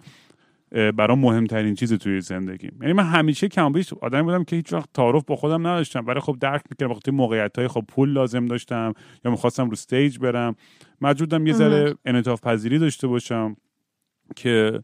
برام 0.71 1.19
مهمترین 1.19 1.75
چیز 1.75 1.93
توی 1.93 2.21
زندگی 2.21 2.71
یعنی 2.81 2.93
من 2.93 3.05
همیشه 3.05 3.49
کم 3.49 3.73
بیش 3.73 3.93
آدمی 3.93 4.23
بودم 4.23 4.45
که 4.45 4.57
هیچ 4.57 4.73
وقت 4.73 4.89
تعارف 4.95 5.25
با 5.25 5.37
خودم 5.37 5.67
نداشتم. 5.67 6.07
ولی 6.07 6.21
خب 6.21 6.37
درک 6.41 6.63
می‌کردم 6.71 6.93
وقتی 6.93 7.11
موقعیت 7.11 7.59
های 7.59 7.69
خب 7.69 7.85
پول 7.89 8.13
لازم 8.13 8.47
داشتم 8.47 8.93
یا 9.25 9.31
می‌خواستم 9.31 9.65
رو 9.65 9.73
استیج 9.73 10.19
برم 10.19 10.57
مجبورم 11.01 11.47
یه 11.47 11.53
ذره 11.53 11.95
انعطاف 12.05 12.41
پذیری 12.41 12.79
داشته 12.79 13.07
باشم 13.07 13.57
که 14.37 14.81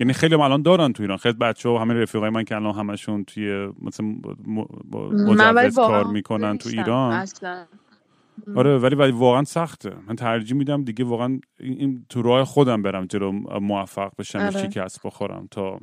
یعنی 0.00 0.12
خیلی 0.12 0.34
الان 0.34 0.62
دارن 0.62 0.92
تو 0.92 1.02
ایران. 1.02 1.18
خیلی 1.18 1.38
بچه 1.38 1.68
و 1.68 1.78
همه 1.78 1.94
رفیقای 1.94 2.30
من 2.30 2.44
که 2.44 2.56
الان 2.56 2.74
همشون 2.74 3.24
توی 3.24 3.68
مثلا 3.82 4.06
مجوز 5.12 5.76
کار 5.76 6.04
می‌کنن 6.06 6.58
تو 6.58 6.68
ایران. 6.68 7.12
اصلا. 7.12 7.64
آره 8.56 8.78
ولی 8.78 8.94
ولی 8.94 9.12
واقعا 9.12 9.44
سخته. 9.44 9.92
من 10.08 10.16
ترجیح 10.16 10.56
میدم 10.56 10.84
دیگه 10.84 11.04
واقعا 11.04 11.40
این 11.60 12.06
تو 12.08 12.22
راه 12.22 12.44
خودم 12.44 12.82
برم 12.82 13.06
جلو 13.06 13.32
موفق 13.60 14.12
بشم 14.18 14.38
آره. 14.38 14.50
شکست 14.50 15.00
بخورم 15.04 15.48
تا. 15.50 15.80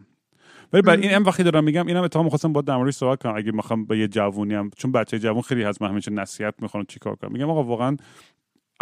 ولی 0.74 0.82
برای 0.82 1.02
این 1.02 1.16
ام 1.16 1.26
وقتی 1.26 1.44
دارم 1.44 1.64
میگم 1.64 1.88
اینم 1.88 2.04
اتفاقا 2.04 2.24
می‌خواستم 2.24 2.54
با 2.54 2.62
دماری 2.62 2.92
صحبت 2.92 3.24
کنم. 3.24 3.36
اگه 3.36 3.52
می‌خوام 3.52 3.86
با 3.86 3.96
یه 3.96 4.08
جوونی 4.08 4.54
هم 4.54 4.70
چون 4.78 4.92
بچه 4.92 5.20
جوون 5.20 5.42
خیلی 5.42 5.64
از 5.64 5.82
من 5.82 5.90
همیشه 5.90 6.12
نصیحت 6.12 6.54
می‌خوام 6.62 6.86
چیکار 6.88 7.16
کنم. 7.16 7.32
میگم 7.32 7.50
آقا 7.50 7.64
واقعا 7.64 7.98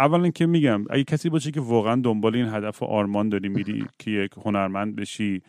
اولا 0.00 0.30
که 0.30 0.46
میگم 0.46 0.84
اگه 0.90 1.04
کسی 1.04 1.28
باشه 1.28 1.50
که 1.50 1.60
واقعا 1.60 2.00
دنبال 2.04 2.36
این 2.36 2.48
هدف 2.48 2.82
و 2.82 2.84
آرمان 2.86 3.28
داری 3.28 3.48
میری 3.48 3.84
که 3.98 4.10
یک 4.10 4.32
هنرمند 4.44 4.96
بشی 4.96 5.42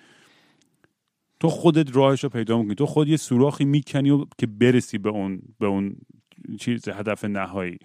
تو 1.40 1.50
خودت 1.50 1.96
راهش 1.96 2.24
رو 2.24 2.30
پیدا 2.30 2.58
می‌کنی. 2.58 2.76
تو 2.76 2.86
خود 2.86 3.08
یه 3.08 3.18
سوراخی 3.18 3.66
می‌کنی 3.66 4.10
و 4.10 4.26
که 4.38 4.48
برسی 4.48 4.98
به 4.98 5.10
اون 5.10 5.42
به 5.60 5.68
اون 5.68 5.96
چیز 6.60 6.90
هدف 6.90 7.26
نهایی. 7.26 7.78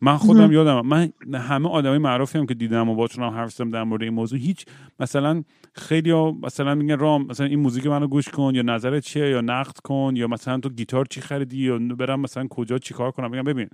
من 0.00 0.16
خودم 0.16 0.52
یادم 0.52 0.86
من 0.86 1.12
همه 1.34 1.68
آدمای 1.68 1.98
معروفی 1.98 2.38
هم 2.38 2.46
که 2.46 2.54
دیدم 2.54 2.88
و 2.88 2.94
باشون 2.94 3.24
هم 3.24 3.30
حرف 3.30 3.52
زدم 3.52 3.70
در 3.70 3.84
مورد 3.84 4.02
این 4.02 4.12
موضوع. 4.12 4.38
هیچ 4.38 4.66
مثلا 5.00 5.42
خیلی 5.74 6.10
ها 6.10 6.36
مثلا 6.42 6.74
میگن 6.74 6.98
رام 6.98 7.26
مثلا 7.26 7.46
این 7.46 7.60
موزیک 7.60 7.86
منو 7.86 8.06
گوش 8.06 8.28
کن 8.28 8.54
یا 8.54 8.62
نظرت 8.62 9.02
چیه 9.04 9.28
یا 9.28 9.40
نقد 9.40 9.78
کن 9.78 10.12
یا 10.16 10.26
مثلا 10.26 10.58
تو 10.60 10.68
گیتار 10.68 11.04
چی 11.04 11.20
خریدی 11.20 11.58
یا 11.58 11.78
برم 11.78 12.20
مثلا 12.20 12.46
کجا 12.46 12.78
چی 12.78 12.94
کار 12.94 13.10
کنم؟ 13.10 13.30
میگم 13.30 13.42
ببین 13.42 13.68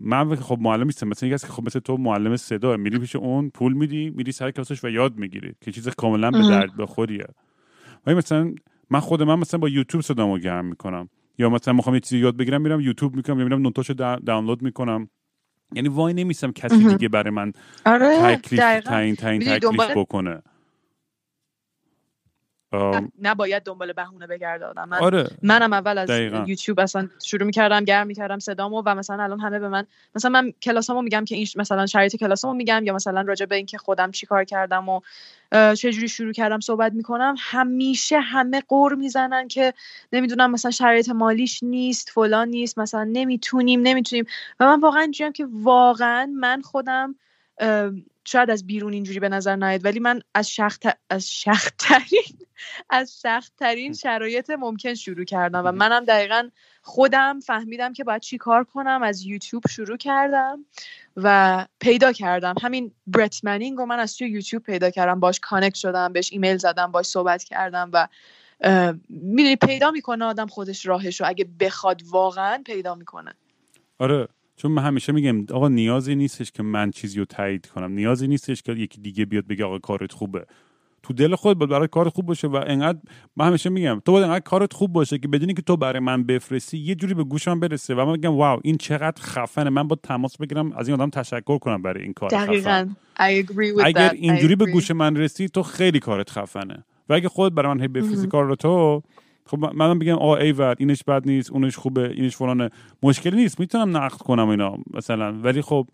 من 0.00 0.36
خب 0.36 0.58
معلم 0.60 0.84
نیستم 0.84 1.08
مثلا 1.08 1.28
کسی 1.28 1.46
که 1.46 1.52
خب 1.52 1.66
مثل 1.66 1.78
تو 1.78 1.96
معلم 1.96 2.36
صدا 2.36 2.76
میری 2.76 2.98
پیش 2.98 3.16
اون 3.16 3.50
پول 3.50 3.72
میدی 3.72 4.10
میری 4.10 4.32
سر 4.32 4.50
کلاسش 4.50 4.84
و 4.84 4.88
یاد 4.88 5.16
می‌گیری 5.16 5.52
که 5.60 5.72
چیز 5.72 5.88
کاملا 5.88 6.30
به 6.30 6.38
درد 6.38 6.76
بخوریه. 6.76 7.26
ولی 8.06 8.16
مثلا 8.16 8.54
من 8.90 9.00
خود 9.00 9.22
من 9.22 9.38
مثلا 9.38 9.60
با 9.60 9.68
یوتیوب 9.68 10.02
صدامو 10.02 10.38
گرم 10.38 10.64
می‌کنم. 10.64 11.08
یا 11.38 11.50
مثلا 11.50 11.74
می‌خوام 11.74 11.94
یه 11.94 12.00
چیزی 12.00 12.18
یاد 12.18 12.36
بگیرم 12.36 12.62
میرم 12.62 12.80
یوتیوب 12.80 13.16
می‌کنم 13.16 13.38
یا 13.38 13.44
میرم 13.44 13.62
نوتاشو 13.62 13.92
دانلود 14.26 14.62
می‌کنم. 14.62 15.08
یعنی 15.72 15.88
وای 15.88 16.14
نمیسم 16.14 16.52
کسی 16.52 16.84
دیگه 16.84 17.08
برای 17.08 17.30
من 17.30 17.52
آره 17.86 18.36
تکلیف 18.36 18.60
تعیین 18.60 19.16
تعیین 19.16 19.42
تکلیف 19.42 19.90
بکنه. 19.96 20.42
نباید 23.22 23.62
دنبال 23.62 23.92
بهونه 23.92 24.26
بگردادم 24.26 24.88
من 24.88 24.98
آره. 24.98 25.26
منم 25.42 25.72
اول 25.72 25.98
از 25.98 26.10
دقیقا. 26.10 26.44
یوتیوب 26.48 26.80
اصلا 26.80 27.08
شروع 27.24 27.44
می‌کردم 27.44 27.84
گرم 27.84 28.06
می‌کردم 28.06 28.38
صدامو 28.38 28.82
و 28.86 28.94
مثلا 28.94 29.22
الان 29.22 29.40
همه 29.40 29.58
به 29.58 29.68
من 29.68 29.86
مثلا 30.14 30.30
من 30.30 30.52
کلاسامو 30.62 31.02
میگم 31.02 31.24
که 31.24 31.34
این 31.34 31.46
مثلا 31.56 31.86
شرایط 31.86 32.16
کلاسامو 32.16 32.54
میگم 32.54 32.82
یا 32.84 32.94
مثلا 32.94 33.20
راجع 33.20 33.46
به 33.46 33.56
اینکه 33.56 33.78
خودم 33.78 34.10
چیکار 34.10 34.44
کردم 34.44 34.88
و 34.88 35.00
چجوری 35.52 36.08
شروع 36.08 36.32
کردم 36.32 36.60
صحبت 36.60 36.92
می‌کنم 36.92 37.34
همیشه 37.38 38.20
همه 38.20 38.62
قور 38.68 38.94
می‌زنن 38.94 39.48
که 39.48 39.74
نمی‌دونم 40.12 40.50
مثلا 40.50 40.70
شرایط 40.70 41.08
مالیش 41.08 41.62
نیست 41.62 42.10
فلان 42.10 42.48
نیست 42.48 42.78
مثلا 42.78 43.04
نمی‌تونیم 43.12 43.80
نمی‌تونیم 43.82 44.24
و 44.60 44.66
من 44.66 44.80
واقعا 44.80 45.00
اینجوریم 45.00 45.32
که 45.32 45.48
واقعا 45.52 46.26
من 46.26 46.62
خودم 46.62 47.14
شاید 48.26 48.50
از 48.50 48.66
بیرون 48.66 48.92
اینجوری 48.92 49.20
به 49.20 49.28
نظر 49.28 49.56
نیاد 49.56 49.84
ولی 49.84 50.00
من 50.00 50.20
از 50.34 50.50
شخت 50.50 50.82
از 51.10 51.30
شختترین 51.30 52.38
از 52.90 53.20
شختترین 53.22 53.92
شرایط 53.92 54.50
ممکن 54.50 54.94
شروع 54.94 55.24
کردم 55.24 55.62
و 55.64 55.72
منم 55.72 56.04
دقیقا 56.04 56.48
خودم 56.82 57.40
فهمیدم 57.40 57.92
که 57.92 58.04
باید 58.04 58.22
چی 58.22 58.38
کار 58.38 58.64
کنم 58.64 59.02
از 59.02 59.22
یوتیوب 59.22 59.62
شروع 59.70 59.96
کردم 59.96 60.64
و 61.16 61.66
پیدا 61.80 62.12
کردم. 62.12 62.54
همین 62.62 62.92
برت 63.06 63.44
منینگ 63.44 63.80
و 63.80 63.86
من 63.86 63.98
از 63.98 64.16
توی 64.16 64.28
یوتیوب 64.28 64.62
پیدا 64.62 64.90
کردم 64.90 65.20
باش 65.20 65.40
connect 65.40 65.74
شدم 65.74 66.12
بهش 66.12 66.32
ایمیل 66.32 66.56
زدم 66.56 66.92
باش 66.92 67.06
صحبت 67.06 67.44
کردم 67.44 67.90
و 67.92 68.08
می‌دونی 69.08 69.56
پیدا 69.56 69.90
می‌کنه 69.90 70.24
آدم 70.24 70.46
خودش 70.46 70.86
راهش 70.86 71.20
رو 71.20 71.28
اگه 71.28 71.46
بخواد 71.60 72.02
واقعا 72.10 72.62
پیدا 72.66 72.94
می‌کنه. 72.94 73.34
آره. 73.98 74.28
چون 74.56 74.72
من 74.72 74.82
همیشه 74.82 75.12
میگم 75.12 75.46
آقا 75.52 75.68
نیازی 75.68 76.14
نیستش 76.14 76.52
که 76.52 76.62
من 76.62 76.90
چیزی 76.90 77.18
رو 77.18 77.24
تایید 77.24 77.66
کنم. 77.66 77.92
نیازی 77.92 78.28
نیستش 78.28 78.62
که 78.62 78.72
یکی 78.72 79.00
دیگه 79.00 79.24
بیاد 79.24 79.46
بگه 79.46 79.64
آقا 79.64 79.78
کارت 79.78 80.12
خوبه. 80.12 80.46
تو 81.02 81.14
دل 81.14 81.34
خود 81.34 81.58
باید 81.58 81.70
برای 81.70 81.88
کار 81.88 82.08
خوب 82.08 82.26
باشه 82.26 82.48
و 82.48 82.64
انقدر 82.66 82.98
من 83.36 83.46
همیشه 83.46 83.70
میگم 83.70 84.02
تو 84.04 84.12
باید 84.12 84.24
انقدر 84.24 84.40
کارت 84.40 84.72
خوب 84.72 84.92
باشه 84.92 85.18
که 85.18 85.28
بدونی 85.28 85.54
که 85.54 85.62
تو 85.62 85.76
برای 85.76 86.00
من 86.00 86.24
بفرستی 86.24 86.78
یه 86.78 86.94
جوری 86.94 87.14
به 87.14 87.24
گوشم 87.24 87.60
برسه 87.60 87.94
و 87.94 88.04
من 88.06 88.12
میگم 88.12 88.34
wow 88.34 88.60
این 88.64 88.76
چقدر 88.76 89.22
خفنه. 89.22 89.70
من 89.70 89.88
با 89.88 89.96
تماس 90.02 90.36
بگیرم 90.36 90.72
از 90.72 90.88
این 90.88 91.00
آدم 91.00 91.10
تشکر 91.10 91.58
کنم 91.58 91.82
برای 91.82 92.02
این 92.02 92.12
کار 92.12 92.30
دقیقاً. 92.30 92.88
اگر 93.84 94.10
اینجوری 94.10 94.56
به 94.56 94.66
گوش 94.72 94.90
من 94.90 95.16
رسی 95.16 95.48
تو 95.48 95.62
خیلی 95.62 96.00
کارت 96.00 96.30
خفنه. 96.30 96.84
و 97.08 97.14
اگه 97.14 97.28
خود 97.28 97.54
برای 97.54 97.74
من 97.74 97.86
بفرستی 97.86 98.26
کار 98.26 98.44
رو 98.44 98.56
تو 98.56 99.02
خب 99.46 99.74
من 99.74 99.98
بگم 99.98 100.14
آ 100.14 100.34
ای 100.34 100.54
اینش 100.78 101.04
بد 101.04 101.26
نیست 101.26 101.52
اونش 101.52 101.76
خوبه 101.76 102.10
اینش 102.10 102.36
فلانه. 102.36 102.70
مشکلی 103.02 103.36
نیست 103.36 103.60
می‌تونم 103.60 103.96
نقد 103.96 104.18
کنم 104.18 104.48
اینا 104.48 104.76
مثلا. 104.94 105.32
ولی 105.32 105.62
خب 105.62 105.88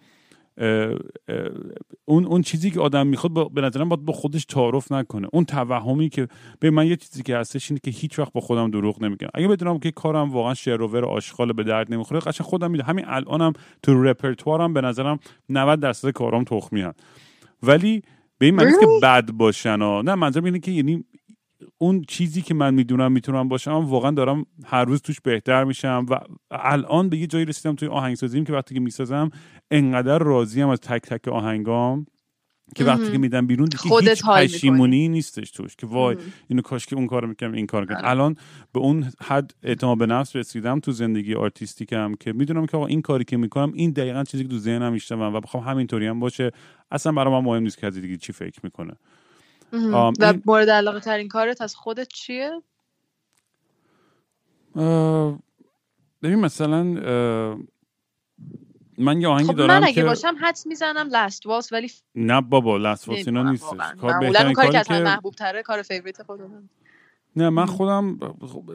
اون 2.05 2.25
اون 2.25 2.43
چیزی 2.43 2.71
که 2.71 2.81
آدم 2.81 3.07
می‌خواد 3.07 3.53
به 3.53 3.61
نظرم 3.61 3.89
باید 3.89 4.05
با 4.05 4.13
خودش 4.13 4.45
تعارف 4.45 4.93
نکنه. 4.93 5.29
اون 5.33 5.45
توهمی 5.45 6.09
که 6.09 6.29
به 6.61 6.71
من 6.71 6.87
یه 6.87 6.97
چیزی 6.97 7.23
که 7.23 7.37
هستش 7.37 7.71
اینه 7.71 7.81
که 7.85 7.91
هیچ 7.91 8.19
وقت 8.19 8.33
با 8.33 8.41
خودم 8.41 8.71
دروغ 8.71 9.03
نمیگم. 9.03 9.29
اگه 9.35 9.49
بدونم 9.49 9.79
که 9.79 9.91
کارم 9.91 10.31
واقعا 10.31 10.55
شروور 10.55 11.05
آشغال 11.05 11.53
به 11.53 11.63
درد 11.63 11.93
نمی‌خوره 11.93 12.21
قشنگ 12.21 12.47
خودم 12.47 12.71
میده 12.71 12.85
همین 12.85 13.05
الانم 13.09 13.53
تو 13.83 14.03
رپرتوارم 14.03 14.73
به 14.73 14.81
نظرم 14.81 15.19
90 15.49 15.81
درصد 15.81 16.11
کارام 16.11 16.45
تخمی 16.45 16.85
ولی 17.63 18.03
به 18.39 18.47
این 18.47 18.55
معنی 18.55 18.73
که 18.81 18.87
بد 19.03 19.31
باشن 19.31 19.83
ها 19.83 20.03
نه 20.03 20.15
منظورم 20.15 20.45
اینه 20.45 20.59
که 20.59 20.71
یعنی 20.71 21.05
اون 21.79 22.05
چیزی 22.09 22.43
که 22.43 22.55
من 22.55 22.75
می‌دونم 22.75 23.13
می‌تونم 23.13 23.49
باشم 23.49 23.73
واقعا 23.73 24.11
دارم 24.11 24.47
هر 24.65 24.85
روز 24.85 25.03
توش 25.03 25.21
بهتر 25.21 25.65
میشم 25.65 26.07
و 26.11 26.19
الان 26.51 27.09
به 27.09 27.19
یه 27.19 27.27
جایی 27.27 27.45
رسیدم 27.45 27.75
توی 27.75 27.89
آهنگسازیم 27.89 28.45
که 28.45 28.53
وقتی 28.53 28.75
که 28.75 28.81
می‌سازم 28.81 29.31
انقدر 29.71 30.19
راضیم 30.19 30.69
از 30.69 30.81
تک 30.81 31.03
تک 31.03 31.29
آهنگام 31.29 32.07
که 32.77 32.85
وقتی 32.85 33.13
که 33.13 33.19
میدم 33.19 33.47
بیرون 33.47 33.69
دیگه 33.69 34.11
هیچ 34.11 34.25
پشیمونی 34.25 35.09
نیستش 35.09 35.51
توش 35.51 35.77
که 35.77 35.87
وای 35.87 36.17
اینو 36.49 36.63
کاش 36.63 36.87
که 36.87 36.97
اون 36.97 37.07
کارو 37.07 37.29
می‌کنم 37.29 37.53
این 37.53 37.67
کار 37.67 37.87
کنم 37.87 37.97
آره. 37.97 38.09
الان 38.09 38.37
به 38.73 38.81
اون 38.81 39.13
حد 39.21 39.55
اعتماد 39.63 39.99
به 39.99 40.07
نفس 40.07 40.37
رسیدم 40.37 40.81
تو 40.81 40.93
زندگی 40.93 41.35
آرتیستیکم 41.35 42.15
که 42.15 42.33
می‌دونم 42.33 42.67
که 42.67 42.77
آقا 42.77 42.87
این 42.87 43.03
کاری 43.03 43.25
که 43.25 43.37
می‌کنم 43.37 43.73
این 43.75 43.91
دقیقا 43.91 44.25
چیزی 44.25 44.43
که 44.43 44.51
تو 44.51 44.59
ذهنم 44.59 44.93
میشتم 44.93 45.21
و 45.21 45.41
بخوام 45.41 45.65
همینطوری 45.65 46.07
هم 46.07 46.21
باشه. 46.21 46.51
اصلا 46.91 47.13
برای 47.13 47.33
من 47.35 47.41
مهم 47.41 47.63
نیست 47.63 47.79
که 47.79 47.91
دیگه 47.91 48.17
چی 48.17 48.33
فکر 48.33 48.61
می‌کنه. 48.63 48.93
و 49.73 50.35
مورد 50.47 50.71
علاقه 50.71 51.01
ترین 51.01 51.29
کارت 51.29 51.61
از 51.63 51.75
خودت 51.75 52.09
چیه؟ 52.09 52.63
ببین 56.23 56.41
مثلا 56.41 56.83
من 58.99 59.21
یه 59.21 59.29
آهنگی 59.29 59.49
خب 59.49 59.57
دارم 59.57 59.79
من 59.81 59.85
اگه 59.85 59.93
که 59.93 60.05
باشم 60.05 60.37
حدس 60.41 60.59
می‌زنم 60.67 61.09
لاست 61.09 61.47
واس 61.47 61.73
ولی 61.73 61.91
نه 62.15 62.41
بابا 62.41 62.77
لاست 62.77 63.09
واس 63.09 63.29
اینا 63.29 63.51
نیست. 63.51 63.65
کار 64.01 64.19
بهترین 64.21 64.53
کاری 64.53 64.83
که 64.85 64.95
محبوب 64.95 65.35
تره 65.35 65.63
کار 65.63 65.83
favorite 65.83 66.23
خودم 66.23 66.69
نه 67.37 67.51
من 67.51 67.67
خودم 67.67 68.19
خب 68.41 68.71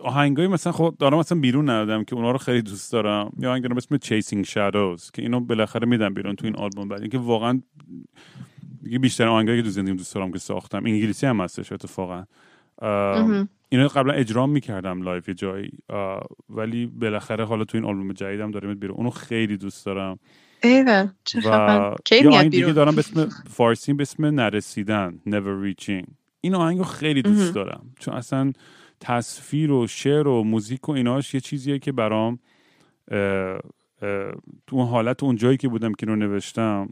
آهنگایی 0.00 0.48
مثلا 0.48 0.72
خب 0.72 0.94
دارم 0.98 1.18
مثلا 1.18 1.40
بیرون 1.40 1.70
ندادم 1.70 2.04
که 2.04 2.16
اونا 2.16 2.30
رو 2.30 2.38
خیلی 2.38 2.62
دوست 2.62 2.92
دارم. 2.92 3.32
یا 3.38 3.50
آهنگ 3.50 3.62
دارم 3.62 3.76
اسم 3.76 3.96
Chasing 3.96 4.44
Shadows 4.44 5.10
که 5.10 5.22
اینو 5.22 5.40
بالاخره 5.40 5.86
میدم 5.86 6.14
بیرون 6.14 6.36
تو 6.36 6.46
این 6.46 6.56
آلبوم 6.56 6.88
بعد. 6.88 7.00
اینکه 7.00 7.18
واقعا 7.18 7.62
دیگه 8.86 8.98
بیشتر 8.98 9.28
آهنگایی 9.28 9.58
که 9.58 9.62
تو 9.62 9.70
زندگیم 9.70 9.96
دوست 9.96 10.14
دارم 10.14 10.32
که 10.32 10.38
ساختم. 10.38 10.84
انگلیسی 10.84 11.26
هم 11.26 11.40
هستش 11.40 11.72
اتفاقا. 11.72 12.24
اینا 13.68 13.88
قبلا 13.88 14.12
اجرا 14.12 14.50
می‌کردم 14.50 15.02
live 15.02 15.28
یه 15.28 15.34
جایی 15.34 15.70
ولی 16.48 16.86
بالاخره 16.86 17.44
حالا 17.44 17.64
تو 17.64 17.78
این 17.78 17.84
آلبوم 17.84 18.12
جدیدم 18.12 18.50
داریم 18.50 18.74
بیرون. 18.74 18.96
اونو 18.96 19.10
خیلی 19.10 19.56
دوست 19.56 19.86
دارم. 19.86 20.18
ایوه 20.62 21.10
و 21.34 21.94
یه 22.10 22.28
آهنگ 22.28 22.50
دیگه 22.50 22.72
دارم 22.72 22.94
به 22.94 22.98
اسم 22.98 23.28
فارسی 23.50 23.92
به 23.92 24.02
اسم 24.02 24.26
نرسیدن 24.26 25.20
never 25.28 25.64
reaching. 25.66 26.04
این 26.40 26.54
آهنگو 26.54 26.82
خیلی 26.82 27.22
دوست 27.22 27.54
دارم. 27.54 27.94
چون 27.98 28.14
اصلا 28.14 28.52
تصویر 29.00 29.72
و 29.72 29.86
شعر 29.86 30.28
و 30.28 30.44
موزیک 30.44 30.88
و 30.88 30.92
ایناش 30.92 31.34
یه 31.34 31.40
چیزیه 31.40 31.78
که 31.78 31.92
برام 31.92 32.38
تو 34.66 34.76
اون 34.76 34.86
حالت 34.86 35.22
اون 35.22 35.36
جایی 35.36 35.56
که 35.56 35.68
بودم 35.68 35.92
که 35.92 36.06
رو 36.06 36.16
نوشتم 36.16 36.88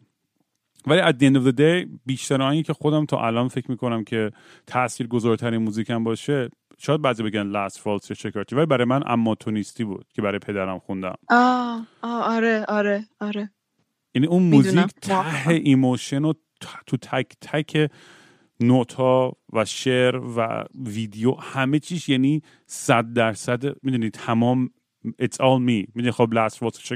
ولی 0.87 1.03
at 1.03 1.15
the 1.15 1.27
end 1.27 1.37
of 1.37 1.49
the 1.49 1.59
day 1.59 1.99
بیشتر 2.07 2.43
آنی 2.43 2.63
که 2.63 2.73
خودم 2.73 3.07
تا 3.07 3.27
الان 3.27 3.49
فکر 3.49 3.71
می‌کنم 3.71 4.05
که 4.05 4.31
تأثیر 4.67 5.07
گذارترین 5.07 5.63
موزیکم 5.63 6.05
باشه 6.05 6.51
شاید 6.79 7.03
بعضی 7.03 7.23
بگن 7.23 7.43
لاست 7.43 7.79
فالس 7.79 8.11
یا 8.11 8.17
شکارتی 8.17 8.57
ولی 8.57 8.67
برای 8.67 8.85
من 8.85 9.03
اما 9.07 9.35
تو 9.35 9.51
نیستی 9.51 9.85
بود 9.85 10.07
که 10.15 10.23
برای 10.23 10.39
پدرم 10.39 10.79
خوندم. 10.79 11.15
آه, 11.29 11.87
آه 12.03 12.37
آره 12.37 12.65
آره 12.69 13.05
آره. 13.21 13.51
یعنی 14.15 14.27
اون 14.27 14.43
موزیک 14.43 14.87
ته 15.03 15.49
emotion 15.49 16.25
و 16.25 16.33
تو 16.87 16.97
تک 16.97 17.27
تک 17.41 17.91
نوت 18.61 18.93
ها 18.93 19.37
و 19.53 19.65
شعر 19.65 20.17
و 20.17 20.65
ویدیو 20.85 21.35
همه 21.35 21.79
چیش 21.79 22.09
یعنی 22.09 22.43
صد 22.67 23.13
درصد 23.13 23.85
می‌دونی 23.85 24.11
تمام 24.11 24.71
It's 25.07 25.37
all 25.37 25.61
me. 25.61 25.89
می‌دونی 25.95 26.11
خب 26.11 26.29
لاست 26.33 26.63
واتس 26.63 26.93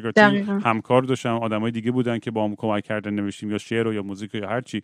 همکار 0.64 1.02
داشتم 1.02 1.34
آدمای 1.34 1.70
دیگه 1.70 1.90
بودن 1.90 2.18
که 2.18 2.30
با 2.30 2.44
هم 2.44 2.54
کمک 2.56 2.84
کردن 2.84 3.14
نوشتیم 3.14 3.50
یا 3.50 3.58
شعر 3.58 3.88
و 3.88 3.94
یا 3.94 4.02
موزیک 4.02 4.34
یا 4.34 4.48
هر 4.48 4.60
چی. 4.60 4.82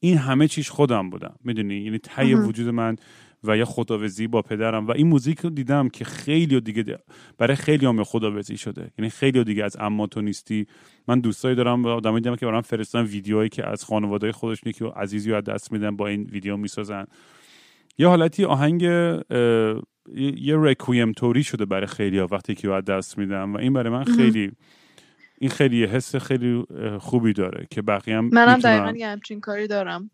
این 0.00 0.18
همه 0.18 0.48
چیش 0.48 0.70
خودم 0.70 1.10
بودم. 1.10 1.34
می‌دونی؟ 1.44 1.74
یعنی 1.74 1.98
ته 1.98 2.34
وجود 2.36 2.68
من 2.68 2.96
و 3.44 3.56
یه 3.56 3.64
خداوزی 3.64 4.26
با 4.26 4.42
پدرم. 4.42 4.86
و 4.86 4.90
این 4.90 5.06
موزیک 5.06 5.40
رو 5.40 5.50
دیدم 5.50 5.88
که 5.88 6.04
خیلی 6.04 6.60
دیگه 6.60 6.98
برای 7.38 7.56
خیلی 7.56 7.86
هم 7.86 8.04
خداوزی 8.04 8.56
شده. 8.56 8.90
یعنی 8.98 9.10
خیلی 9.10 9.44
دیگه 9.44 9.64
از 9.64 9.76
اما 9.80 10.06
تو 10.06 10.20
نیستی. 10.20 10.66
من 11.08 11.20
دوستایی 11.20 11.56
دارم 11.56 11.84
و 11.84 11.88
آدمایی 11.88 12.22
دیدم 12.22 12.36
که 12.36 12.46
برام 12.46 12.62
فرستن 12.62 13.02
ویدیوهایی 13.02 13.48
که 13.48 13.68
از 13.68 13.84
خانواده 13.84 14.32
خودشونی 14.32 14.72
که 14.72 14.84
عزیزی 14.84 15.30
رو 15.30 15.40
دست 15.40 15.72
میدن 15.72 15.96
با 15.96 16.06
این 16.06 16.22
ویدیو 16.22 16.56
می‌سازن. 16.56 17.06
یه 17.98 18.08
حالتی 18.08 18.44
آهنگ 18.44 18.82
یه 20.16 20.56
رکویم 20.56 21.12
توری 21.12 21.44
شده 21.44 21.64
برای 21.64 21.86
خیلی 21.86 22.18
ها 22.18 22.26
وقتی 22.30 22.54
که 22.54 22.70
از 22.72 22.84
دست 22.84 23.18
میدم 23.18 23.54
و 23.54 23.58
این 23.58 23.72
برای 23.72 23.92
من 23.92 24.04
خیلی 24.04 24.52
این 25.40 25.50
خیلی 25.50 25.84
حس 25.84 26.16
خیلی 26.16 26.64
خوبی 27.00 27.32
داره 27.32 27.66
که 27.70 27.82
بقیه 27.82 28.16
هم 28.16 28.30
منم 28.32 28.58
دقیقا 28.58 28.94
یه 28.96 29.08
همچین 29.08 29.40
کاری 29.40 29.66
دارم. 29.66 30.10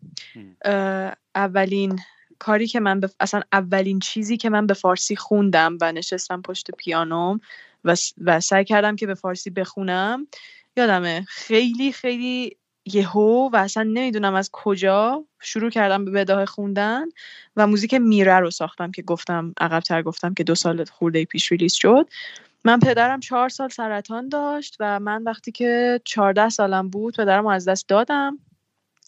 اولین 1.35 1.99
کاری 2.39 2.67
که 2.67 2.79
من 2.79 2.99
به- 2.99 3.09
اصلا 3.19 3.41
اولین 3.53 3.99
چیزی 3.99 4.37
که 4.37 4.49
من 4.49 4.67
به 4.67 4.73
فارسی 4.73 5.15
خوندم 5.15 5.77
و 5.81 5.91
نشستم 5.91 6.41
پشت 6.41 6.71
پیانوم 6.71 7.39
و, 7.85 7.95
و 8.21 8.39
سعی 8.39 8.65
کردم 8.65 8.95
که 8.95 9.07
به 9.07 9.13
فارسی 9.13 9.49
بخونم 9.49 10.27
یادمه 10.77 11.25
خیلی 11.27 11.91
خیلی 11.91 12.57
یهو 12.85 13.49
و 13.53 13.55
اصلا 13.55 13.83
نمی‌دونم 13.83 14.35
از 14.35 14.49
کجا 14.53 15.25
شروع 15.39 15.69
کردم 15.69 16.05
به 16.05 16.11
بداهه 16.11 16.45
خوندن 16.45 17.05
و 17.55 17.67
موزیک 17.67 17.93
میره 17.93 18.39
رو 18.39 18.51
ساختم 18.51 18.91
که 18.91 19.01
گفتم 19.01 19.53
عقبتر 19.59 20.03
گفتم 20.03 20.33
که 20.33 20.43
دو 20.43 20.55
سال 20.55 20.85
خورده 20.85 21.25
پیش 21.25 21.51
release 21.51 21.73
شد. 21.73 22.09
من 22.63 22.79
پدرم 22.79 23.19
چهار 23.19 23.49
سال 23.49 23.69
سرطان 23.69 24.29
داشت 24.29 24.75
و 24.79 24.99
من 24.99 25.23
وقتی 25.23 25.51
که 25.51 26.01
چهارده 26.03 26.49
سالم 26.49 26.89
بود 26.89 27.17
پدرم 27.17 27.47
از 27.47 27.67
دست 27.67 27.87
دادم 27.87 28.39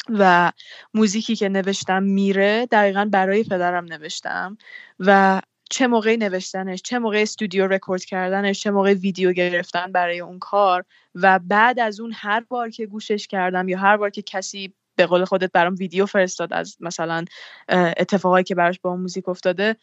و 0.10 0.52
موزیکی 0.94 1.36
که 1.36 1.50
نوشتم 1.50 2.04
میره 2.04 2.66
دقیقا 2.72 3.10
برای 3.12 3.44
پدرم 3.44 3.86
نوشتم 3.86 4.58
و 5.00 5.42
چه 5.70 5.88
موقعی 5.88 6.18
نوشتنش 6.18 6.82
چه 6.82 7.00
موقع 7.00 7.18
استودیو 7.22 7.68
رکورد 7.68 8.06
کردنش 8.06 8.62
چه 8.62 8.72
موقع 8.72 8.94
ویدیو 8.94 9.32
گرفتن 9.32 9.92
برای 9.92 10.20
اون 10.20 10.40
کار 10.40 10.86
و 11.16 11.40
بعد 11.40 11.80
از 11.80 12.00
اون 12.00 12.12
هر 12.16 12.40
بار 12.40 12.70
که 12.70 12.86
گوشش 12.86 13.28
کردم 13.28 13.70
یا 13.70 13.78
هر 13.78 13.98
بار 13.98 14.10
که 14.10 14.22
کسی 14.22 14.74
به 14.96 15.06
قول 15.06 15.26
خودت 15.26 15.52
برام 15.52 15.76
ویدیو 15.80 16.06
فرستاد 16.06 16.54
از 16.54 16.78
مثلا 16.80 17.26
اتفاقایی 17.70 18.44
که 18.44 18.56
براش 18.56 18.80
با 18.80 18.90
اون 18.90 19.00
موزیک 19.00 19.30
افتاده 19.30 19.76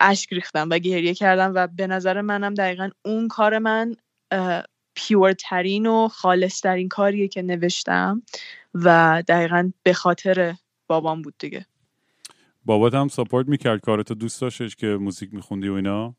اشک 0.00 0.32
ریختم 0.32 0.68
و 0.70 0.78
گریه 0.78 1.14
کردم 1.14 1.52
و 1.54 1.66
به 1.66 1.86
نظر 1.86 2.20
منم 2.20 2.54
دقیقا 2.54 2.90
اون 3.04 3.28
کار 3.28 3.58
من 3.58 3.96
پیورترین 4.94 5.86
و 5.86 6.08
خالصترین 6.08 6.88
کاریه 6.88 7.28
که 7.28 7.42
نوشتم 7.42 8.22
و 8.74 9.22
دقیقا 9.28 9.70
به 9.82 9.92
خاطر 9.92 10.54
بابام 10.86 11.22
بود 11.22 11.34
دیگه. 11.38 11.66
بابات 12.64 12.94
هم 12.94 13.08
ساپورت 13.08 13.48
می‌کرد 13.48 13.80
کارتو. 13.80 14.14
دوست 14.14 14.40
داشتش 14.40 14.76
که 14.76 14.86
موزیک 14.86 15.34
میخوندی 15.34 15.68
و 15.68 15.72
اینا؟ 15.74 16.14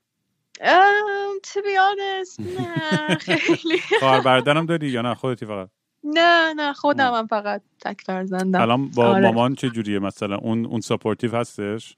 to 1.44 1.60
be 1.62 1.76
honest 1.78 2.40
نه 2.40 3.16
خیلی. 3.26 3.80
خواهر 4.00 4.22
برادرم 4.22 4.66
داری 4.66 4.90
یا 4.90 5.02
نه؟ 5.02 5.16
خودتی 5.16 5.46
فقط؟ 5.46 5.70
نه 6.04 6.54
نه 6.54 6.74
خودم 6.74 7.14
هم 7.14 7.28
فقط 7.28 7.62
تک 7.82 8.02
فرزندم 8.02 8.62
الان 8.62 8.90
با 8.90 9.08
آره. 9.08 9.22
مامان 9.22 9.56
چه 9.56 9.70
جوریه 9.70 10.00
مثلا؟ 10.00 10.38
اون 10.38 10.66
اون 10.66 10.82
ساپورتیو 10.82 11.36
هستش؟ 11.36 11.98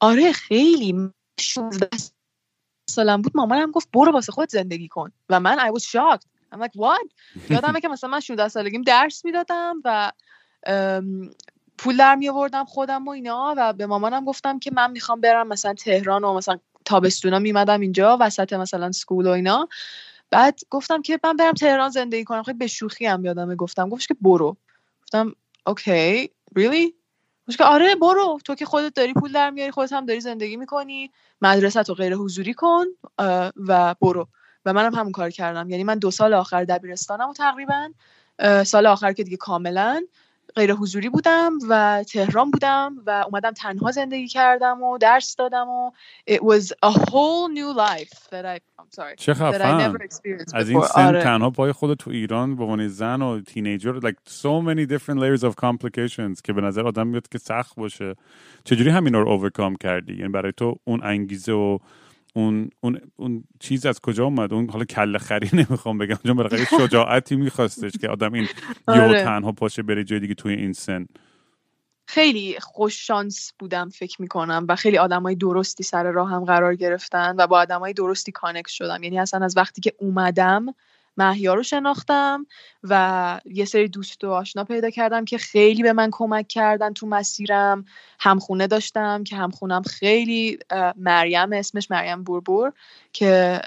آره 0.00 0.32
خیلی. 0.32 1.10
16 1.40 1.88
سالم 2.90 3.22
بود. 3.22 3.32
مامانم 3.34 3.70
گفت 3.70 3.88
برو 3.92 4.12
واسه 4.12 4.32
خود 4.32 4.48
زندگی 4.50 4.88
کن. 4.88 5.12
و 5.28 5.40
من 5.40 5.58
I 5.58 5.78
was 5.78 5.82
shocked. 5.84 6.26
I'm 6.54 6.58
like 6.60 6.76
what 6.76 7.08
یادمه 7.50 7.80
که 7.80 7.88
مثلا 7.88 8.10
من 8.10 8.20
16 8.20 8.48
سالگیم 8.48 8.82
درس 8.82 9.24
می‌دادم 9.24 9.74
و 9.84 10.12
پول 11.78 11.96
در 11.96 12.14
می 12.14 12.28
آوردم 12.28 12.64
خودم 12.64 13.04
و 13.04 13.10
اینا 13.10 13.54
و 13.56 13.72
به 13.72 13.86
مامانم 13.86 14.24
گفتم 14.24 14.58
که 14.58 14.70
من 14.74 14.90
می‌خوام 14.90 15.20
برم 15.20 15.48
مثلا 15.48 15.74
تهران 15.74 16.24
و 16.24 16.34
مثلا 16.34 16.58
تابستونا 16.84 17.38
میمدم 17.38 17.80
اینجا 17.80 18.18
وسط 18.20 18.52
مثلا 18.52 18.92
سکول 18.92 19.26
و 19.26 19.30
اینا. 19.30 19.68
بعد 20.30 20.60
گفتم 20.70 21.02
که 21.02 21.20
من 21.24 21.36
برم 21.36 21.52
تهران 21.52 21.90
زندگی 21.90 22.24
کنم. 22.24 22.42
خیلی 22.42 22.58
به 22.58 22.66
شوخی 22.66 23.06
هم 23.06 23.24
یادمه 23.24 23.54
گفتم. 23.54 23.88
گفتش 23.88 24.06
که 24.06 24.14
برو. 24.20 24.56
گفتم 25.02 25.34
اوکی. 25.66 26.30
Really? 26.58 26.92
گفتش 27.48 27.56
که 27.58 27.64
آره 27.64 27.94
برو. 27.94 28.38
تو 28.44 28.54
که 28.54 28.64
خودت 28.64 28.94
داری 28.94 29.12
پول 29.12 29.32
در 29.32 29.50
میاری 29.50 29.70
خودت 29.70 29.92
هم 29.92 30.06
داری 30.06 30.20
زندگی 30.20 30.56
می‌کنی. 30.56 31.10
مدرسه 31.42 31.82
تو 31.82 31.94
غیر 31.94 32.14
حضوری 32.14 32.54
کن 32.54 32.84
و 33.56 33.94
برو. 34.00 34.28
و 34.64 34.72
منم 34.72 34.94
همون 34.94 35.12
کار 35.12 35.30
کردم. 35.30 35.70
یعنی 35.70 35.84
من 35.84 35.98
دو 35.98 36.10
سال 36.10 36.34
آخر 36.34 36.64
دبیرستانم 36.64 37.28
و 37.28 37.32
تقریبا 37.32 37.90
سال 38.64 38.86
آخر 38.86 39.12
که 39.12 39.24
دیگه 39.24 39.36
کاملا 39.36 40.04
غیر 40.56 40.72
حضوری 40.72 41.08
بودم 41.08 41.52
و 41.68 42.04
تهران 42.08 42.50
بودم 42.50 42.96
و 43.06 43.24
اومدم 43.26 43.50
تنها 43.50 43.90
زندگی 43.90 44.28
کردم 44.28 44.82
و 44.82 44.98
درس 44.98 45.36
دادم 45.36 45.68
و 45.68 45.90
it 46.30 46.40
was 46.40 46.72
a 46.86 46.90
whole 46.90 47.48
new 47.48 47.78
life 47.78 48.28
that 48.30 48.44
I 48.44 48.60
I'm 48.78 48.90
sorry 48.90 49.14
چه 49.16 49.34
that 49.34 49.36
I 49.36 49.38
خفن 49.38 49.92
never 49.92 49.98
experienced 49.98 50.54
از 50.54 50.68
این. 50.68 50.80
سن 50.80 51.06
آره. 51.06 51.22
تنها 51.22 51.50
پای 51.50 51.72
خود 51.72 51.94
تو 51.94 52.10
ایران 52.10 52.56
به 52.56 52.62
عنوان 52.62 52.88
زن 52.88 53.22
و 53.22 53.40
تینیجر 53.40 54.00
like 54.00 54.30
so 54.30 54.62
many 54.66 54.86
different 54.86 55.18
layers 55.18 55.44
of 55.44 55.54
complications 55.64 56.42
که 56.44 56.52
به 56.52 56.60
نظر 56.60 56.86
آدم 56.86 57.06
میاد 57.06 57.28
که 57.28 57.38
سخت 57.38 57.76
باشه 57.76 58.14
چجوری 58.64 58.90
همینا 58.90 59.20
رو 59.20 59.28
اوورکام 59.28 59.76
کردی 59.76 60.14
یعنی 60.14 60.28
برای 60.28 60.52
تو 60.56 60.76
اون 60.84 61.00
انگیزه 61.02 61.52
و 61.52 61.78
اون 62.36 62.70
اون 62.80 63.00
اون 63.16 63.44
چیز 63.60 63.86
از 63.86 64.00
کجا 64.00 64.24
اومد؟ 64.24 64.52
اون 64.52 64.70
حالا 64.70 64.84
کله 64.84 65.18
خری 65.18 65.50
نمی‌خوام 65.60 65.98
بگم 65.98 66.18
چون 66.26 66.34
بالاخره 66.36 66.64
شجاعتی 66.64 67.36
میخواستش 67.36 67.92
که 67.92 68.08
آدم 68.08 68.32
این 68.32 68.46
آره. 68.86 69.24
تنها 69.24 69.52
پاشه 69.52 69.82
بره 69.82 70.04
جای 70.04 70.20
دیگه 70.20 70.34
توی 70.34 70.54
این 70.54 70.72
سن. 70.72 71.06
خیلی 72.06 72.56
خوش 72.60 73.06
شانس 73.06 73.52
بودم 73.58 73.88
فکر 73.88 74.22
می‌کنم 74.22 74.66
و 74.68 74.76
خیلی 74.76 74.98
آدمای 74.98 75.34
درستی 75.34 75.82
سر 75.82 76.10
راهم 76.10 76.44
قرار 76.44 76.74
گرفتن 76.74 77.34
و 77.38 77.46
با 77.46 77.58
آدمای 77.58 77.92
درستی 77.92 78.32
کانکت 78.32 78.68
شدم. 78.68 79.02
یعنی 79.02 79.18
اصلا 79.18 79.44
از 79.44 79.56
وقتی 79.56 79.80
که 79.80 79.92
اومدم 79.98 80.66
محیا 81.16 81.54
رو 81.54 81.62
شناختم 81.62 82.46
و 82.82 83.40
یه 83.44 83.64
سری 83.64 83.88
دوست 83.88 84.24
و 84.24 84.30
آشنا 84.30 84.64
پیدا 84.64 84.90
کردم 84.90 85.24
که 85.24 85.38
خیلی 85.38 85.82
به 85.82 85.92
من 85.92 86.08
کمک 86.12 86.48
کردن 86.48 86.92
تو 86.92 87.06
مسیرم. 87.06 87.84
همخونه 88.20 88.66
داشتم 88.66 89.24
که 89.24 89.36
همخونم 89.36 89.82
خیلی 89.82 90.58
مریم 90.96 91.52
اسمش 91.52 91.90
مریم 91.90 92.24
بوربور 92.24 92.72
که 93.12 93.60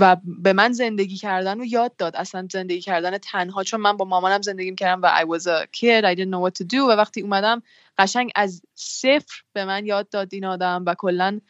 و 0.00 0.16
به 0.24 0.52
من 0.52 0.72
زندگی 0.72 1.16
کردن 1.16 1.58
رو 1.58 1.64
یاد 1.64 1.96
داد. 1.96 2.16
اصلا 2.16 2.48
زندگی 2.52 2.80
کردن 2.80 3.18
تنها 3.18 3.62
چون 3.62 3.80
من 3.80 3.96
با 3.96 4.04
مامانم 4.04 4.42
زندگی 4.42 4.74
کردم 4.74 5.02
و 5.02 5.10
I 5.18 5.24
was 5.38 5.42
a 5.42 5.66
kid 5.66 6.04
I 6.04 6.14
didn't 6.14 6.30
know 6.30 6.48
what 6.48 6.54
to 6.62 6.66
do. 6.74 6.78
و 6.78 6.90
وقتی 6.90 7.20
اومدم 7.20 7.62
قشنگ 7.98 8.30
از 8.34 8.62
صفر 8.74 9.42
به 9.52 9.64
من 9.64 9.86
یاد 9.86 10.08
داد 10.08 10.28
این 10.32 10.44
آدم 10.44 10.84
و 10.86 10.94
کلا 10.94 11.40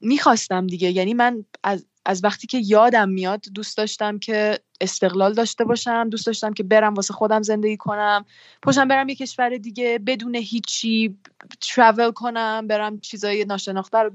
می‌خواستم 0.00 0.66
دیگه. 0.66 0.90
یعنی 0.90 1.14
من 1.14 1.44
از 1.64 1.86
از 2.08 2.24
وقتی 2.24 2.46
که 2.46 2.58
یادم 2.58 3.08
میاد 3.08 3.44
دوست 3.54 3.76
داشتم 3.76 4.18
که 4.18 4.58
استقلال 4.80 5.34
داشته 5.34 5.64
باشم 5.64 6.08
دوست 6.08 6.26
داشتم 6.26 6.52
که 6.52 6.62
برم 6.62 6.94
واسه 6.94 7.14
خودم 7.14 7.42
زندگی 7.42 7.76
کنم 7.76 8.24
پاشم 8.62 8.88
برم 8.88 9.08
یه 9.08 9.14
کشور 9.14 9.56
دیگه 9.56 9.98
بدون 10.06 10.34
هیچی 10.34 11.18
ترافل 11.60 12.10
کنم 12.10 12.66
برم 12.66 13.00
چیزای 13.00 13.44
ناشناخته 13.44 13.98
رو 13.98 14.10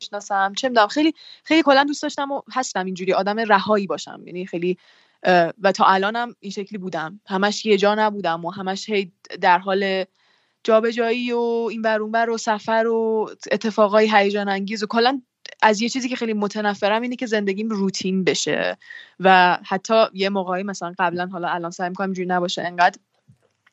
بشناسم. 0.00 0.52
چه 0.56 0.68
می‌دونم 0.68 0.86
خیلی 0.86 1.14
خیلی 1.44 1.62
کلا 1.62 1.84
دوست 1.84 2.02
داشتم 2.02 2.32
و 2.32 2.42
هستم 2.52 2.84
اینجوری 2.84 3.12
آدم 3.12 3.38
رهایی 3.38 3.86
باشم. 3.86 4.22
یعنی 4.26 4.46
خیلی 4.46 4.78
و 5.62 5.72
تا 5.74 5.84
الانم 5.84 6.34
این 6.40 6.52
شکلی 6.52 6.78
بودم. 6.78 7.20
همش 7.26 7.66
یه 7.66 7.76
جا 7.76 7.94
نبودم 7.94 8.44
و 8.44 8.50
همش 8.50 8.90
هی 8.90 9.12
در 9.40 9.58
حال 9.58 10.04
جابجایی 10.64 11.32
و 11.32 11.68
این 11.70 11.82
بر 11.82 12.00
اون 12.00 12.12
بر 12.12 12.30
و 12.30 12.38
سفر 12.38 12.86
و 12.86 13.30
اتفاقای 13.52 14.10
هیجان 14.12 14.48
انگیز 14.48 14.82
و 14.82 14.86
کلا 14.86 15.22
از 15.62 15.80
یه 15.80 15.88
چیزی 15.88 16.08
که 16.08 16.16
خیلی 16.16 16.32
متنفرم 16.32 17.02
اینه 17.02 17.16
که 17.16 17.26
زندگیم 17.26 17.68
روتین 17.68 18.24
بشه 18.24 18.78
و 19.20 19.58
حتی 19.64 20.04
یه 20.14 20.28
موقعی 20.28 20.62
مثلا 20.62 20.94
قبلا 20.98 21.26
حالا 21.26 21.48
الان 21.48 21.70
سعی 21.70 21.88
می‌کنم 21.88 22.06
اینجوری 22.06 22.28
نباشه 22.28 22.62
انقدر 22.62 22.98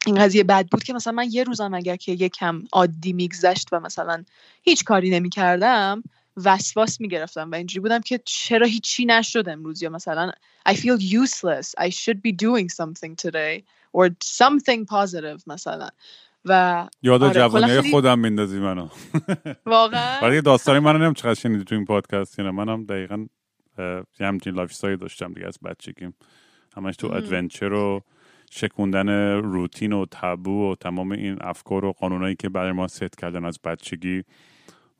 این 0.06 0.16
قضیه 0.16 0.44
بد 0.44 0.68
بود 0.68 0.84
که 0.84 0.94
مثلا 0.94 1.14
من 1.14 1.28
یه 1.32 1.44
روزم 1.44 1.74
اگر 1.74 1.96
که 1.96 2.12
یکم 2.12 2.64
عادی 2.72 3.14
میگذشت 3.14 3.68
و 3.72 3.80
مثلا 3.80 4.24
هیچ 4.64 4.84
کاری 4.84 5.10
نمی‌کردم 5.10 6.04
وسواس 6.46 7.02
می‌گرفتم 7.02 7.52
و 7.52 7.56
اینجوری 7.56 7.80
بودم 7.80 8.02
که 8.02 8.20
چرا 8.26 8.68
هیچی 8.68 9.06
نشد 9.06 9.50
امروز؟ 9.50 9.84
یا 9.84 9.90
مثلا 9.90 10.32
I 10.70 10.74
feel 10.74 10.98
useless. 11.00 11.76
I 11.78 11.90
should 11.90 12.22
be 12.22 12.32
doing 12.32 12.70
something 12.70 13.16
today 13.16 13.64
or 13.94 14.10
something 14.24 14.86
positive 14.86 15.44
مثلا. 15.48 15.90
و 16.46 16.88
یاد 17.02 17.24
آره، 17.24 17.34
جوانی 17.34 17.68
خیلی- 17.68 17.92
خودم 17.92 18.20
میندازی 18.20 18.60
منو. 18.60 18.88
واقعا. 19.66 20.20
ولی 20.22 20.42
داستانی 20.42 20.80
منو 20.80 20.98
نمی‌دونم 20.98 21.14
چقدر 21.14 21.34
شنیدی 21.34 21.64
تو 21.64 21.76
این 21.76 21.86
پادکست. 21.86 22.40
یعنی 22.40 22.52
منم 22.52 22.84
دقیقا 22.86 23.26
یه 24.20 24.28
همچین 24.28 24.54
lifestyle 24.54 24.96
داشتم 24.98 25.34
دیگه 25.34 25.48
از 25.48 25.58
بچگیم. 25.66 26.14
همش 26.78 26.96
تو. 26.96 27.08
adventure 27.12 27.74
و 27.74 28.02
شکوندن 28.52 29.10
روتین 29.42 29.94
و 29.94 30.06
تابو 30.06 30.72
و 30.72 30.76
تمام 30.76 31.12
این 31.12 31.38
افکار 31.42 31.86
و 31.86 31.92
قانونایی 31.92 32.36
که 32.36 32.50
برای 32.50 32.72
ما 32.72 32.88
ست 32.88 33.18
کردن 33.20 33.46
از 33.46 33.60
بچگی 33.64 34.24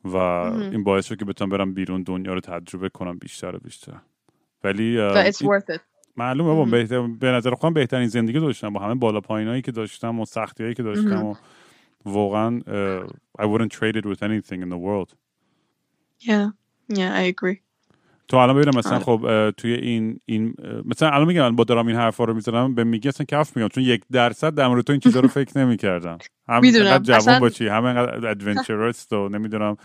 و 0.04 0.16
این 0.16 0.84
باعث 0.84 1.06
شد 1.06 1.16
که 1.16 1.24
بتونم 1.24 1.50
برم 1.50 1.74
بیرون 1.74 2.02
دنیا 2.02 2.34
رو 2.34 2.40
تجربه 2.40 2.88
کنم 2.88 3.18
بیشتر 3.18 3.56
و 3.56 3.58
بیشتر. 3.58 3.96
ولی 4.64 4.98
اه، 5.00 5.12
و 5.14 5.30
it's 5.30 5.42
این- 5.42 5.50
worth 5.60 5.74
it. 5.76 5.80
معلومه 6.16 6.48
بابا. 6.50 6.64
بهتر 6.64 7.00
به 7.06 7.26
نظر 7.26 7.54
خودم 7.54 7.74
بهترین 7.74 8.08
زندگی 8.08 8.40
داشتم 8.40 8.72
با 8.72 8.80
همه 8.80 8.94
بالا 8.94 9.20
پایینایی 9.20 9.62
که 9.62 9.72
داشتم 9.72 10.20
و 10.20 10.24
سختیایی 10.24 10.74
که 10.74 10.82
داشتم. 10.82 11.24
و 11.26 11.34
واقعا 12.04 12.60
I 13.40 13.44
wouldn't 13.44 13.72
trade 13.72 13.96
it 13.96 14.04
with 14.06 14.22
anything 14.22 14.60
in 14.62 14.68
the 14.70 14.78
world 14.86 15.14
yeah 16.20 16.48
yeah 16.98 17.20
I 17.20 17.34
agree 17.34 17.56
تو 18.28 18.36
الان 18.36 18.56
ببینم 18.56 18.78
مثلا 18.78 18.94
آره. 18.94 19.04
خب 19.04 19.50
توی 19.50 19.72
این 19.74 20.20
این 20.26 20.54
مثلا 20.84 21.10
الان 21.10 21.26
میگم 21.26 21.56
با 21.56 21.64
دارم 21.64 21.86
این 21.86 21.96
حرفا 21.96 22.24
رو 22.24 22.34
می‌زنم 22.34 22.74
به 22.74 22.84
میگه 22.84 23.08
اصلا 23.08 23.26
کف 23.28 23.56
میگم 23.56 23.68
چون 23.68 23.84
یک 23.84 24.02
درصد 24.12 24.54
در 24.54 24.68
مورد 24.68 24.84
تو 24.84 24.92
این 24.92 25.00
چیزا 25.00 25.20
رو 25.20 25.28
فکر 25.38 25.58
نمی‌کردم 25.58 26.18
هم 26.48 26.60
می‌دونم. 26.60 26.86
انقدر 26.86 27.02
جوان 27.04 27.18
اصلا- 27.18 27.38
باشی 27.40 27.68
هم 27.68 27.84
انقدر 27.84 28.26
ادونچرست 28.26 29.12
و 29.12 29.28
نمی‌دونم 29.28 29.76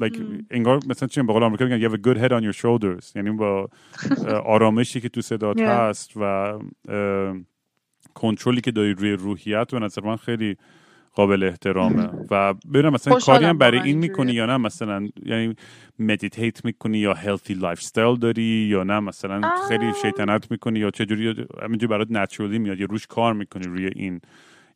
like 0.00 0.20
انگار 0.50 0.80
مثلا 0.86 1.08
چی 1.08 1.22
به 1.22 1.32
قول 1.32 1.42
آمریکا 1.42 1.64
میگن 1.64 1.80
you 1.80 1.90
have 1.90 1.94
a 1.94 2.00
good 2.06 2.18
head 2.18 2.32
on 2.32 2.52
your 2.52 2.60
shoulders. 2.60 3.16
یعنی 3.16 3.30
با 3.30 3.68
آرامشی 4.54 5.00
که 5.00 5.08
تو 5.08 5.20
صدات 5.20 5.56
Yeah. 5.58 5.60
هست 5.60 6.10
و 6.16 6.58
کنترلی 8.14 8.60
که 8.60 8.70
داری 8.70 8.94
روی 8.94 9.12
روحیت 9.12 9.70
به 9.70 9.78
نظر 9.78 10.02
من 10.02 10.16
خیلی 10.16 10.56
قابل 11.14 11.42
احترامه. 11.42 12.08
و 12.30 12.54
ببینم 12.54 12.92
مثلا 12.92 13.18
کاری 13.18 13.44
هم 13.44 13.58
برای 13.58 13.80
این. 13.80 13.98
می‌کنی 13.98 14.32
یا 14.32 14.46
نه؟ 14.46 14.56
مثلا 14.56 15.08
یعنی 15.26 15.54
meditate 15.98 16.64
می‌کنی 16.64 16.98
یا 16.98 17.14
healthy 17.14 17.54
lifestyle 17.54 18.16
داری 18.16 18.42
یا 18.70 18.82
نه؟ 18.84 19.00
مثلا 19.00 19.40
آه. 19.44 19.68
خیلی 19.68 19.92
شیطنت 20.02 20.50
می‌کنی 20.50 20.78
یا 20.78 20.90
چجوری؟ 20.90 21.46
همینجوری 21.62 21.86
برات 21.90 22.08
naturally 22.10 22.58
میاد 22.58 22.80
یا 22.80 22.86
روش 22.90 23.06
کار 23.06 23.32
می‌کنی 23.34 23.64
روی 23.66 23.90
این 23.96 24.20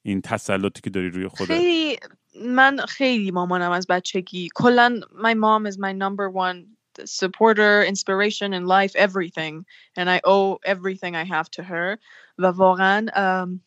این 0.03 0.21
تسلطی 0.21 0.81
که 0.81 0.91
داری 0.91 1.11
روی 1.11 1.29
خودت. 1.29 1.49
خیلی 1.59 1.97
من 2.41 2.79
خیلی 2.89 3.31
مامانم 3.31 3.71
از 3.73 3.87
بچگی. 3.89 4.49
کلا 4.55 5.01
my 5.13 5.35
mom 5.35 5.67
is 5.73 5.79
my 5.79 5.93
number 5.93 6.31
one 6.31 6.67
supporter 7.07 7.83
inspiration 7.85 8.53
in 8.55 8.67
life 8.67 8.95
everything. 8.97 9.65
And 9.97 10.11
I 10.11 10.21
owe 10.25 10.59
everything 10.65 11.17
I 11.17 11.25
have 11.25 11.51
to 11.53 11.63
her. 11.65 11.99
و 12.39 12.47
واقعا 12.47 13.07
ام، 13.15 13.61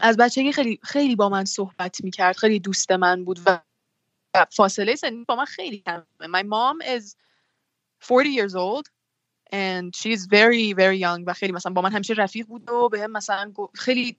از 0.00 0.16
بچگی 0.16 0.52
خیلی 0.52 0.80
خیلی 0.82 1.16
با 1.16 1.28
من 1.28 1.44
صحبت 1.44 2.04
می‌کرد. 2.04 2.36
خیلی 2.36 2.60
دوست 2.60 2.92
من 2.92 3.24
بود 3.24 3.40
و 3.46 3.60
و 4.34 4.46
فاصله 4.52 4.96
سنی 4.96 5.24
با 5.24 5.36
من 5.36 5.44
خیلی 5.44 5.78
کمه 5.86 6.04
my 6.22 6.44
mom 6.44 6.82
is 6.98 7.16
40 8.00 8.26
years 8.26 8.54
old 8.56 8.86
and 9.52 9.94
she's 9.96 10.26
very 10.26 10.72
very 10.74 10.98
young. 10.98 11.24
و 11.26 11.34
خیلی 11.34 11.52
مثلا 11.52 11.72
با 11.72 11.82
من 11.82 11.92
همیشه 11.92 12.14
رفیق 12.14 12.46
بود 12.46 12.70
و 12.70 12.88
به 12.88 13.02
هم 13.02 13.10
مثلا 13.12 13.50
گو- 13.54 13.70
خیلی 13.74 14.18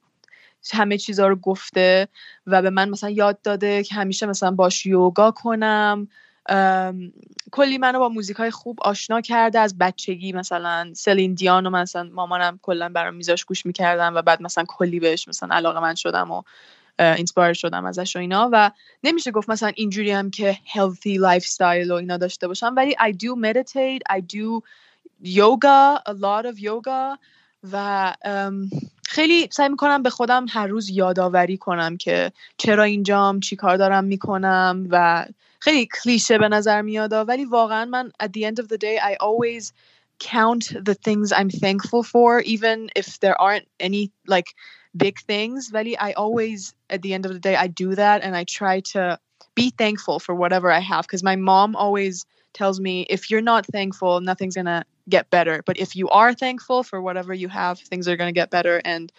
همه 0.72 0.98
چیزا 0.98 1.28
رو 1.28 1.36
گفته 1.36 2.08
و 2.46 2.62
به 2.62 2.70
من 2.70 2.88
مثلا 2.88 3.10
یاد 3.10 3.42
داده 3.42 3.82
که 3.82 3.94
همیشه 3.94 4.26
مثلا 4.26 4.50
باش 4.50 4.86
یوگا 4.86 5.30
کنم. 5.30 6.08
کلی 7.52 7.78
منو 7.78 7.98
با 7.98 8.08
موزیک 8.08 8.36
های 8.36 8.50
خوب 8.50 8.78
آشنا 8.82 9.20
کرده. 9.20 9.58
از 9.58 9.78
بچگی 9.78 10.32
مثلا 10.32 10.92
سلین 10.94 11.34
دیان 11.34 11.66
و 11.66 11.70
مثلا 11.70 12.10
مامانم 12.12 12.58
کلا 12.62 12.88
برام 12.88 13.14
میذاش 13.14 13.44
گوش 13.44 13.66
می‌کردم 13.66 14.14
و 14.14 14.22
بعد 14.22 14.42
مثلا 14.42 14.64
کلی 14.68 15.00
بهش 15.00 15.28
مثلا 15.28 15.54
علاقه‌مند 15.54 15.94
شدم 15.94 16.30
و 16.30 16.42
inspire 16.98 17.52
شدم 17.52 17.84
ازش 17.84 18.16
و 18.16 18.18
اینا. 18.18 18.48
و 18.52 18.70
نمیشه 19.04 19.30
گفت 19.30 19.50
مثلا 19.50 19.72
اینجوری 19.74 20.10
هم 20.10 20.30
که 20.30 20.58
healthy 20.74 21.18
lifestyle 21.18 21.90
و 21.90 21.92
اینا 21.92 22.16
داشته 22.16 22.48
باشم. 22.48 22.74
ولی 22.76 22.96
I 23.00 23.12
do 23.12 23.36
meditate 23.36 24.16
I 24.16 24.20
do 24.20 24.60
yoga 25.24 26.00
a 26.06 26.12
lot 26.12 26.46
of 26.46 26.58
yoga. 26.58 27.18
و 27.71 28.13
ام، 28.25 28.69
خیلی 29.07 29.47
سعی 29.51 29.69
میکنم 29.69 30.03
به 30.03 30.09
خودم 30.09 30.45
هر 30.49 30.67
روز 30.67 30.89
یادآوری 30.89 31.57
کنم 31.57 31.97
که 31.97 32.31
چرا 32.57 32.83
اینجام 32.83 33.39
چی 33.39 33.55
کار 33.55 33.77
دارم 33.77 34.03
میکنم 34.03 34.87
و 34.89 35.25
خیلی 35.59 35.87
کلیشه 36.03 36.37
به 36.37 36.49
نظر 36.49 36.81
میاد 36.81 37.13
ولی 37.27 37.45
واقعا 37.45 37.85
من 37.85 38.11
at 38.23 38.27
the 38.27 38.45
end 38.45 38.63
of 38.63 38.67
the 38.67 38.77
day 38.77 38.97
I 38.97 39.15
always 39.15 39.71
count 40.19 40.85
the 40.85 40.95
things 40.95 41.31
I'm 41.31 41.49
thankful 41.49 42.03
for 42.03 42.41
even 42.41 42.89
if 42.95 43.19
there 43.19 43.41
aren't 43.41 43.67
any 43.79 44.11
like 44.27 44.49
big 44.97 45.19
things 45.19 45.71
ولی 45.73 45.97
I 45.99 46.13
always 46.13 46.73
at 46.89 47.01
the 47.01 47.13
end 47.13 47.25
of 47.25 47.31
the 47.33 47.39
day 47.39 47.55
I 47.55 47.67
do 47.67 47.95
that 47.95 48.23
and 48.23 48.35
I 48.35 48.43
try 48.43 48.79
to 48.93 49.19
be 49.55 49.69
thankful 49.69 50.19
for 50.19 50.35
whatever 50.35 50.71
I 50.71 50.79
have 50.79 51.03
because 51.07 51.23
my 51.23 51.35
mom 51.35 51.75
always 51.75 52.25
tells 52.52 52.80
me 52.80 53.06
if 53.16 53.30
you're 53.30 53.48
not 53.52 53.66
thankful 53.76 54.20
nothing's 54.20 54.56
gonna 54.56 54.84
get 55.08 55.24
better. 55.30 55.62
But 55.68 55.76
if 55.78 55.90
you 55.96 56.08
are 56.08 56.32
thankful 56.34 56.82
for 56.82 56.98
whatever 57.00 57.32
you 57.42 57.48
have 57.48 57.76
things 57.90 58.08
are 58.08 58.16
gonna 58.16 58.38
get 58.40 58.50
better. 58.50 58.80
And 58.84 59.12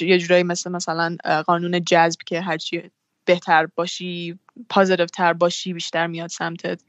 یه 0.00 0.18
جورایی 0.18 0.42
مثل 0.42 0.70
مثلا 0.70 1.16
قانون 1.46 1.84
جذب 1.84 2.20
که 2.26 2.40
هرچی 2.40 2.90
بهتر 3.24 3.66
باشی 3.66 4.38
پازیتیو 4.68 5.06
تر 5.06 5.32
باشی 5.32 5.72
بیشتر 5.72 6.06
میاد 6.06 6.30
سمتت. 6.30 6.82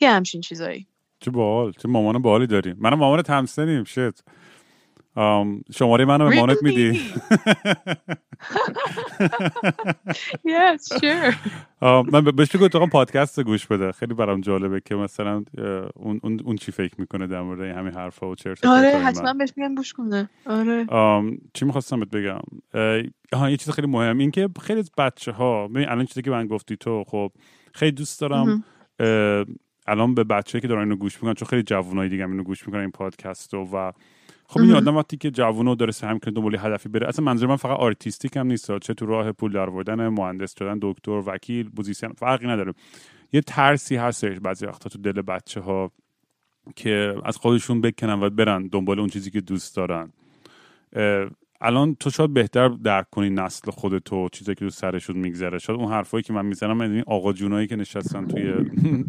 یه 0.00 0.10
همچین 0.10 0.40
چیزایی. 0.40 0.86
چه 1.20 1.30
باحال 1.30 1.72
چه 1.72 1.88
مامان 1.88 2.22
باحالی 2.22 2.46
داری. 2.46 2.74
منم 2.78 2.98
مامان 2.98 3.22
همسنیم 3.28 3.84
شت. 3.84 4.20
شماره 5.74 6.04
منو 6.04 6.28
به 6.28 6.34
مامانت 6.34 6.62
میدی؟ 6.62 7.00
Yes 10.48 10.98
sure. 11.00 11.34
من 11.82 12.24
بهش 12.24 12.56
بگو 12.56 12.64
اتفاقا 12.64 12.86
پادکست 12.86 13.40
گوش 13.40 13.66
بده. 13.66 13.92
خیلی 13.92 14.14
برام 14.14 14.40
جالبه 14.40 14.80
که 14.84 14.94
مثلا 14.94 15.44
اون, 15.94 16.20
اون, 16.22 16.56
چی 16.56 16.72
فکر 16.72 16.94
می‌کنه 16.98 17.26
در 17.26 17.42
مورد 17.42 17.76
همین 17.76 17.92
حرفا 17.92 18.30
و 18.30 18.34
چرت 18.34 18.66
آره. 18.66 18.88
حتما 18.88 19.32
بهش 19.32 19.52
میگن 19.56 19.74
گوش 19.74 19.92
کنه. 19.92 20.30
آره. 20.46 20.86
چی 21.54 21.64
می‌خواستم 21.64 22.00
بهت 22.00 22.10
بگم؟ 22.10 22.40
آها 23.32 23.50
یه 23.50 23.56
چیز 23.56 23.70
خیلی 23.70 23.86
مهم 23.86 24.18
این 24.18 24.30
که 24.30 24.48
خیلی 24.60 24.78
از 24.78 24.90
بچه 24.98 25.32
ها 25.32 25.68
ببین 25.68 25.88
الان 25.88 26.04
چیزی 26.06 26.22
که 26.22 26.30
من 26.30 26.46
گفتی 26.46 26.76
تو 26.76 27.04
خب 27.04 27.32
خیلی 27.74 27.92
دوست 27.92 28.20
دارم 28.20 28.64
الان 29.86 30.14
به 30.14 30.24
بچه 30.24 30.60
که 30.60 30.68
دارن 30.68 30.80
اینو 30.80 30.96
گوش 30.96 31.14
می‌کنن 31.14 31.34
چون 31.34 31.48
خیلی 31.48 31.62
جوانای 31.62 32.08
دیگه 32.08 32.24
هم 32.24 32.30
اینو 32.30 32.42
گوش 32.42 32.66
می‌کنن 32.66 32.80
این 32.80 32.90
پادکست 32.90 33.54
رو 33.54 33.68
و 33.72 33.92
خب 34.50 34.60
این. 34.60 34.74
آدم 34.74 34.96
وقتی 34.96 35.16
که 35.16 35.30
جوونو 35.30 35.74
داره 35.74 35.92
سعی 35.92 36.18
کنه 36.18 36.34
دنبال 36.34 36.56
هدفی 36.56 36.88
بره 36.88 37.08
اصلا 37.08 37.24
منظور 37.24 37.48
من 37.48 37.56
فقط 37.56 37.78
artistic 37.78 38.36
هم 38.36 38.46
نیست 38.46 38.78
چه 38.78 38.94
تو 38.94 39.06
راه 39.06 39.32
پول 39.32 39.52
در 39.52 39.70
آوردن 39.70 40.08
مهندس 40.08 40.54
شدن 40.58 40.78
دکتر 40.82 41.22
وکیل 41.26 41.70
musician 41.76 42.12
فرقی 42.12 42.46
نداره. 42.46 42.74
یه 43.32 43.40
ترسی 43.40 43.96
هستش 43.96 44.38
بعضی 44.40 44.66
وقتا 44.66 44.90
تو 44.90 44.98
دل 44.98 45.22
بچه 45.22 45.60
ها 45.60 45.92
که 46.76 47.14
از 47.24 47.36
خودشون 47.36 47.80
بکنن 47.80 48.20
و 48.20 48.30
برن 48.30 48.66
دنبال 48.66 49.00
اون 49.00 49.08
چیزی 49.08 49.30
که 49.30 49.40
دوست 49.40 49.76
دارن. 49.76 50.12
الان 51.60 51.94
تو 51.94 52.10
شاید 52.10 52.34
بهتر 52.34 52.68
درک 52.68 53.10
کنی 53.10 53.30
نسل 53.30 53.70
خودتو 53.70 54.28
چیزی 54.28 54.54
که 54.54 54.64
تو 54.64 54.70
سرشون 54.70 55.16
میگذره. 55.16 55.58
شاید 55.58 55.80
اون 55.80 55.92
حرفایی 55.92 56.22
که 56.22 56.32
من 56.32 56.46
می‌زنم 56.46 56.80
این 56.80 57.04
آقا 57.06 57.32
جونایی 57.32 57.66
که 57.66 57.76
نشستن 57.76 58.26
توی 58.26 58.54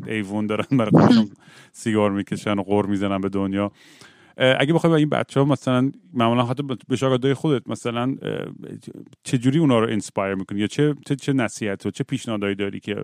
ایوون 0.08 0.48
دارن 0.48 0.78
برای 0.78 0.92
خودشون 0.92 1.30
سیگار 1.72 2.12
می‌کشن 2.12 2.60
و 2.60 2.64
غر 2.64 2.86
می‌زنن 2.86 3.22
به 3.22 3.30
دنیا. 3.30 3.72
اگه 4.40 4.74
بخوای 4.74 4.92
با 4.92 4.96
این 4.96 5.10
بچه 5.10 5.40
ها 5.40 5.46
مثلا 5.46 5.92
معمولا 6.14 6.46
حتی 6.46 6.64
به 6.88 6.96
شاگردای 6.96 7.34
خودت 7.34 7.70
مثلا 7.70 8.16
اه، 8.22 8.46
چجوری 9.24 9.60
اونا 9.60 9.80
رو 9.80 9.88
inspire 9.88 10.36
می‌کنی؟ 10.36 10.60
یا 10.60 10.68
چه 10.68 10.96
چه, 11.06 11.16
چه 11.16 11.34
نصیحت 11.34 11.86
و 11.86 11.92
چه 11.92 12.04
پیشنهادایی 12.04 12.56
داری 12.56 12.80
که 12.80 13.04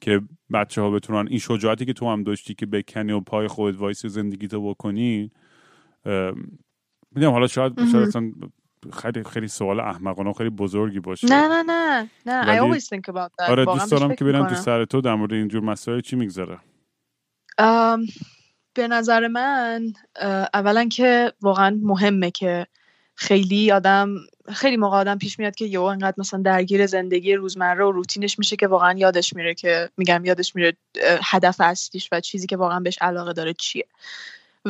که 0.00 0.20
بچه 0.52 0.80
ها 0.80 0.90
بتونن 0.90 1.28
این 1.28 1.38
شجاعتی 1.38 1.84
که 1.84 1.92
تو 1.92 2.12
هم 2.12 2.22
داشتی 2.22 2.54
که 2.54 2.66
بکنی 2.66 3.12
و 3.12 3.20
پای 3.20 3.48
خودت 3.48 3.78
وایسی 3.78 4.08
زندگی 4.08 4.48
تو 4.48 4.70
بکنی؟ 4.70 5.30
می‌دونم 7.14 7.32
حالا 7.32 7.46
شاید 7.46 7.72
شاید. 7.92 8.08
اصلا 8.08 8.32
خیلی 8.92 9.24
خیلی 9.24 9.48
سوال 9.48 9.80
احمقانه 9.80 10.32
خیلی 10.32 10.50
بزرگی 10.50 11.00
باشه. 11.00 11.26
نه 11.26 11.48
نه 11.48 11.62
نه 11.62 12.10
نه. 12.26 12.56
I 12.56 12.60
always 12.60 12.82
think 12.82 13.14
about 13.14 13.30
that. 13.40 13.50
آره 13.50 13.64
دوست 13.64 13.90
دارم 13.90 14.14
که 14.14 14.24
برم 14.24 14.46
تو. 14.46 14.54
سر 14.54 14.84
تو 14.84 15.00
در 15.00 15.14
مورد 15.14 15.32
اینجور 15.32 15.62
مسائل 15.62 16.00
چی 16.00 16.16
میگذره؟ 16.16 16.58
ام، 17.58 18.06
به 18.76 18.88
نظر 18.88 19.28
من 19.28 19.92
اولا 20.54 20.88
که 20.88 21.32
واقعا 21.40 21.78
مهمه 21.82 22.30
که 22.30 22.66
خیلی 23.14 23.72
آدم 23.72 24.14
خیلی 24.52 24.76
موقع 24.76 24.96
آدم 24.96 25.18
پیش 25.18 25.38
میاد 25.38 25.54
که 25.54 25.64
یهو 25.64 25.82
انقدر 25.82 26.14
مثلا 26.18 26.42
درگیر 26.42 26.86
زندگی 26.86 27.34
روزمره 27.34 27.84
و 27.84 27.92
روتینش 27.92 28.38
میشه 28.38 28.56
که 28.56 28.66
واقعا 28.66 28.98
یادش 28.98 29.32
میره 29.32 29.54
که 29.54 29.90
میگم 29.96 30.24
یادش 30.24 30.56
میره 30.56 30.76
هدف 31.24 31.56
اصلیش 31.60 32.08
و 32.12 32.20
چیزی 32.20 32.46
که 32.46 32.56
واقعا 32.56 32.80
بهش 32.80 32.98
علاقه 33.00 33.32
داره 33.32 33.52
چیه. 33.52 33.86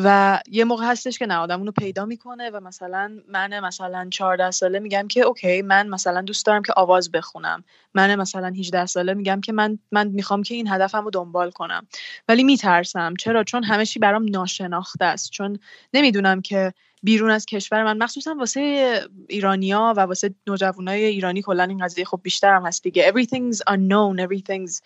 و 0.05 0.41
یه 0.51 0.65
موقع 0.65 0.87
هستش 0.87 1.19
که 1.19 1.27
نه 1.27 1.37
آدم 1.37 1.59
اونو 1.59 1.73
پیدا 1.73 2.05
می‌کنه 2.05 2.51
و 2.51 2.61
مثلا 2.61 3.19
من 3.29 3.61
مثلا 3.61 4.09
14 4.11 4.51
ساله 4.51 4.79
میگم 4.79 5.09
که 5.09 5.21
اوکی 5.21 5.63
من 5.63 5.89
مثلا 5.89 6.23
دوست 6.23 6.47
دارم 6.47 6.63
که 6.63 6.73
آواز 6.77 7.11
بخونم. 7.11 7.65
من 7.95 8.15
مثلا 8.15 8.49
18 8.49 8.87
ساله 8.87 9.15
میگم 9.15 9.41
که 9.41 9.53
من 9.53 9.79
من 9.93 10.09
می‌خوام 10.09 10.43
که 10.43 10.55
این 10.55 10.69
هدفم 10.69 11.05
رو 11.05 11.11
دنبال 11.11 11.51
کنم. 11.51 11.87
ولی 12.29 12.45
میترسم. 12.45 13.15
چرا؟ 13.15 13.45
چون 13.45 13.65
همه 13.65 13.87
چی 13.87 13.99
برام 13.99 14.27
ناشناخته 14.31 15.05
است. 15.05 15.31
چون 15.31 15.59
نمی‌دونم 15.95 16.41
که 16.41 16.73
بیرون 17.03 17.31
از 17.31 17.47
کشور 17.47 17.85
من 17.85 17.99
مخصوصا 17.99 18.35
واسه 18.35 19.01
ایرانیا 19.29 19.95
و 19.97 20.01
واسه 20.01 20.35
نوجوانای 20.47 21.05
ایرانی 21.05 21.43
کلا 21.43 21.63
این 21.63 21.85
قضیه 21.85 22.05
خب 22.05 22.21
بیشتر 22.23 22.57
هم 22.57 22.67
هست 22.67 22.83
دیگه. 22.83 23.13
Everything's 23.13 23.57
unknown. 23.57 24.27
Everything's 24.27 24.81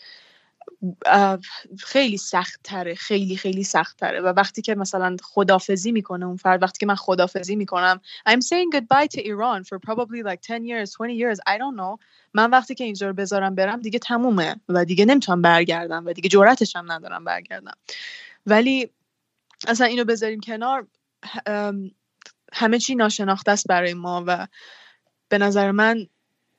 خیلی 1.78 2.16
سخت 2.16 2.60
تره 2.64 2.94
خیلی 2.94 3.36
خیلی 3.36 3.64
سخت 3.64 3.96
تره 3.98 4.20
و 4.20 4.26
وقتی 4.26 4.62
که 4.62 4.74
مثلا 4.74 5.16
خدافزی 5.22 5.92
می‌کنه 5.92 6.26
اون 6.26 6.36
فرد 6.36 6.62
وقتی 6.62 6.78
که 6.78 6.86
من 6.86 6.94
خدافزی 6.94 7.56
می‌کنم 7.56 8.00
I'm 8.28 8.40
saying 8.40 8.76
goodbye 8.76 9.08
to 9.08 9.20
Iran 9.20 9.64
for 9.64 9.78
probably 9.78 10.22
like 10.22 10.40
10 10.42 10.60
years 10.64 10.96
20 10.96 11.14
years 11.14 11.38
I 11.46 11.58
don't 11.58 11.76
know. 11.76 12.04
من 12.34 12.50
وقتی 12.50 12.74
که 12.74 12.84
اینجا 12.84 13.06
رو 13.06 13.12
بذارم 13.12 13.54
برم 13.54 13.80
دیگه 13.80 13.98
تمومه 13.98 14.56
و 14.68 14.84
دیگه 14.84 15.04
نمی‌تونم 15.04 15.42
برگردم 15.42 16.06
و 16.06 16.12
دیگه 16.12 16.28
جرأتش 16.28 16.76
هم 16.76 16.92
ندارم 16.92 17.24
برگردم. 17.24 17.74
ولی 18.46 18.90
اصلا 19.68 19.86
اینو 19.86 20.04
بذاریم 20.04 20.40
کنار. 20.40 20.86
همه 22.52 22.78
چی 22.78 22.94
ناشناخته 22.94 23.50
است 23.50 23.66
برای 23.66 23.94
ما 23.94 24.24
و 24.26 24.46
به 25.28 25.38
نظر 25.38 25.70
من 25.70 26.06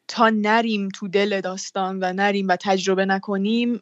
تا 0.07 0.30
نریم 0.30 0.89
تو 0.89 1.07
دل 1.07 1.41
داستان 1.41 1.99
و 2.01 2.14
نریم 2.14 2.47
و 2.47 2.55
تجربه 2.55 3.05
نکنیم 3.05 3.82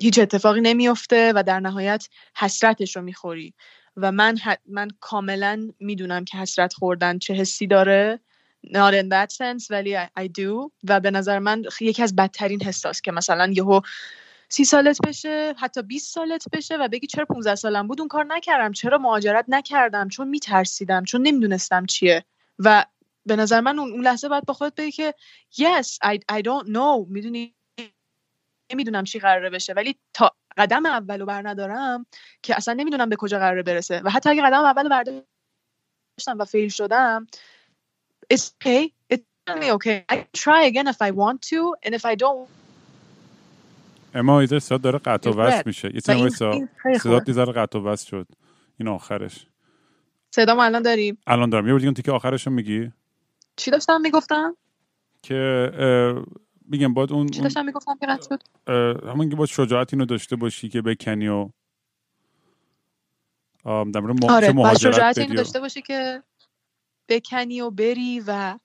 هیچ 0.00 0.18
اتفاقی 0.18 0.60
نمیفته 0.60 1.32
و 1.36 1.42
در 1.42 1.60
نهایت 1.60 2.08
حسرتش 2.36 2.96
رو 2.96 3.02
می‌خوری. 3.02 3.54
و 3.96 4.12
من 4.12 4.36
من 4.66 4.88
کاملا 5.00 5.70
می‌دونم 5.80 6.24
که 6.24 6.38
حسرت 6.38 6.74
خوردن 6.74 7.18
چه 7.18 7.34
حسی 7.34 7.66
داره. 7.66 8.20
Not 8.66 8.94
in 8.94 9.08
that 9.08 9.30
sense 9.32 9.70
ولی 9.70 9.96
I, 9.96 10.06
I 10.20 10.26
do. 10.26 10.70
و 10.84 11.00
به 11.00 11.10
نظر 11.10 11.38
من 11.38 11.62
یکی 11.80 12.02
از 12.02 12.16
بدترین 12.16 12.62
حساست 12.62 13.04
که 13.04 13.12
مثلا 13.12 13.52
یهو 13.56 13.80
سی 14.48 14.64
سالت 14.64 14.98
بشه 15.06 15.54
حتی 15.58 15.82
20 15.82 16.14
سالت 16.14 16.44
بشه 16.52 16.76
و 16.76 16.88
بگی 16.88 17.06
چرا 17.06 17.24
15 17.24 17.54
سالم 17.54 17.86
بود؟ 17.86 18.00
اون 18.00 18.08
کار 18.08 18.24
نکردم. 18.24 18.72
چرا 18.72 18.98
مهاجرت 18.98 19.44
نکردم؟ 19.48 20.08
چون 20.08 20.28
میترسیدم 20.28 21.04
چون 21.04 21.22
نمی‌دونستم 21.22 21.86
چیه. 21.86 22.24
و 22.58 22.84
به 23.26 23.36
نظر 23.36 23.60
من 23.60 23.78
اون 23.78 24.04
لحظه 24.04 24.28
باید 24.28 24.44
با 24.44 24.54
خودت 24.54 24.74
بگی 24.74 24.92
که 24.92 25.14
yes 25.52 25.86
I, 26.04 26.18
I 26.32 26.42
don't 26.42 26.66
know. 26.66 27.08
می‌دونی؟ 27.08 27.54
نمی‌دونم 28.72 29.04
چی 29.04 29.18
قراره 29.18 29.50
بشه 29.50 29.72
ولی 29.72 29.98
تا 30.14 30.32
قدم 30.56 30.86
اولو 30.86 31.26
بر 31.26 31.48
ندارم 31.48 32.06
که 32.42 32.56
اصلا 32.56 32.74
نمی‌دونم 32.74 33.08
به 33.08 33.16
کجا 33.16 33.38
قراره 33.38 33.62
برسه. 33.62 34.00
و 34.04 34.10
حتی 34.10 34.30
اگه 34.30 34.42
قدم 34.42 34.64
اولو 34.64 34.88
برداشتم 34.88 36.38
و 36.38 36.44
فیل 36.44 36.68
شدم 36.68 37.26
it's 38.34 38.50
okay. 38.64 38.90
It's 39.12 39.22
okay. 39.48 40.04
I 40.12 40.16
try 40.36 40.62
again 40.70 40.86
if 40.86 41.00
I 41.02 41.10
want 41.10 41.38
to 41.50 41.74
and 41.86 41.94
if 41.94 42.04
I 42.04 42.14
don't 42.14 42.48
اما 44.14 44.40
ایزه 44.40 44.58
صدا 44.58 44.76
داره 44.76 44.98
قطع 44.98 45.30
و 45.30 45.34
وصل 45.34 45.62
میشه. 45.66 45.90
یه 45.94 46.00
چند 46.00 46.28
صدا 46.98 47.18
دیزار 47.18 47.52
قطع 47.52 47.78
و 47.78 47.82
وصل 47.82 48.06
شد. 48.06 48.26
این 48.78 48.88
آخرش. 48.88 49.46
صدا 50.34 50.62
الان 50.62 50.82
داریم 50.82 51.18
الان 51.26 51.50
دارم. 51.50 51.66
یه 51.66 51.72
بار 51.72 51.92
که 51.92 52.12
آخرش 52.12 52.48
میگی؟ 52.48 52.92
چی 53.56 53.70
داشتم 53.70 54.00
می‌گفتم؟ 54.00 54.56
که 55.22 55.70
میگم 56.64 56.94
باید 56.94 57.12
اون 57.12 57.26
چی 57.26 57.40
داشتم 57.40 57.64
می‌گفتم 57.64 57.98
که 58.00 58.06
شد؟ 58.28 58.42
همون 59.08 59.28
که 59.28 59.36
باید 59.36 59.50
شجاعت 59.50 59.94
اینو 59.94 60.04
داشته 60.04 60.36
باشی 60.36 60.68
که 60.68 60.82
بکنی 60.82 61.28
و 61.28 61.48
در 63.64 64.00
مورد 64.00 64.24
آره 64.24 64.52
باید 64.52 64.78
شجاعت 64.78 65.18
اینو 65.18 65.34
داشته 65.34 65.60
باشی 65.60 65.82
که 65.82 66.22
بکنی 67.08 67.60
و 67.60 67.70
بری 67.70 68.22
و 68.26 68.58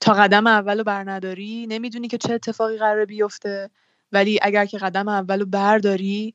تا 0.00 0.12
قدم 0.12 0.46
اولو 0.46 0.84
بر 0.84 1.10
نداری 1.10 1.66
نمی‌دونی 1.68 2.08
که 2.08 2.18
چه 2.18 2.34
اتفاقی 2.34 2.78
قرار 2.78 3.04
بیفته 3.04 3.70
ولی 4.12 4.38
اگر 4.42 4.66
که 4.66 4.78
قدم 4.78 5.08
اولو 5.08 5.46
برداری 5.46 6.34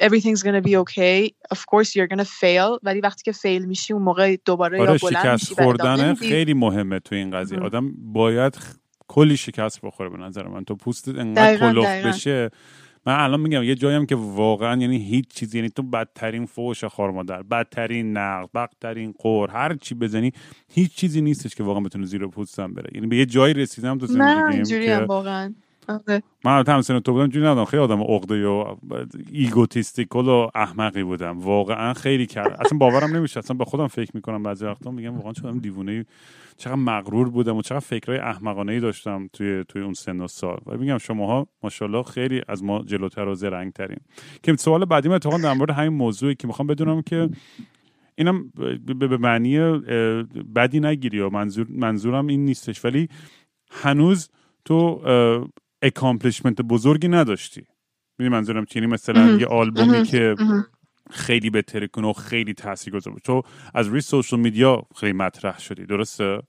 everything's 0.00 0.42
gonna 0.42 0.62
be 0.62 0.76
okay. 0.76 1.30
Of 1.50 1.66
course 1.66 1.96
you're 1.96 2.08
gonna 2.14 2.24
fail. 2.24 2.78
ولی 2.82 3.00
وقتی 3.00 3.22
که 3.22 3.32
فیل 3.32 3.64
میشی 3.64 3.92
اون 3.92 4.02
موقع 4.02 4.36
دوباره 4.44 4.80
آره 4.80 4.92
یا 4.92 4.98
بلند 5.02 5.36
شکست 5.36 5.62
خوردن 5.62 6.14
خیلی 6.14 6.54
مهمه 6.54 6.98
تو 6.98 7.14
این 7.14 7.30
قضیه. 7.30 7.58
آدم 7.58 7.92
باید 8.12 8.58
کلی 9.08 9.36
شکست 9.36 9.80
بخوره 9.80 10.08
به 10.08 10.18
نظر 10.18 10.48
من. 10.48 10.64
تو 10.64 10.74
پوست 10.74 11.08
انقدر 11.08 11.58
کلوف 11.58 11.86
بشه. 11.86 12.50
من 13.06 13.20
الان 13.20 13.40
میگم 13.40 13.62
یه 13.62 13.74
جایم 13.74 14.06
که 14.06 14.16
واقعا 14.16 14.80
یعنی 14.80 14.98
هیچ 14.98 15.28
چیزی 15.28 15.58
یعنی 15.58 15.70
تو 15.70 15.82
بدترین 15.82 16.46
فوش 16.46 16.84
خار 16.84 17.10
مادر 17.10 17.42
بدترین 17.42 18.16
نقد 18.16 18.48
بدترین 18.54 19.14
قور 19.18 19.50
هر 19.50 19.74
چی 19.74 19.94
بزنی 19.94 20.32
هیچ 20.68 20.94
چیزی 20.94 21.20
نیستش 21.20 21.54
که 21.54 21.62
واقعا 21.62 21.80
بتونه 21.80 22.06
زیر 22.06 22.26
پوستم 22.26 22.74
بره. 22.74 22.90
یعنی 22.94 23.06
به 23.06 23.16
یه 23.16 23.26
جایی 23.26 23.54
رسیدم 23.54 23.98
تو 23.98 24.06
زندگیم 24.06 24.64
که 24.64 24.96
واقعا. 24.96 25.54
آره. 25.88 26.22
من 26.44 26.52
البته 26.52 26.72
همسن 26.72 27.00
تو 27.00 27.12
بودم 27.12 27.26
جوری 27.26 27.46
ندارم. 27.46 27.64
خیلی 27.64 27.82
آدم 27.82 28.02
عقده‌ای 28.02 28.46
و 28.46 28.76
egotistical 29.32 30.28
و 30.28 30.50
احمقی 30.54 31.02
بودم. 31.02 31.38
واقعا 31.38 31.94
خیلی 31.94 32.26
کرد 32.26 32.60
اصلا 32.60 32.78
باورم 32.78 33.16
نمیشه 33.16 33.38
اصلا 33.38 33.56
به 33.56 33.64
خودم 33.64 33.86
فکر 33.86 34.10
می‌کنم 34.14 34.42
بعضی 34.42 34.64
وقتا. 34.64 34.90
میگم 34.90 35.16
واقعا 35.16 35.32
چقدر 35.32 35.58
دیوونه 35.58 36.04
چقدر 36.56 36.74
مغرور 36.74 37.30
بودم 37.30 37.56
و 37.56 37.62
چقدر 37.62 37.80
فکرهای 37.80 38.18
احمقانه 38.18 38.72
ای 38.72 38.80
داشتم 38.80 39.28
توی 39.32 39.64
توی 39.68 39.82
اون 39.82 39.94
سن 39.94 40.20
و 40.20 40.28
سال. 40.28 40.58
و 40.66 40.76
میگم 40.76 40.98
شماها 40.98 41.46
ماشاءالله 41.62 42.02
خیلی 42.02 42.42
از 42.48 42.64
ما 42.64 42.82
جلوتر 42.82 43.28
و 43.28 43.34
زرنگ 43.34 43.72
ترین 43.72 43.98
که 44.42 44.56
سوال 44.56 44.84
بعدی 44.84 45.08
من 45.08 45.14
اتفاقا 45.14 45.38
در 45.38 45.52
مورد 45.52 45.70
همین 45.70 45.92
موضوعی 45.92 46.34
که 46.34 46.46
می‌خوام 46.46 46.66
بدونم 46.66 47.02
که 47.02 47.28
اینم 48.18 48.52
به 48.98 49.16
معنی 49.16 49.58
بدی 50.54 50.80
نگیری 50.80 51.20
و 51.20 51.30
منظور 51.30 51.66
منظورم 51.70 52.26
این 52.26 52.44
نیستش. 52.44 52.84
ولی 52.84 53.08
هنوز 53.70 54.30
تو 54.64 55.00
accomplishment 55.86 56.60
بزرگی 56.60 57.08
نداشتی. 57.08 57.66
می‌دونی 58.18 58.36
منظورم 58.36 58.64
چینی 58.64 58.86
مثلا 58.86 59.30
یه 59.30 59.46
آلبومی 59.46 60.02
که 60.02 60.34
خیلی 61.10 61.50
بهتر 61.50 61.86
کنه 61.86 62.08
و 62.08 62.12
خیلی 62.12 62.54
تاثیرگذار 62.54 63.12
بود 63.12 63.22
تو 63.22 63.42
از 63.74 63.86
روی 63.86 64.00
social 64.00 64.40
media 64.40 64.82
خیلی 64.96 65.12
مطرح 65.12 65.60
شدی 65.60 65.86
درسته؟ 65.86 66.42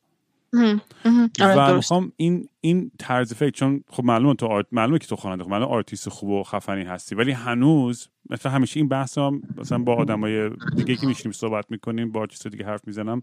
و 1.39 1.75
می‌خوام 1.75 2.11
این 2.17 2.49
این 2.61 2.91
طرز 2.99 3.33
فکر 3.33 3.49
چون 3.49 3.83
خب 3.89 4.03
معلومه 4.05 4.33
تو 4.33 4.45
art 4.45 4.65
معلومه 4.71 4.99
که 4.99 5.07
تو 5.07 5.15
خواننده 5.15 5.43
خب 5.43 5.49
معلومه 5.49 5.71
آرتیست 5.71 6.09
خوب 6.09 6.29
و 6.29 6.43
خفنی 6.43 6.83
هستی 6.83 7.15
ولی 7.15 7.31
هنوز 7.31 8.09
مثلا 8.29 8.51
همیشه 8.51 8.79
این 8.79 8.89
بحث 8.89 9.17
هم 9.17 9.41
مثلا 9.57 9.77
با 9.77 9.95
آدمای 9.95 10.49
دیگه 10.75 10.95
که 10.95 11.07
میشینیم 11.07 11.31
صحبت 11.31 11.65
می‌کنیم 11.69 12.11
با 12.11 12.19
آرتیست 12.19 12.47
دیگه 12.47 12.65
حرف 12.65 12.81
می‌زنم 12.87 13.21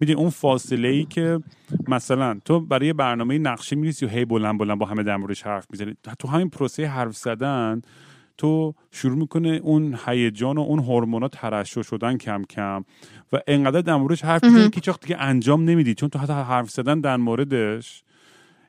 میدین 0.00 0.16
اون 0.16 0.30
فاصله 0.30 0.88
ای 0.88 1.04
که 1.04 1.40
مثلا 1.88 2.40
تو 2.44 2.60
برای 2.60 2.92
برنامه 2.92 3.38
نقشه 3.38 3.76
میریسی 3.76 4.06
و 4.06 4.08
هی 4.08 4.24
بلند 4.24 4.58
بلند 4.58 4.78
با 4.78 4.86
همه 4.86 5.02
در 5.02 5.16
موردش 5.16 5.42
حرف 5.42 5.66
می‌زنی. 5.70 5.96
تو 6.18 6.28
همین 6.28 6.50
پروسه 6.50 6.86
حرف 6.86 7.16
زدن 7.16 7.82
تو 8.42 8.74
شروع 8.90 9.18
می‌کنه 9.18 9.60
اون 9.62 9.98
هیجان 10.06 10.58
و 10.58 10.60
اون 10.60 10.78
هورمونا 10.78 11.28
ترشح 11.28 11.82
شدن 11.82 12.16
کم 12.16 12.42
کم 12.50 12.84
و 13.32 13.40
انقدر 13.46 13.80
در 13.80 13.96
موردش 13.96 14.24
حرف 14.24 14.44
می‌زنی 14.44 14.70
که 14.70 14.80
چاخت 14.80 15.00
دیگه 15.00 15.16
انجام 15.16 15.64
نمیدی 15.64 15.94
چون 15.94 16.08
تو 16.08 16.18
حتی 16.18 16.32
حرف 16.32 16.70
زدن 16.70 17.00
در 17.00 17.16
موردش 17.16 18.02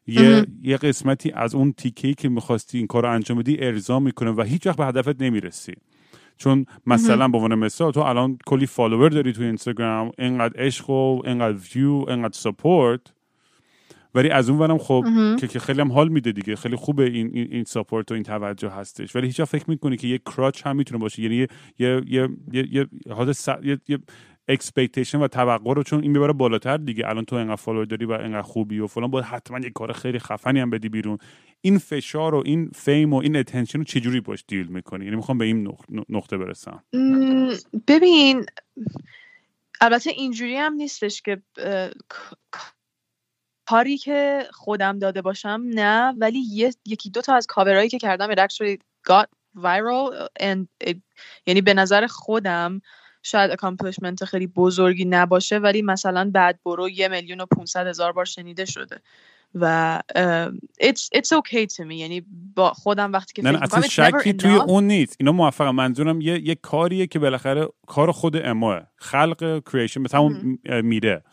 یه, 0.07 0.45
یه 0.63 0.77
قسمتی 0.77 1.31
از 1.31 1.55
اون 1.55 1.73
تیکهی 1.73 2.13
که 2.13 2.29
می‌خواستی 2.29 2.77
این 2.77 2.87
کار 2.87 3.03
رو 3.03 3.11
انجام 3.11 3.37
بدی 3.37 3.57
ارضا 3.59 3.99
می‌کنه 3.99 4.31
و 4.31 4.41
هیچ 4.41 4.67
وقت 4.67 4.77
به 4.77 4.85
هدفت 4.85 5.21
نمی‌رسی. 5.21 5.73
چون 6.37 6.65
مثلا 6.85 7.27
به 7.27 7.37
عنوان 7.37 7.55
مثال 7.55 7.91
تو 7.91 7.99
الان 7.99 8.37
کلی 8.45 8.65
follower 8.65 9.09
داری 9.09 9.33
تو 9.33 9.41
اینستاگرام 9.41 10.11
اینقدر 10.17 10.65
عشق 10.65 10.89
و 10.89 11.21
اینقدر 11.25 11.57
ویو 11.75 12.05
اینقدر 12.07 12.33
support 12.33 13.01
ولی 14.15 14.29
از 14.29 14.49
اون 14.49 14.59
ورم 14.59 14.77
خب 14.77 15.05
که, 15.39 15.47
که 15.47 15.59
خیلی 15.59 15.81
هم 15.81 15.91
حال 15.91 16.09
میده 16.09 16.31
دیگه. 16.31 16.55
خیلی 16.55 16.75
خوبه 16.75 17.03
این 17.03 17.31
این, 17.33 17.47
این 17.51 17.63
support 17.63 18.11
و 18.11 18.13
این 18.13 18.23
توجه 18.23 18.69
هستش. 18.69 19.15
ولی 19.15 19.27
هیچ 19.27 19.41
فکر 19.41 19.65
می‌کنی 19.67 19.97
که 19.97 20.07
یه 20.07 20.17
crutch 20.17 20.67
هم 20.67 20.75
می‌تونه 20.75 20.99
باشه. 20.99 21.21
یعنی 21.21 21.35
یه 21.35 21.47
یه 21.79 22.01
یه 22.07 22.29
یه 22.51 22.67
یه, 22.71 22.87
یه, 23.63 23.79
یه 23.87 23.99
expectation 24.47 25.19
و 25.19 25.27
توقع 25.27 25.73
رو 25.73 25.83
چون 25.83 26.01
این 26.01 26.11
می‌بره 26.11 26.33
بالاتر 26.33 26.77
دیگه. 26.77 27.07
الان 27.07 27.25
تو 27.25 27.35
انقدر 27.35 27.55
follower 27.55 27.85
داری 27.85 28.05
و 28.05 28.11
انقدر 28.11 28.41
خوبی 28.41 28.79
و 28.79 28.87
فلان 28.87 29.11
باید 29.11 29.25
حتما 29.25 29.59
یه 29.59 29.69
کار 29.69 29.93
خیلی 29.93 30.19
خفنی 30.19 30.59
هم 30.59 30.69
بدی 30.69 30.89
بیرون. 30.89 31.17
این 31.61 31.77
فشار 31.77 32.35
و 32.35 32.43
این 32.45 32.71
fame 32.75 33.13
و 33.13 33.15
این 33.15 33.35
attention 33.35 33.77
رو 33.77 33.83
چجوری 33.83 34.21
باش 34.21 34.43
deal 34.47 34.67
می‌کنی؟ 34.67 35.05
یعنی 35.05 35.15
می‌خوام 35.15 35.37
به 35.37 35.45
این 35.45 35.73
نقطه 36.09 36.37
برسم. 36.37 36.83
ببین 37.87 38.45
البته 39.81 40.09
اینجوری 40.09 40.55
هم 40.55 40.73
نیستش 40.73 41.21
که 41.21 41.41
کاری 43.65 43.97
که 43.97 44.47
خودم 44.51 44.99
داده 44.99 45.21
باشم 45.21 45.61
نه. 45.65 46.13
ولی 46.17 46.39
یکی 46.85 47.09
دو 47.09 47.21
تا 47.21 47.35
از 47.35 47.47
کاورایی 47.47 47.89
که 47.89 47.99
کردم 47.99 48.35
it 48.35 48.37
actually 48.37 48.77
got 49.09 49.27
viral 49.57 50.27
and 50.41 50.67
یعنی 51.45 51.61
به 51.61 51.73
نظر 51.73 52.07
خودم 52.07 52.81
شاید 53.23 53.51
accomplishment 53.51 54.25
خیلی 54.25 54.47
بزرگی 54.47 55.05
نباشه 55.05 55.57
ولی 55.57 55.81
مثلا 55.81 56.31
بعد 56.33 56.59
برو 56.65 56.89
یه 56.89 57.07
میلیون 57.07 57.41
و 57.41 57.45
500 57.45 57.87
هزار 57.87 58.11
بار 58.11 58.25
شنیده 58.25 58.65
شده. 58.65 59.01
و 59.55 59.99
it's, 60.81 61.09
it's 61.15 61.31
okay 61.31 61.65
to 61.65 61.83
me. 61.89 61.93
یعنی 61.93 62.25
با 62.55 62.73
خودم 62.73 63.13
وقتی 63.13 63.33
که 63.33 63.43
نه 63.43 63.63
اصلا 63.63 63.81
شکی 63.81 64.33
توی 64.33 64.55
اون 64.55 64.87
نیست. 64.87 65.15
اینا 65.19 65.31
موفق 65.31 65.67
منظورم 65.67 66.21
یه, 66.21 66.47
یه 66.47 66.55
کاریه 66.55 67.07
که 67.07 67.19
بالاخره 67.19 67.67
کار 67.87 68.11
خودت 68.11 68.45
باشه 68.45 68.81
خلق 68.95 69.63
creation 69.71 70.01
مثل 70.01 70.17
همون 70.17 70.59
میره 70.83 71.23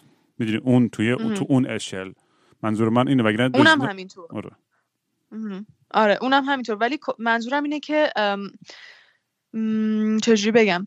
می‌دونی 0.40 0.58
اون 0.58 0.88
توی 0.88 1.16
تو 1.16 1.46
اون 1.48 1.66
اشل. 1.66 2.12
منظور 2.62 2.88
من 2.88 3.08
اینه 3.08 3.22
وگرنه 3.22 3.56
اونم 3.56 3.80
همینطور. 3.80 4.26
آره. 4.30 4.50
آره 5.90 6.18
اونم 6.20 6.44
همینطور. 6.44 6.76
ولی 6.76 6.98
منظورم 7.18 7.62
اینه 7.62 7.80
که 7.80 8.12
چجوری 10.22 10.50
بگم؟ 10.52 10.86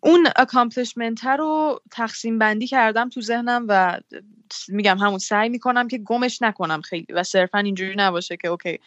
اون 0.00 0.28
accomplishment 0.36 1.24
رو 1.24 1.80
تقسیم 1.90 2.38
بندی 2.38 2.66
کردم 2.66 3.08
تو 3.08 3.20
ذهنم 3.20 3.66
و 3.68 4.00
میگم 4.68 4.98
همون 4.98 5.18
سعی 5.18 5.48
می‌کنم 5.48 5.88
که 5.88 5.98
گمش 5.98 6.42
نکنم 6.42 6.80
خیلی. 6.80 7.06
و 7.10 7.22
صرفا 7.22 7.58
اینجوری 7.58 7.94
نباشه 7.96 8.36
که 8.36 8.48
okay 8.48 8.78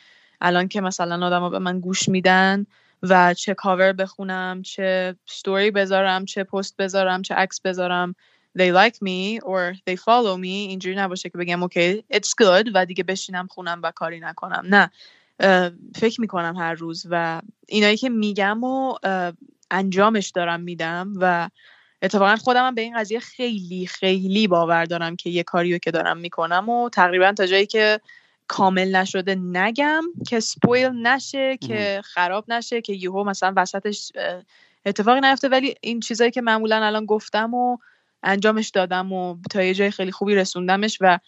الان 0.41 0.67
که 0.67 0.81
مثلا 0.81 1.25
آدم 1.25 1.49
به 1.49 1.59
من 1.59 1.79
گوش 1.79 2.09
میدن 2.09 2.65
و 3.03 3.33
چه 3.33 3.53
کاور 3.53 3.93
بخونم 3.93 4.61
چه 4.61 5.15
ستوری 5.25 5.71
بذارم 5.71 6.25
چه 6.25 6.43
پست 6.43 6.77
بذارم 6.77 7.21
چه 7.21 7.35
عکس 7.35 7.61
بذارم 7.61 8.15
they 8.57 8.71
like 8.71 8.97
me 9.01 9.39
or 9.39 9.73
they 9.87 9.95
follow 9.95 10.37
me. 10.37 10.55
اینجوری 10.69 10.95
نباشه 10.95 11.29
که 11.29 11.37
بگم 11.37 11.63
okay 11.63 12.03
it's 12.13 12.29
good 12.41 12.71
و 12.73 12.85
دیگه 12.85 13.03
بشینم 13.03 13.47
خونم 13.47 13.79
و 13.83 13.91
کاری 13.91 14.19
نکنم. 14.19 14.63
نه. 14.69 14.91
فکر 15.95 16.21
می‌کنم 16.21 16.55
هر 16.57 16.73
روز 16.73 17.05
و 17.09 17.41
اینایی 17.67 17.97
که 17.97 18.09
میگم 18.09 18.63
و 18.63 18.97
انجامش 19.71 20.29
دارم 20.29 20.61
میدم 20.61 21.13
و 21.19 21.49
اتفاقا 22.01 22.35
خودم 22.35 22.75
به 22.75 22.81
این 22.81 22.99
قضیه 22.99 23.19
خیلی 23.19 23.87
خیلی 23.87 24.47
باور 24.47 24.85
دارم 24.85 25.15
که 25.15 25.29
یه 25.29 25.43
کاریو 25.43 25.77
که 25.77 25.91
دارم 25.91 26.17
می‌کنم 26.17 26.69
و 26.69 26.89
تقریبا 26.89 27.31
تا 27.31 27.45
جایی 27.45 27.65
که 27.65 27.99
کامل 28.47 28.95
نشده 28.95 29.35
نگم 29.35 30.03
که 30.27 30.39
سپویل 30.39 30.89
نشه 30.89 31.57
که 31.57 32.01
خراب 32.03 32.45
نشه 32.47 32.81
که 32.81 32.93
یهو 32.93 33.23
مثلا 33.23 33.53
وسطش 33.55 34.11
اتفاقی 34.85 35.21
نیفته. 35.21 35.47
ولی 35.47 35.75
این 35.81 35.99
چیزایی 35.99 36.31
که 36.31 36.41
معمولا 36.41 36.85
الان 36.85 37.05
گفتم 37.05 37.53
و 37.53 37.77
انجامش 38.23 38.69
دادم 38.69 39.13
و 39.13 39.37
تا 39.51 39.63
یه 39.63 39.73
جای 39.73 39.91
خیلی 39.91 40.11
خوبی 40.11 40.35
رسوندمش 40.35 40.97
و 41.01 41.19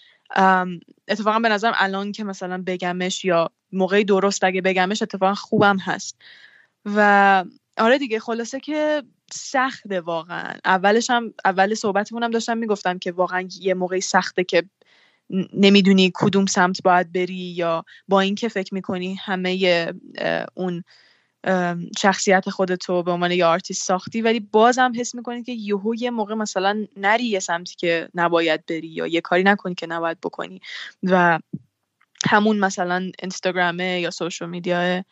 اتفاقا 1.08 1.40
به 1.40 1.50
نظرم 1.50 1.74
الان 1.78 2.12
که 2.12 2.24
مثلا 2.24 2.64
بگمش 2.68 3.26
یا 3.26 3.50
موقعی 3.72 4.04
درست 4.04 4.44
اگه 4.44 4.62
بگمش 4.62 5.02
اتفاقا 5.02 5.34
خوبم 5.36 5.78
هست. 5.78 6.22
و 6.86 7.44
آره 7.78 7.98
دیگه 7.98 8.20
خلاصه 8.20 8.60
که 8.60 9.04
سخته 9.32 10.02
واقعا. 10.02 10.54
اولش 10.66 11.10
هم 11.10 11.34
اول 11.46 11.74
صحبتمونم 11.74 12.32
داشتم 12.32 12.58
می‌گفتم 12.58 13.00
که 13.00 13.12
واقعا 13.12 13.48
یه 13.60 13.74
موقعی 13.74 14.02
سخته 14.02 14.44
که 14.44 14.64
نمی‌دونی 15.54 16.12
کدوم 16.16 16.46
سمت 16.46 16.84
باید 16.84 17.12
بری 17.12 17.34
یا 17.34 17.86
با 18.08 18.22
اینکه 18.22 18.48
فکر 18.48 18.74
می‌کنی 18.74 19.16
همه 19.16 19.94
اون 20.56 20.84
شخصیت 21.98 22.50
خودتو 22.50 23.04
به 23.04 23.12
عنوان 23.12 23.32
یه 23.32 23.46
آرتیست 23.46 23.88
ساختی 23.88 24.22
ولی 24.22 24.40
بازم 24.40 24.92
حس 24.96 25.16
می‌کنی 25.16 25.44
که 25.44 25.52
یهو 25.52 25.96
یه 25.96 26.12
موقع 26.12 26.34
مثلا 26.34 26.86
نری 26.98 27.24
یه 27.24 27.40
سمتی 27.40 27.76
که 27.76 28.10
نباید 28.16 28.66
بری 28.66 28.88
یا 28.88 29.08
یه 29.08 29.22
کاری 29.22 29.44
نکنی 29.44 29.76
که 29.76 29.88
نباید 29.88 30.18
بکنی. 30.22 30.62
و 31.04 31.40
همون 32.26 32.60
مثلا 32.60 33.12
اینستاگرامه 33.22 34.00
یا 34.00 34.12
سوشال 34.12 34.50
میدیا 34.50 35.04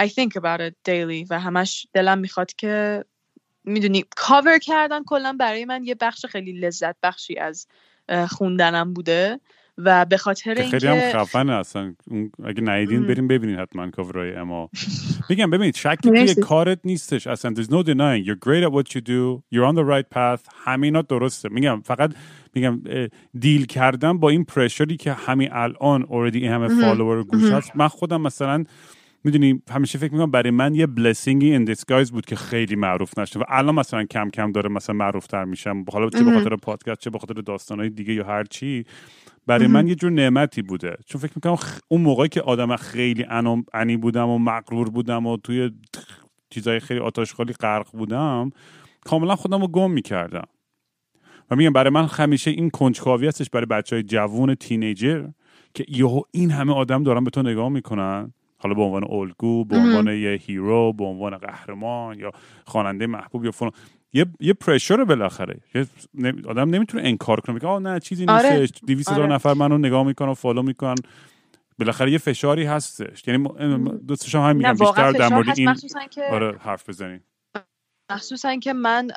I 0.00 0.08
think 0.08 0.32
about 0.36 0.60
it 0.60 0.74
daily 0.88 1.26
و 1.30 1.40
همش 1.40 1.86
دلم 1.92 2.18
می‌خواد 2.18 2.52
که 2.52 3.04
می‌دونی 3.64 4.04
کاور 4.16 4.58
کردن 4.58 5.04
کلا 5.04 5.36
برای 5.40 5.64
من 5.64 5.84
یه 5.84 5.94
بخش 5.94 6.26
خیلی 6.26 6.52
لذت 6.52 6.96
بخشی 7.02 7.38
از 7.38 7.66
خوندنم 8.28 8.94
بوده. 8.94 9.40
و 9.78 10.04
به 10.04 10.16
خاطر 10.16 10.54
اینکه 10.54 10.78
خیلی 10.78 10.86
هم 10.86 11.12
خفنه 11.12 11.52
اصلا. 11.52 11.94
اگه 12.44 12.62
ندیدین 12.62 13.06
بریم 13.06 13.28
ببینید 13.28 13.58
حتما 13.58 13.90
کاورای 13.90 14.34
اما. 14.34 14.70
میگم 15.30 15.50
ببینید 15.50 15.76
شکی 15.76 15.96
توی 15.96 16.34
کارت 16.34 16.78
نیستش 16.84 17.26
اصلا. 17.26 17.54
There's 17.54 17.68
no 17.68 17.82
denying. 17.82 18.24
You're 18.26 18.48
great 18.48 18.64
at 18.64 18.72
what 18.72 18.94
you 18.94 19.00
do. 19.00 19.42
You're 19.54 19.66
on 19.70 19.74
the 19.74 19.84
right 19.84 20.16
path. 20.16 20.40
همینا 20.64 21.02
درسته. 21.02 21.48
میگم 21.48 21.80
فقط 21.80 22.14
میگم 22.54 22.80
deal 23.38 23.66
کردن 23.66 24.18
با 24.18 24.28
این 24.28 24.44
pressure 24.44 24.90
ی 24.90 24.96
که 24.96 25.12
همین 25.12 25.48
الان 25.52 26.02
آوردی 26.02 26.38
این 26.38 26.52
همه 26.52 26.68
follower 26.80 27.24
گوش 27.24 27.50
هست. 27.50 27.76
من 27.76 27.88
خودم 27.88 28.20
مثلا 28.20 28.64
می‌دونی 29.24 29.62
همیشه 29.70 29.98
فکر 29.98 30.12
می‌کنم 30.12 30.30
برای 30.30 30.50
من 30.50 30.74
یه 30.74 30.86
blessing 30.86 31.52
ی 31.52 31.56
in 31.56 31.64
disguise 31.64 32.12
بود 32.12 32.26
که 32.26 32.36
خیلی 32.36 32.76
معروف 32.76 33.18
نشه 33.18 33.38
و 33.38 33.42
الان 33.48 33.74
مثلا 33.74 34.04
کم 34.04 34.30
کم 34.30 34.52
داره 34.52 34.68
مثلا 34.68 34.96
معروف 34.96 35.26
تر 35.26 35.44
میشم 35.44 35.84
حالا 35.92 36.10
چه 36.10 36.24
به 36.24 36.32
خاطر 36.32 36.56
پادکست 36.56 37.00
چه 37.00 37.10
به 37.10 37.18
خاطر 37.18 37.34
داستانهای 37.34 37.90
دیگه 37.90 38.14
یا 38.14 38.24
هر 38.24 38.44
چی. 38.44 38.84
برای 39.46 39.66
من 39.66 39.88
یه 39.88 39.94
جور 39.94 40.10
نعمتی 40.10 40.62
بوده. 40.62 40.96
چون 41.06 41.20
فکر 41.20 41.32
می‌کنم 41.36 41.56
اون 41.88 42.00
موقعی 42.00 42.28
که 42.28 42.40
آدم 42.40 42.76
خیلی 42.76 43.26
انی 43.74 43.96
بودم 43.96 44.28
و 44.28 44.38
مغرور 44.38 44.90
بودم 44.90 45.26
و 45.26 45.36
توی 45.36 45.70
چیزای 46.50 46.80
خیلی 46.80 47.00
آت 47.00 47.13
آشغالی 47.13 47.52
غرق 47.52 47.90
بودم 47.92 48.50
کاملا 49.04 49.36
خودم 49.36 49.60
رو 49.60 49.68
گم 49.68 49.90
می‌کردم. 49.90 50.46
و 51.50 51.56
میگم 51.56 51.72
برای 51.72 51.90
من 51.90 52.04
همیشه 52.04 52.50
این 52.50 52.70
کنجکاوی 52.70 53.26
هستش 53.26 53.50
برای 53.50 53.66
بچه 53.66 53.96
های 53.96 54.02
جوون 54.02 54.54
teenager 54.54 55.28
که 55.74 55.84
یهو 55.88 56.22
این 56.30 56.50
همه 56.50 56.72
آدم 56.74 57.02
دارن 57.02 57.24
به 57.24 57.30
تو 57.30 57.42
نگاه 57.42 57.68
می‌کنن. 57.68 58.32
حالا 58.58 58.74
به 58.74 58.82
عنوان 58.82 59.04
الگو 59.10 59.64
به 59.64 59.76
عنوان 59.76 60.06
یه 60.06 60.40
hero 60.42 60.92
به 60.92 61.04
عنوان 61.04 61.36
قهرمان 61.36 62.18
یا 62.18 62.30
خواننده 62.64 63.06
محبوب 63.06 63.44
یا 63.44 63.50
فلان. 63.50 63.72
یه 64.14 64.26
یه 64.40 64.52
pressure 64.52 65.04
بالاخره. 65.04 65.60
آدم 66.48 66.70
نمی‌تونه 66.70 67.08
انکار 67.08 67.40
کنه 67.40 67.54
میگه 67.54 67.66
آه 67.66 67.80
نه 67.80 68.00
چیزی 68.00 68.26
آره. 68.26 68.58
نیستش 68.58 68.80
200 68.86 69.10
هزار 69.10 69.22
آره. 69.22 69.32
نفر 69.32 69.54
منو 69.54 69.78
نگاه 69.78 70.06
می‌کنن 70.06 70.28
و 70.28 70.34
follow 70.34 70.62
می‌کنن. 70.62 70.94
بالاخره 71.78 72.12
یه 72.12 72.18
فشاری 72.18 72.64
هستش. 72.64 73.28
یعنی 73.28 73.48
دوستش 74.06 74.34
هم 74.34 74.56
میگم 74.56 74.72
بیشتر 74.72 75.12
در 75.12 75.28
مورد 75.28 75.58
این 75.58 75.74
آره 76.30 76.58
حرف 76.58 76.88
بزنین 76.88 77.20
مخصوصا 78.12 78.56
که 78.56 78.72
من 78.72 79.10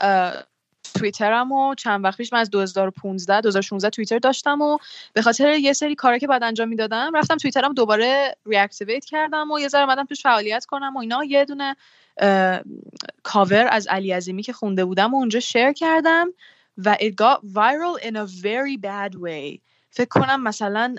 توییترم 0.93 1.51
و 1.51 1.75
چند 1.75 2.03
وقت 2.03 2.17
پیش 2.17 2.33
من 2.33 2.39
از 2.39 2.49
2015 2.49 3.41
2016 3.41 3.89
توییتر 3.89 4.19
داشتم 4.19 4.61
و 4.61 4.77
به 5.13 5.21
خاطر 5.21 5.53
یه 5.53 5.73
سری 5.73 5.95
کارا 5.95 6.17
که 6.17 6.27
بعد 6.27 6.43
انجام 6.43 6.69
می‌دادم 6.69 7.11
رفتم 7.15 7.37
توییترم 7.37 7.73
دوباره 7.73 8.35
ریاکتیویت 8.45 9.05
کردم 9.05 9.51
و 9.51 9.59
یه 9.59 9.67
ذره 9.67 9.83
اومدم 9.83 10.05
توش 10.05 10.23
فعالیت 10.23 10.65
کنم 10.65 10.95
و 10.95 10.99
اینا. 10.99 11.23
یه 11.23 11.45
دونه 11.45 11.75
کاور 13.23 13.67
از 13.71 13.87
علی 13.87 14.11
عظیمی 14.11 14.43
که 14.43 14.53
خونده 14.53 14.85
بودم 14.85 15.13
و 15.13 15.17
اونجا 15.17 15.39
شیر 15.39 15.73
کردم 15.73 16.27
و 16.77 16.95
it 16.95 17.13
got 17.13 17.39
viral 17.41 18.05
in 18.07 18.15
a 18.15 18.25
very 18.25 18.77
bad 18.77 19.15
way. 19.15 19.59
فکر 19.89 20.07
کنم 20.09 20.43
مثلا 20.43 20.95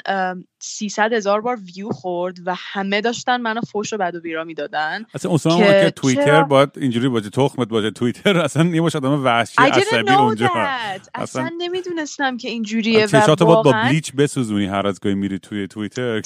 300 0.58 1.12
هزار 1.12 1.40
بار 1.40 1.58
ویو 1.76 1.90
خورد 1.90 2.36
و 2.46 2.54
همه 2.56 3.00
داشتن 3.00 3.40
منو 3.40 3.60
فوش 3.60 3.92
و 3.92 3.96
بد 3.96 4.14
و 4.14 4.20
بیراه 4.20 4.44
می‌دادن 4.44 5.04
اصلا 5.14 5.32
اصلا 5.32 5.56
که, 5.56 5.64
که 5.64 5.90
توییتر 5.90 6.42
باید 6.42 6.70
اینجوری 6.76 7.08
باشه 7.08 7.30
تخمت 7.30 7.68
باشه. 7.68 7.90
توییتر 7.90 8.38
اصلا 8.38 8.64
یه 8.64 8.80
مشت 8.80 8.96
آدم 8.96 9.24
وحشی 9.24 9.62
عصبی 9.62 10.10
اونجا. 10.10 10.46
اصلا, 10.46 10.98
اصلا 11.14 11.50
نمی‌دونستم 11.58 12.36
که 12.36 12.48
اینجوریه 12.48 13.06
و 13.06 13.16
واقعا 13.16 13.62
با 13.62 13.72
bleach 13.72 14.12
بسوزونی 14.12 14.66
هر 14.66 14.86
از 14.86 15.00
گاهی 15.00 15.14
میری 15.14 15.38
توی 15.38 15.68
توییتر 15.68 16.22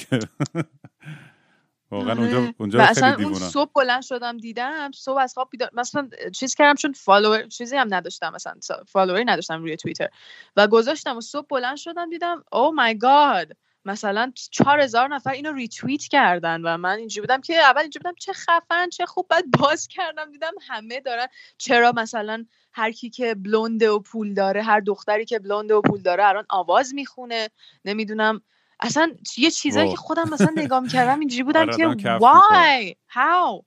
واقعا 1.92 2.18
اونجا 2.18 2.40
آره. 2.40 2.54
اونجا 2.58 2.82
اصلا 2.82 3.16
اون 3.18 3.34
صبح 3.34 3.70
بلند 3.74 4.02
شدم 4.02 4.36
دیدم 4.36 4.90
صبح 4.94 5.18
از 5.18 5.34
خواب 5.34 5.48
بیدار 5.50 5.70
مثلا 5.72 6.08
چیز 6.32 6.54
کردم 6.54 6.74
چون 6.74 6.92
follower 6.92 7.46
چیزی 7.46 7.76
هم 7.76 7.94
نداشتم 7.94 8.32
مثلا 8.34 8.54
follower 8.88 9.20
ی 9.20 9.24
نداشتم 9.24 9.62
روی 9.62 9.76
توییتر 9.76 10.08
و 10.56 10.66
گذاشتم 10.66 11.16
و 11.16 11.20
صبح 11.20 11.46
بلند 11.50 11.76
شدم 11.76 12.10
دیدم 12.10 12.44
او 12.52 12.74
مای 12.74 12.98
گاد 12.98 13.52
مثلا 13.84 14.32
چهار 14.50 14.80
هزار 14.80 15.08
نفر 15.08 15.30
اینو 15.30 15.52
ریتویت 15.52 16.02
کردن 16.02 16.60
و 16.60 16.76
من 16.76 16.96
اینجوری 16.98 17.26
بودم 17.26 17.40
که 17.40 17.56
اول 17.56 17.80
اینجوری 17.80 18.02
بودم 18.02 18.16
چه 18.18 18.32
خفن 18.32 18.88
چه 18.88 19.06
خوب 19.06 19.26
بعد 19.28 19.44
باز 19.60 19.88
کردم 19.88 20.32
دیدم 20.32 20.52
همه 20.68 21.00
دارن 21.00 21.26
چرا 21.58 21.92
مثلا 21.92 22.44
هر 22.72 22.92
کی 22.92 23.10
که 23.10 23.34
بلونده 23.34 23.90
و 23.90 23.98
پول 23.98 24.34
داره 24.34 24.62
هر 24.62 24.80
دختری 24.80 25.24
که 25.24 25.38
بلونده 25.38 25.74
و 25.74 25.80
پول 25.80 26.02
داره 26.02 26.24
الان 26.24 26.46
آواز 26.48 26.94
می‌خونه 26.94 27.48
نمی‌دونم 27.84 28.42
اصلا 28.82 29.10
یه 29.38 29.50
چیزایی 29.50 29.90
که 29.90 29.96
خودم 29.96 30.30
مثلا 30.32 30.52
نگاه 30.56 30.80
می‌کردم 30.80 31.20
اینجوری 31.20 31.42
بودم 31.42 31.60
آره، 31.60 31.96
که 31.96 32.18
why 32.18 32.94
how 33.12 33.64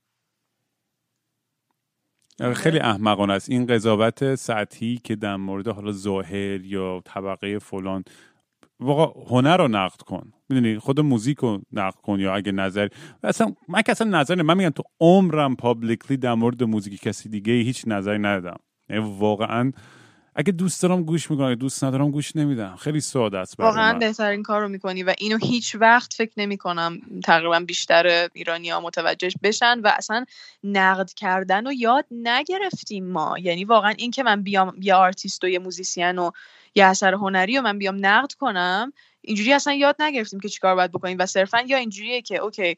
آره، 2.39 2.53
خیلی 2.53 2.79
احمقانه 2.79 3.33
است. 3.33 3.49
این 3.49 3.65
قضاوت 3.65 4.35
سطحی 4.35 5.01
که 5.03 5.15
در 5.15 5.35
مورد 5.35 5.67
حالا 5.67 5.91
ظاهر 5.91 6.61
یا 6.65 7.01
طبقه 7.05 7.59
فلان 7.59 8.03
واقعا 8.79 9.23
هنر 9.25 9.57
رو 9.57 9.67
نقد 9.67 10.01
کن. 10.01 10.33
می‌دونی؟ 10.49 10.79
خود 10.79 10.99
موزیک 10.99 11.37
رو 11.37 11.61
نقد 11.71 11.99
کن 12.01 12.19
یا 12.19 12.35
اگه 12.35 12.51
نظر 12.51 12.87
اصلا 13.23 13.53
من 13.67 13.81
که 13.81 13.91
اصلا 13.91 14.19
نظر 14.19 14.41
من 14.41 14.57
میگم 14.57 14.69
تو 14.69 14.83
عمرم 14.99 15.55
پابلیکلی 15.55 16.17
در 16.17 16.33
مورد 16.33 16.63
موزیک 16.63 17.01
کسی 17.01 17.29
دیگه 17.29 17.53
هیچ 17.53 17.83
نظری 17.87 18.19
ندادم. 18.19 18.59
یعنی 18.89 19.15
واقعا 19.19 19.71
اگه 20.37 20.51
دوست 20.51 20.81
دارم 20.81 21.03
گوش 21.03 21.31
می‌کنم 21.31 21.45
اگه 21.45 21.55
دوست 21.55 21.83
ندارم 21.83 22.11
گوش 22.11 22.35
نمیدم. 22.35 22.75
خیلی 22.75 23.01
ساده 23.01 23.37
است 23.37 23.59
واقعا 23.59 23.99
بهترین 23.99 24.43
کار 24.43 24.61
رو 24.61 24.67
می‌کنی 24.67 25.03
و 25.03 25.13
اینو 25.17 25.37
هیچ 25.37 25.75
وقت 25.75 26.13
فکر 26.13 26.31
نمی‌کنم 26.37 27.01
تقریبا 27.23 27.59
بیشتر 27.59 28.29
ایرانی 28.33 28.69
ها 28.69 28.81
متوجهش 28.81 29.33
بشن 29.43 29.79
و 29.79 29.91
اصلا 29.97 30.25
نقد 30.63 31.13
کردن 31.13 31.67
و 31.67 31.71
یاد 31.73 32.05
نگرفتیم 32.11 33.05
ما. 33.05 33.37
یعنی 33.39 33.65
واقعا 33.65 33.93
این 33.97 34.11
که 34.11 34.23
من 34.23 34.41
بیام 34.41 34.75
یه 34.81 34.95
آرتیست 34.95 35.43
و 35.43 35.47
یه 35.47 35.59
musician 35.59 36.17
و 36.17 36.31
یه 36.75 36.85
اثر 36.85 37.13
هنری 37.13 37.57
و 37.57 37.61
من 37.61 37.77
بیام 37.77 38.05
نقد 38.05 38.31
کنم 38.33 38.93
اینجوری 39.21 39.53
اصلا 39.53 39.73
یاد 39.73 39.95
نگرفتیم 39.99 40.39
که 40.39 40.49
چیکار 40.49 40.75
باید 40.75 40.91
بکنیم 40.91 41.17
و 41.19 41.25
صرفا 41.25 41.61
یا 41.67 41.77
اینجوریه 41.77 42.21
که 42.21 42.37
اوکی 42.37 42.77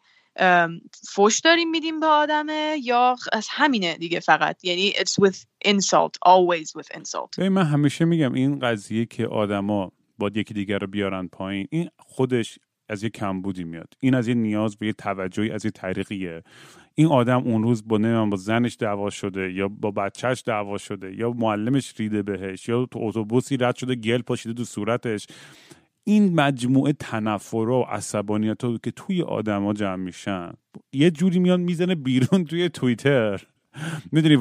فوش 1.10 1.40
داریم 1.40 1.70
میدیم 1.70 2.00
به 2.00 2.06
آدمه 2.06 2.78
یا 2.84 3.16
از 3.34 3.48
همینه 3.52 3.98
دیگه 3.98 4.20
فقط؟ 4.20 4.66
یعنی 4.66 4.92
it's 4.92 5.26
with 5.26 5.38
insult 5.68 6.12
always 6.28 6.82
with 6.82 6.98
insult. 6.98 7.40
من 7.40 7.66
همیشه 7.66 8.06
میگم 8.06 8.34
این 8.34 8.60
قضیه 8.60 9.06
که 9.06 9.28
آدما 9.28 9.92
با 10.18 10.32
یکی 10.36 10.54
دیگر 10.54 10.78
رو 10.78 10.88
بیارن 10.88 11.28
پایین 11.28 11.68
این 11.72 11.90
خودش 11.98 12.60
از 12.90 13.04
یه 13.04 13.10
کمبودی 13.10 13.64
میاد. 13.64 13.94
این 14.00 14.16
از 14.16 14.28
یه 14.28 14.34
نیاز 14.34 14.78
به 14.78 14.86
یه 14.86 14.94
توجهی 14.94 15.52
از 15.52 15.66
یه 15.66 15.72
طریقیه. 15.72 16.44
این 16.96 17.08
آدم 17.08 17.44
اون 17.44 17.64
روز 17.64 17.88
با 17.88 17.98
نمی‌دونم 17.98 18.30
با 18.30 18.38
زنش 18.38 18.78
دعوا 18.80 19.10
شده 19.10 19.54
یا 19.54 19.68
با 19.68 19.92
بچهش 19.92 20.44
دعوا 20.46 20.78
شده 20.78 21.16
یا 21.16 21.32
معلمش 21.32 21.94
ریده 22.00 22.24
بهش 22.24 22.70
یا 22.70 22.86
تو 22.86 23.00
اتوبوسی 23.02 23.58
رد 23.58 23.76
شده 23.76 23.96
گل 23.96 24.22
پاشیده 24.22 24.54
تو 24.54 24.64
صورتش. 24.64 25.28
این 26.08 26.36
مجموعه 26.36 26.94
تنفر 26.94 27.58
و 27.58 27.82
عصبانیت 27.82 28.62
که 28.84 28.92
توی 28.92 29.22
آدما 29.22 29.74
جمع 29.74 29.96
میشن 29.96 30.52
یه 30.94 31.12
جوری 31.12 31.40
میان 31.40 31.60
می‌زنه 31.60 31.96
بیرون 31.96 32.46
توی 32.46 32.70
توییتر. 32.70 33.42
می‌دونی 34.12 34.36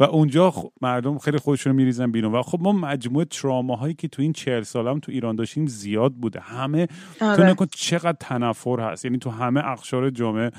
و 0.00 0.04
اونجا 0.04 0.54
مردم 0.82 1.18
خیلی 1.18 1.38
خودشون 1.38 1.72
میریزن 1.72 2.12
بیرون. 2.12 2.34
و 2.34 2.42
خب 2.42 2.58
ما 2.60 2.72
مجموعه 2.72 3.24
تراماهایی 3.24 3.94
که 3.94 4.08
تو 4.08 4.22
این 4.22 4.32
چهل 4.32 4.62
سالم 4.62 4.98
تو 4.98 5.12
ایران 5.12 5.36
داشتیم 5.36 5.66
زیاد 5.66 6.14
بوده. 6.14 6.40
همه 6.40 6.88
آره. 7.20 7.36
تو 7.36 7.42
نکن 7.42 7.66
چقدر 7.72 8.16
تنفر 8.20 8.80
هست. 8.80 9.04
یعنی 9.04 9.18
تو 9.18 9.30
همه 9.30 9.66
اقشار 9.66 10.10
جامعه 10.10 10.50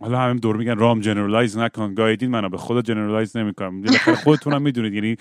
حالا 0.00 0.18
همین 0.18 0.36
دور 0.36 0.56
میگن 0.56 0.78
رام 0.78 1.00
جنرالایز 1.00 1.58
نکن. 1.58 1.94
گایدین 1.94 2.30
منو 2.30 2.48
به 2.48 2.56
خدا 2.58 2.82
جنرالایز 2.82 3.36
نمی‌کنم. 3.36 3.82
خودتون 4.24 4.52
هم 4.52 4.62
می‌دونید. 4.62 4.94
یعنی 4.94 5.16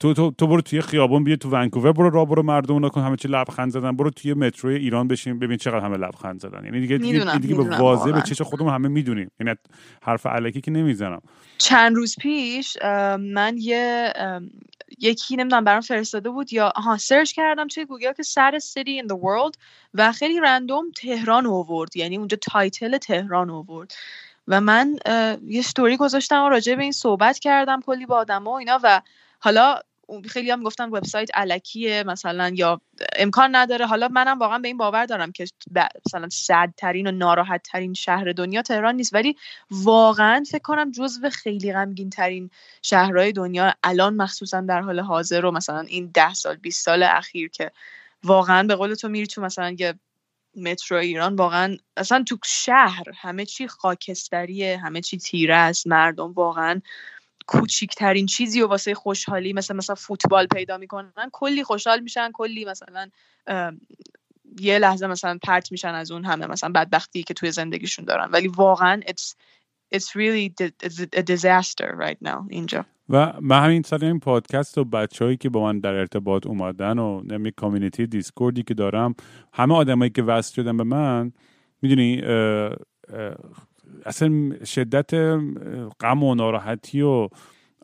تو 0.00 0.14
تو 0.14 0.30
تو 0.30 0.46
برو 0.46 0.60
توی 0.60 0.80
خیابون 0.80 1.24
بیا 1.24 1.36
تو 1.36 1.50
ونکوور 1.50 1.92
برو 1.92 2.10
را 2.10 2.24
برو 2.24 2.42
مردم 2.42 2.84
نکن. 2.84 3.00
همه 3.00 3.16
چی 3.16 3.28
لبخند 3.28 3.70
زدن. 3.70 3.96
برو 3.96 4.10
توی 4.10 4.34
متروی 4.34 4.76
ایران 4.76 5.08
بشین 5.08 5.38
ببین 5.38 5.56
چقدر 5.56 5.84
همه 5.84 5.96
لبخند 5.96 6.40
زدن. 6.40 6.64
یعنی 6.64 6.80
دیگه 6.80 6.98
دیگه, 6.98 7.38
دیگه 7.38 7.54
به 7.54 7.76
واضح 7.76 8.12
به 8.12 8.22
چش 8.22 8.42
خودمون 8.42 8.74
همه 8.74 8.88
می‌دونیم. 8.88 9.30
یعنی 9.40 9.54
حرف 10.02 10.26
علکی 10.26 10.60
که 10.60 10.70
نمی‌زنم. 10.70 11.20
چند 11.58 11.96
روز 11.96 12.16
پیش 12.20 12.76
من 13.18 13.54
یه 13.58 14.12
یکی 14.98 15.36
نمی‌دونم 15.36 15.64
برام 15.64 15.80
فرستاده 15.80 16.30
بود 16.30 16.52
یا 16.52 16.72
آها 16.76 16.96
search 16.96 17.32
کردم 17.32 17.66
توی 17.66 17.84
گوگل 17.84 18.12
که 18.12 18.22
saddest 18.22 18.58
city 18.58 19.02
in 19.02 19.04
the 19.04 19.16
world 19.16 19.56
و 19.94 20.12
خیلی 20.12 20.40
random 20.40 20.90
تهران 20.90 21.46
آورد 21.46 21.96
یعنی 21.96 22.16
اونجا 22.16 22.36
title 22.42 22.98
تهران 22.98 23.50
آورد 23.50 23.94
و 24.48 24.60
من 24.60 24.96
یه 25.46 25.62
ستوری 25.62 25.96
گذاشتم 25.96 26.44
و 26.44 26.48
راجع 26.48 26.74
به 26.74 26.82
این 26.82 26.92
صحبت 26.92 27.38
کردم 27.38 27.80
کلی 27.80 28.06
با 28.06 28.16
آدم 28.16 28.46
و 28.46 28.50
اینا 28.50 28.80
و 28.82 29.02
حالا 29.40 29.80
خیلی 30.28 30.50
هم 30.50 30.62
گفتن 30.62 30.88
وبسایت 30.88 31.30
الکیه 31.34 32.02
مثلا 32.06 32.52
یا 32.54 32.80
امکان 33.16 33.56
نداره. 33.56 33.86
حالا 33.86 34.08
منم 34.08 34.38
واقعا 34.38 34.58
به 34.58 34.68
این 34.68 34.76
باور 34.76 35.06
دارم 35.06 35.32
که 35.32 35.46
مثلا 36.06 36.28
sad 36.28 36.61
ترین 36.61 37.06
و 37.06 37.10
ناراحت 37.10 37.62
ترین 37.62 37.94
شهر 37.94 38.32
دنیا 38.32 38.62
تهران 38.62 38.94
نیست. 38.96 39.14
ولی 39.14 39.36
واقعا 39.70 40.44
فکر 40.50 40.62
کنم 40.62 40.90
جزو 40.90 41.30
خیلی 41.30 41.72
غمگین 41.72 42.10
ترین 42.10 42.50
شهرهای 42.82 43.32
دنیا 43.32 43.74
الان 43.82 44.14
مخصوصا 44.16 44.60
در 44.60 44.80
حال 44.80 45.00
حاضر 45.00 45.44
و 45.44 45.50
مثلا 45.50 45.80
این 45.80 46.10
ده 46.14 46.34
سال 46.34 46.56
20 46.56 46.84
سال 46.84 47.02
اخیر 47.02 47.50
که 47.50 47.70
واقعا 48.24 48.62
به 48.62 48.74
قول 48.74 48.94
تو 48.94 49.08
میری 49.08 49.26
تو 49.26 49.42
مثلا 49.42 49.76
یه 49.78 49.94
مترو 50.56 50.96
ایران 50.96 51.36
واقعا 51.36 51.76
اصلا 51.96 52.24
تو 52.28 52.38
شهر 52.44 53.04
همه 53.14 53.46
چی 53.46 53.68
خاکستریه 53.68 54.78
همه 54.78 55.00
چی 55.00 55.18
تیره 55.18 55.56
است 55.56 55.86
مردم 55.86 56.32
واقعا 56.32 56.80
کوچیکترین 57.46 58.26
چیزی 58.26 58.62
و 58.62 58.66
واسه 58.66 58.94
خوشحالی 58.94 59.52
مثل 59.52 59.76
مثلا 59.76 59.94
فوتبال 59.94 60.46
پیدا 60.46 60.78
می‌کنن 60.78 61.12
کلی 61.32 61.64
خوشحال 61.64 62.00
میشن 62.00 62.32
کلی 62.32 62.64
مثلا 62.64 63.10
یه 64.58 64.78
لحظه 64.78 65.06
مثلا 65.06 65.38
پرت 65.42 65.72
میشن 65.72 65.94
از 65.94 66.10
اون 66.10 66.24
همه 66.24 66.46
مثلا 66.46 66.72
بدبختی 66.72 67.22
که 67.22 67.34
توی 67.34 67.50
زندگیشون 67.50 68.04
دارن. 68.04 68.30
ولی 68.30 68.48
واقعا 68.48 69.00
it's, 69.06 69.34
it's 69.94 70.08
really 70.14 70.52
a 71.16 71.22
disaster 71.22 71.96
right 71.98 72.28
now 72.28 72.46
اینجا. 72.48 72.84
و 73.08 73.32
من 73.40 73.64
همین 73.64 73.82
سال 73.82 74.04
این 74.04 74.20
پادکست 74.20 74.78
و 74.78 74.84
بچه‌هایی 74.84 75.36
که 75.36 75.48
با 75.48 75.62
من 75.62 75.78
در 75.78 75.94
ارتباط 75.94 76.46
اومدن 76.46 76.98
و 76.98 77.22
نمی 77.24 77.52
community 77.52 78.06
دیسکوردی 78.06 78.62
که 78.62 78.74
دارم 78.74 79.14
همه 79.52 79.74
آدمایی 79.74 80.10
که 80.10 80.22
وصل 80.22 80.54
شدن 80.54 80.76
به 80.76 80.84
من 80.84 81.32
می‌دونی 81.82 82.22
اصلا 84.06 84.52
شدت 84.64 85.14
غم 86.00 86.22
و 86.22 86.34
ناراحتی 86.34 87.02
و 87.02 87.28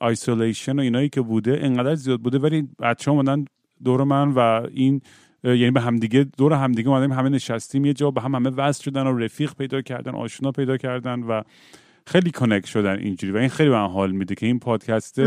isolation 0.01 0.79
و 0.79 0.81
اینایی 0.81 1.09
که 1.09 1.21
بوده 1.21 1.59
انقدر 1.63 1.95
زیاد 1.95 2.21
بوده 2.21 2.39
ولی 2.39 2.69
بچه 2.79 3.11
اومدن 3.11 3.45
دور 3.85 4.05
من 4.05 4.29
و 4.29 4.67
این 4.75 5.01
یعنی 5.45 5.71
به 5.71 5.81
همدیگه 5.81 6.27
دور 6.39 6.53
همدیگه 6.53 6.89
اومدیم 6.89 7.13
همه 7.13 7.29
نشستیم 7.29 7.85
یه 7.85 7.93
جا 7.93 8.11
به 8.11 8.21
هم 8.21 8.35
همه 8.35 8.51
وصل 8.51 8.83
شدن 8.83 9.07
و 9.07 9.19
رفیق 9.19 9.55
پیدا 9.55 9.83
کردن 9.83 10.15
آشنا 10.15 10.53
پیدا 10.53 10.77
کردن 10.77 11.23
و 11.23 11.43
خیلی 12.11 12.31
کنک 12.31 12.67
شدن 12.67 12.99
اینجوری 12.99 13.33
و 13.33 13.37
این 13.37 13.49
خیلی 13.49 13.71
من 13.71 13.87
حال 13.87 14.11
میده 14.11 14.35
که 14.35 14.47
این 14.47 14.59
پادکست 14.59 15.19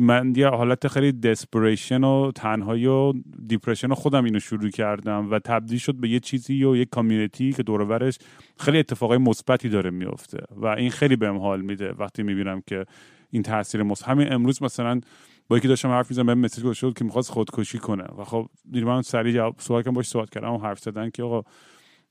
من 0.00 0.32
یه 0.36 0.48
حالت 0.48 0.88
خیلی 0.88 1.12
دسپریشن 1.12 2.04
و 2.04 2.32
تنهایی 2.34 2.86
و 2.86 3.12
دیپرشن 3.46 3.94
خودم 3.94 4.24
اینو 4.24 4.38
شروع 4.38 4.70
کردم 4.70 5.30
و 5.30 5.38
تبدیل 5.38 5.78
شد 5.78 5.94
به 5.94 6.08
یه 6.08 6.20
چیزی 6.20 6.64
و 6.64 6.76
یه 6.76 6.84
کامیونیتی 6.84 7.52
که 7.52 7.62
دورورش 7.62 8.18
خیلی 8.58 8.78
اتفاقای 8.78 9.18
مثبتی 9.18 9.68
داره 9.68 9.90
میفته 9.90 10.38
و 10.56 10.66
این 10.66 10.90
خیلی 10.90 11.16
بهم 11.16 11.38
حال 11.38 11.60
میده 11.60 11.92
وقتی 11.98 12.22
می‌بینم 12.22 12.62
که 12.66 12.84
این 13.30 13.42
تاثیر 13.42 13.82
مثبت 13.82 14.08
همین 14.08 14.32
امروز 14.32 14.62
مثلا 14.62 15.00
با 15.48 15.56
یکی 15.58 15.68
داشتم 15.68 15.88
حرف 15.88 16.10
می‌زنم 16.10 16.26
به 16.26 16.34
مسیج 16.34 16.64
گذاشته 16.64 16.92
که 16.92 17.04
می‌خواست 17.04 17.30
خودکشی 17.30 17.78
کنه. 17.78 18.04
و 18.18 18.24
خب 18.24 18.48
من 18.72 19.02
سریع 19.02 19.34
جواب 19.34 19.54
سوال 19.58 19.82
کردم 19.82 19.94
باش 19.94 20.08
صحبت 20.08 20.30
کردم 20.30 20.52
و 20.52 20.58
حرف 20.58 20.78
زدن 20.78 21.10
که 21.10 21.22
آقا 21.22 21.42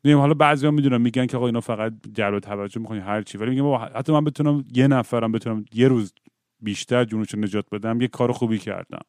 میگم 0.03 0.17
حالا 0.17 0.33
بعضیا 0.33 0.71
می‌دونم 0.71 1.01
میگن 1.01 1.25
که 1.25 1.37
آقا 1.37 1.45
اینا 1.45 1.61
فقط 1.61 1.93
جلب 2.13 2.39
توجه 2.39 2.81
می‌کنی 2.81 2.99
هر 2.99 3.21
چی. 3.21 3.37
ولی 3.37 3.49
میگم 3.49 3.75
حتی 3.95 4.13
من 4.13 4.23
بتونم 4.23 4.65
یه 4.73 4.87
نفرم 4.87 5.31
بتونم 5.31 5.65
یه 5.73 5.87
روز 5.87 6.13
بیشتر 6.61 7.05
جونشو 7.05 7.37
نجات 7.37 7.65
بدم 7.71 8.01
یه 8.01 8.07
کار 8.07 8.31
خوبی 8.31 8.57
کردم. 8.57 9.01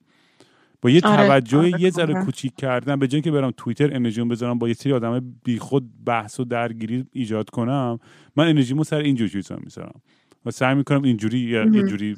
با 0.83 0.91
یه 0.91 1.01
آره، 1.05 1.17
توجه 1.17 1.59
آره، 1.59 1.81
یه 1.81 1.91
ذره 1.91 2.25
کوچیک 2.25 2.55
کردن 2.57 2.97
به 2.97 3.09
جای 3.09 3.21
که 3.21 3.31
برم 3.31 3.53
توییتر 3.57 3.95
انرژیمو 3.95 4.29
بذارم 4.29 4.59
با 4.59 4.69
یه 4.69 4.75
سری 4.75 4.93
آدم 4.93 5.35
بیخود 5.45 6.05
بحث 6.05 6.41
و 6.41 6.45
درگیری 6.45 7.05
ایجاد 7.13 7.51
کنم 7.51 7.99
من 8.37 8.49
انرژیمو 8.49 8.85
سر 8.85 8.97
این 8.97 9.17
چیزا 9.17 9.57
می‌ذارم. 9.57 10.01
و 10.47 10.51
سعی 10.51 10.75
می‌کنم 10.75 11.03
اینجوری 11.03 11.39
یه 11.39 11.83
جوری 11.83 12.17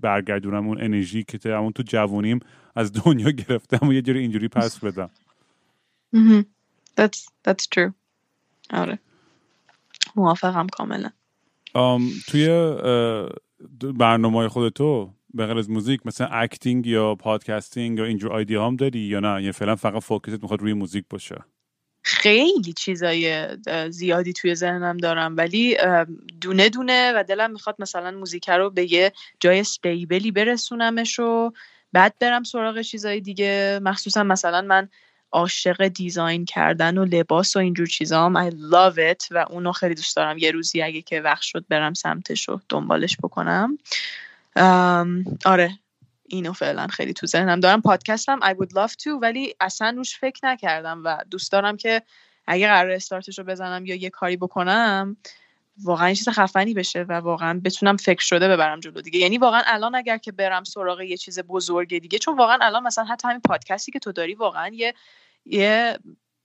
برگردونم 0.00 0.68
اون 0.68 0.80
انرژی 0.80 1.22
که 1.22 1.38
همون 1.56 1.72
تو 1.72 1.82
جوونیم 1.86 2.40
از 2.76 2.92
دنیا 2.92 3.30
گرفتم 3.48 3.88
و 3.88 3.92
یه 3.92 4.02
جوری 4.02 4.18
اینجوری 4.18 4.48
پس 4.48 4.78
بدم. 4.78 5.10
That's 6.98 7.26
that's 7.48 7.66
true. 7.76 7.92
آره. 8.70 8.98
موافقم 10.16 10.66
کاملا. 10.66 11.10
توی 12.26 12.48
برنامه 13.80 14.48
خودتو 14.48 15.12
به 15.34 15.46
غیر 15.46 15.58
از 15.58 15.70
موزیک 15.70 16.06
مثلا 16.06 16.26
acting 16.26 16.86
یا 16.86 17.14
podcasting 17.14 17.98
یا 17.98 18.04
اینجور 18.04 18.32
idea 18.32 18.66
هم 18.66 18.76
داری 18.76 18.98
یا 18.98 19.20
نه؟ 19.20 19.42
یه 19.42 19.52
فعلا 19.52 19.76
فقط 19.76 20.02
focus 20.02 20.35
ت 20.35 20.42
می‌خواد 20.42 20.60
روی 20.60 20.72
موزیک 20.72 21.04
باشه. 21.10 21.44
خیلی 22.02 22.72
چیزای 22.72 23.48
زیادی 23.90 24.32
توی 24.32 24.54
ذهنم 24.54 24.96
دارم. 24.96 25.36
ولی 25.36 25.76
دونه 26.40 26.68
دونه 26.68 27.12
و 27.16 27.24
دلم 27.28 27.50
می‌خواد 27.50 27.76
مثلا 27.78 28.10
موزیک 28.10 28.50
رو 28.50 28.70
به 28.70 28.92
یه 28.92 29.12
جای 29.40 29.64
stable 29.64 30.21
ی 30.21 30.30
برسونمش 30.30 31.18
و 31.18 31.52
بعد 31.92 32.14
برم 32.20 32.42
سراغ 32.42 32.80
چیزای 32.80 33.20
دیگه. 33.20 33.80
مخصوصا 33.82 34.24
مثلا 34.24 34.62
من 34.62 34.88
عاشق 35.32 35.88
دیزاین 35.88 36.44
کردن 36.44 36.98
و 36.98 37.04
لباس 37.04 37.56
و 37.56 37.58
اینجور 37.58 37.86
چیزا 37.86 38.26
هم. 38.26 38.50
I 38.50 38.52
love 38.52 38.96
it. 38.96 39.26
و 39.30 39.46
اونو 39.50 39.72
خیلی 39.72 39.94
دوست 39.94 40.16
دارم. 40.16 40.38
یه 40.38 40.50
روزی 40.50 40.82
اگه 40.82 41.02
که 41.02 41.20
وقت 41.20 41.42
شد 41.42 41.64
برم 41.68 41.94
سمتش 41.94 42.48
رو 42.48 42.60
دنبالش 42.68 43.16
بکنم. 43.22 43.78
آره. 45.44 45.78
اینو 46.30 46.52
فعلا 46.52 46.86
خیلی 46.86 47.12
تو 47.12 47.26
ذهنم. 47.26 47.60
دارم 47.60 47.82
پادکستم. 47.82 48.40
I 48.42 48.54
would 48.54 48.70
love 48.70 48.92
to. 48.92 49.08
ولی 49.22 49.54
اصلا 49.60 49.94
روش 49.96 50.18
فکر 50.18 50.46
نکردم 50.46 51.02
و 51.04 51.24
دوست 51.30 51.52
دارم 51.52 51.76
که 51.76 52.02
اگه 52.46 52.66
قرار 52.66 52.90
استارتش 52.90 53.38
رو 53.38 53.44
بزنم 53.44 53.86
یا 53.86 53.94
یه 53.94 54.10
کاری 54.10 54.36
بکنم 54.36 55.16
واقعا 55.84 56.14
چیز 56.14 56.28
خفنی 56.28 56.74
بشه 56.74 57.02
و 57.02 57.12
واقعا 57.12 57.60
بتونم 57.64 57.96
فکر 57.96 58.20
شده 58.20 58.48
ببرم 58.48 58.80
جلو 58.80 59.00
دیگه. 59.00 59.18
یعنی 59.18 59.38
واقعا 59.38 59.62
الان 59.66 59.94
اگر 59.94 60.18
که 60.18 60.32
برم 60.32 60.64
سراغ 60.64 61.00
یه 61.00 61.16
چیز 61.16 61.40
بزرگ 61.40 61.98
دیگه 61.98 62.18
چون 62.18 62.36
واقعا 62.36 62.58
الان 62.60 62.82
مثلا 62.82 63.04
حتی 63.04 63.28
همین 63.28 63.40
پادکستی 63.40 63.92
که 63.92 63.98
تو 63.98 64.12
داری 64.12 64.34
واقعا 64.34 64.68
یه 64.74 64.94
یه 65.46 65.98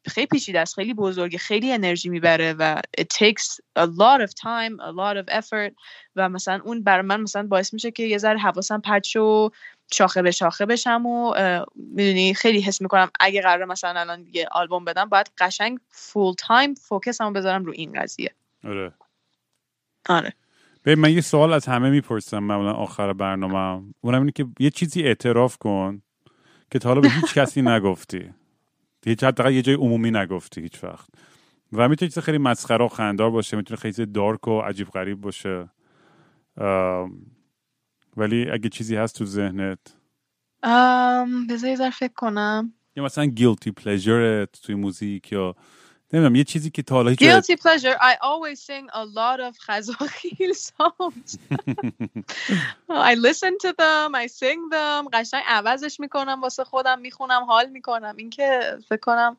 خیلی 0.07 0.27
پیچیده 0.27 0.59
است 0.59 0.75
خیلی 0.75 0.93
بزرگه 0.93 1.37
خیلی 1.37 1.73
انرژی 1.73 2.09
می‌بره 2.09 2.53
و 2.53 2.81
it 3.01 3.03
takes 3.03 3.59
a 3.79 3.85
lot 3.85 4.27
of 4.27 4.29
time 4.29 4.77
a 4.79 4.91
lot 4.91 5.23
of 5.23 5.35
effort. 5.39 5.73
و 6.15 6.29
مثلا 6.29 6.61
اون 6.63 6.83
بر 6.83 7.01
من 7.01 7.21
مثلا 7.21 7.47
باعث 7.47 7.73
میشه 7.73 7.91
که 7.91 8.03
یه 8.03 8.17
ذره 8.17 8.37
حواسم 8.37 8.81
پرت 8.81 9.15
و 9.15 9.51
شاخه 9.93 10.21
به 10.21 10.31
شاخه 10.31 10.65
بشم 10.65 11.05
و 11.05 11.33
می‌دونی 11.75 12.33
خیلی 12.33 12.61
حس 12.61 12.81
می‌کنم 12.81 13.11
اگه 13.19 13.41
قرار 13.41 13.65
مثلا 13.65 13.99
الان 13.99 14.27
یه 14.33 14.47
آلبوم 14.51 14.85
بدم 14.85 15.09
باید 15.09 15.31
قشنگ 15.37 15.79
فول 15.89 16.33
تایم 16.37 16.73
فوکسمو 16.73 17.31
بذارم 17.31 17.65
رو 17.65 17.73
این 17.75 18.01
قضیه. 18.01 18.31
آره. 18.63 18.91
آره. 20.09 20.33
به 20.83 20.95
من 20.95 21.13
یه 21.13 21.21
سوال 21.21 21.53
از 21.53 21.65
همه 21.65 21.89
می‌پرسم 21.89 22.39
معمولا 22.39 22.71
آخر 22.71 23.13
برنامه 23.13 23.83
اونم 24.01 24.19
اینه 24.19 24.31
که 24.31 24.45
یه 24.59 24.69
چیزی 24.69 25.03
اعتراف 25.03 25.57
کن 25.57 26.01
که 26.71 26.79
تا 26.79 26.89
حالا 26.89 27.01
به 27.01 27.09
هیچ 27.09 27.33
کسی 27.33 27.61
نگفتی. 27.71 28.29
هیچ 29.05 29.23
حتی 29.23 29.53
یه 29.53 29.61
جای 29.61 29.75
عمومی 29.75 30.11
نگفتی 30.11 30.61
هیچ 30.61 30.83
وقت. 30.83 31.09
و 31.73 31.89
می‌تونه 31.89 32.09
چیز 32.09 32.19
خیلی 32.19 32.37
مسخره 32.37 32.85
و 32.85 32.87
خندار 32.87 33.31
باشه 33.31 33.57
می‌تونه 33.57 33.79
خیلی 33.79 34.05
دارک 34.05 34.47
و 34.47 34.59
عجیب 34.59 34.89
غریب 34.89 35.21
باشه. 35.21 35.69
ولی 38.17 38.49
اگه 38.51 38.69
چیزی 38.69 38.95
هست 38.95 39.17
تو 39.17 39.25
ذهنت؟ 39.25 39.79
بذار 41.49 41.89
فکر 41.89 42.13
کنم. 42.15 42.73
یا 42.95 43.03
مثلا 43.03 43.25
گیلتی 43.25 43.71
پلیجرت 43.71 44.61
توی 44.61 44.75
موزیک 44.75 45.31
یا 45.31 45.55
نمی‌دونم 46.13 46.35
یه 46.35 46.43
چیزی 46.43 46.69
که 46.71 46.81
تا 46.83 46.95
حالا 46.95 47.13
Guilty 47.13 47.55
pleasure. 47.55 47.97
I 47.99 48.13
always 48.21 48.59
sing 48.59 48.89
a 48.93 49.05
lot 49.05 49.39
of 49.39 49.57
خزاخیل 49.59 50.53
songs. 50.53 51.37
I 53.11 53.15
listen 53.15 53.53
to 53.65 53.73
them 53.79 54.15
I 54.15 54.27
sing 54.27 54.59
them. 54.71 55.09
قشنگ 55.13 55.43
عوضش 55.47 55.99
می‌کنم 55.99 56.41
واسه 56.41 56.63
خودم 56.63 56.99
می‌خونم 56.99 57.43
حال 57.43 57.69
می‌کنم. 57.69 58.15
این 58.17 58.29
که 58.29 58.77
فکر 58.89 58.99
کنم 58.99 59.37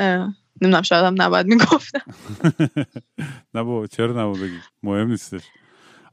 نمی‌دونم 0.00 0.82
شاید 0.82 1.04
هم 1.04 1.22
نباید 1.22 1.46
می‌گفتم. 1.46 2.02
نه 3.54 3.62
بابا 3.62 3.86
چرا 3.86 4.12
نباید 4.12 4.42
بگی؟ 4.44 4.58
مهم 4.82 5.08
نیستش. 5.08 5.42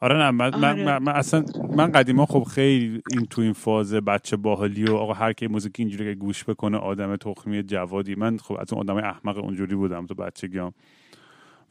آره 0.01 0.17
نه 0.17 0.31
من, 0.31 0.49
من, 0.59 0.87
آره. 0.87 0.99
من, 0.99 1.11
اصلا 1.11 1.45
من 1.75 1.91
قدیما 1.91 2.25
خب 2.25 2.43
خیلی 2.43 3.01
این 3.11 3.25
تو 3.25 3.41
این 3.41 3.53
فاز 3.53 3.93
بچه 3.93 4.37
باحالی 4.37 4.83
و 4.85 4.95
آقا 4.95 5.13
هر 5.13 5.33
کی 5.33 5.47
موزیک 5.47 5.73
اینجوری 5.79 6.05
که 6.05 6.19
گوش 6.19 6.43
بکنه 6.43 6.77
آدم 6.77 7.15
تخمی 7.15 7.63
جوادی 7.63 8.15
من 8.15 8.37
خب 8.37 8.57
از 8.59 8.73
اون 8.73 8.81
آدم 8.81 8.95
احمق 8.95 9.37
اونجوری 9.37 9.75
بودم 9.75 10.05
تو 10.05 10.15
بچگیام 10.15 10.73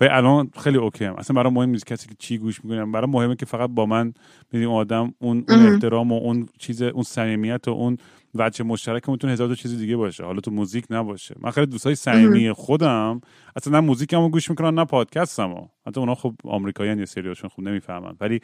و 0.00 0.08
الان 0.10 0.50
خیلی 0.58 0.78
اوکی 0.78 1.04
هم. 1.04 1.14
اصلا 1.14 1.36
برای 1.36 1.52
مهم 1.52 1.68
نیست 1.68 1.86
کسی 1.86 2.08
که 2.08 2.14
چی 2.18 2.38
گوش 2.38 2.64
می‌کنم 2.64 2.92
برای 2.92 3.10
مهمه 3.10 3.36
که 3.36 3.46
فقط 3.46 3.70
با 3.70 3.86
من 3.86 4.14
میدیم 4.52 4.70
آدم 4.70 5.14
اون, 5.18 5.44
اون. 5.48 5.66
احترام 5.66 6.12
و 6.12 6.18
اون 6.18 6.48
چیز 6.58 6.82
اون 6.82 7.02
صمیمیت 7.02 7.68
و 7.68 7.70
اون 7.70 7.96
وجه 8.34 8.64
مشترک 8.64 9.08
می‌تونه 9.08 9.32
هزار 9.32 9.48
تا 9.48 9.54
چیز 9.54 9.78
دیگه 9.78 9.96
باشه. 9.96 10.24
حالا 10.24 10.40
تو 10.40 10.50
موزیک 10.50 10.84
نباشه. 10.90 11.34
من 11.40 11.50
خیلی 11.50 11.66
دوستای 11.66 11.94
صمیمی 11.94 12.52
خودم. 12.52 13.20
اصلا 13.56 13.80
نه 13.80 13.86
موزیکمو 13.86 14.28
گوش 14.28 14.50
می‌کنن 14.50 14.74
نه 14.74 14.84
پادکستمو. 14.84 15.68
حتی 15.86 16.00
اونا 16.00 16.14
خب 16.14 16.34
آمریکاییان 16.44 16.98
یه 16.98 17.04
سریاشون 17.04 17.50
خوب 17.50 17.64
نمی‌فهمن. 17.64 18.16
ولی 18.20 18.40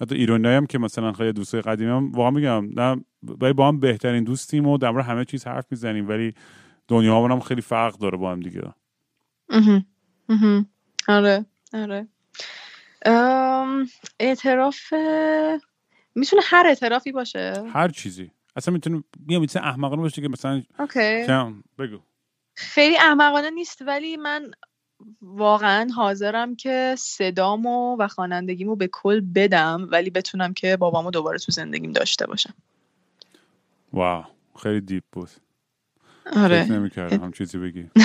حتی 0.00 0.14
ایرانی 0.14 0.48
هم 0.48 0.66
که 0.66 0.78
مثلا 0.78 1.12
خیلی 1.12 1.32
دوستای 1.32 1.60
قدیمی 1.60 1.90
هم 1.90 2.12
واقعا 2.12 2.30
میگم 2.30 2.80
نه 2.80 3.04
ولی 3.22 3.52
با 3.52 3.68
هم 3.68 3.80
بهترین 3.80 4.24
دوستیم 4.24 4.66
و 4.66 4.78
در 4.78 5.00
همه 5.00 5.24
چیز 5.24 5.46
حرف 5.46 5.66
می‌زنیم. 5.70 6.08
ولی 6.08 6.34
دنیا 6.88 7.24
هم 7.24 7.40
خیلی 7.40 7.62
فرق 7.62 7.98
داره 7.98 8.18
با 8.18 8.32
هم 8.32 8.40
دیگه. 8.40 8.62
آره. 11.08 11.46
آره. 11.72 12.08
ام، 13.06 13.86
اعتراف 14.20 14.92
می‌تونه 16.14 16.42
هر 16.44 16.66
اعترافی 16.66 17.12
باشه. 17.12 17.52
هر 17.72 17.88
چیزی. 17.88 18.30
اصلا 18.58 18.74
می‌تونه 18.74 19.04
میگم 19.26 19.40
می‌تونه 19.40 19.66
احمقانه 19.66 20.02
باشه 20.02 20.22
که 20.22 20.28
مثلا 20.28 20.62
اوکی. 20.78 21.26
بگو. 21.78 21.98
خیلی 22.54 22.96
احمقانه 22.96 23.50
نیست 23.50 23.82
ولی 23.82 24.16
من 24.16 24.50
واقعا 25.22 25.88
حاضرم 25.96 26.56
که 26.56 26.94
صدامو 26.98 27.96
و 27.98 28.08
خوانندگیمو 28.08 28.76
به 28.76 28.88
کل 28.92 29.20
بدم 29.20 29.88
ولی 29.92 30.10
بتونم 30.10 30.54
که 30.54 30.76
بابامو 30.76 31.10
دوباره 31.10 31.38
تو 31.38 31.52
زندگیم 31.52 31.92
داشته 31.92 32.26
باشم. 32.26 32.54
واو 33.92 34.24
خیلی 34.62 34.80
دیپ 34.80 35.04
بود. 35.12 35.30
آره. 36.36 36.72
نمی‌کردم 36.72 37.24
هم 37.24 37.32
چیزی 37.32 37.58
بگی. 37.58 37.90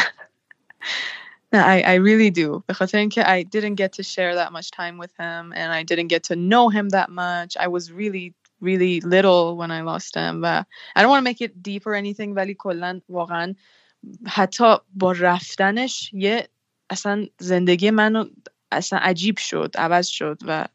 I, 1.53 1.83
I 1.83 1.95
really 1.95 2.31
do. 2.31 2.63
به 2.67 2.73
خاطر 2.73 2.97
اینکه 2.97 3.23
I 3.23 3.43
didn't 3.43 3.75
get 3.75 3.89
to 3.89 4.03
share 4.03 4.35
that 4.35 4.51
much 4.51 4.69
time 4.71 4.97
with 4.97 5.13
him 5.19 5.53
and 5.53 5.71
I 5.71 5.83
didn't 5.83 6.07
get 6.07 6.23
to 6.23 6.35
know 6.35 6.69
him 6.69 6.89
that 6.89 7.09
much. 7.09 7.57
I 7.59 7.67
was 7.67 7.91
really 7.91 8.33
really 8.63 9.01
little 9.01 9.57
when 9.57 9.71
I 9.71 9.81
lost 9.81 10.15
him 10.15 10.41
و 10.43 10.63
I 10.95 11.01
don't 11.01 11.09
want 11.09 11.25
to 11.25 11.31
make 11.31 11.47
it 11.47 11.51
deep 11.63 11.81
or 11.85 11.93
anything 11.93 12.35
ولی 12.35 12.55
کلا 12.59 13.01
واقعا 13.09 13.55
حتی 14.27 14.75
با 14.93 15.11
رفتنش 15.11 16.13
یه 16.13 16.47
اصلا 16.89 17.25
زندگی 17.39 17.91
منو 17.91 18.25
اصلا 18.71 18.99
عجیب 18.99 19.37
شد 19.37 19.71
عوض 19.77 20.07
شد 20.07 20.37
و 20.47 20.65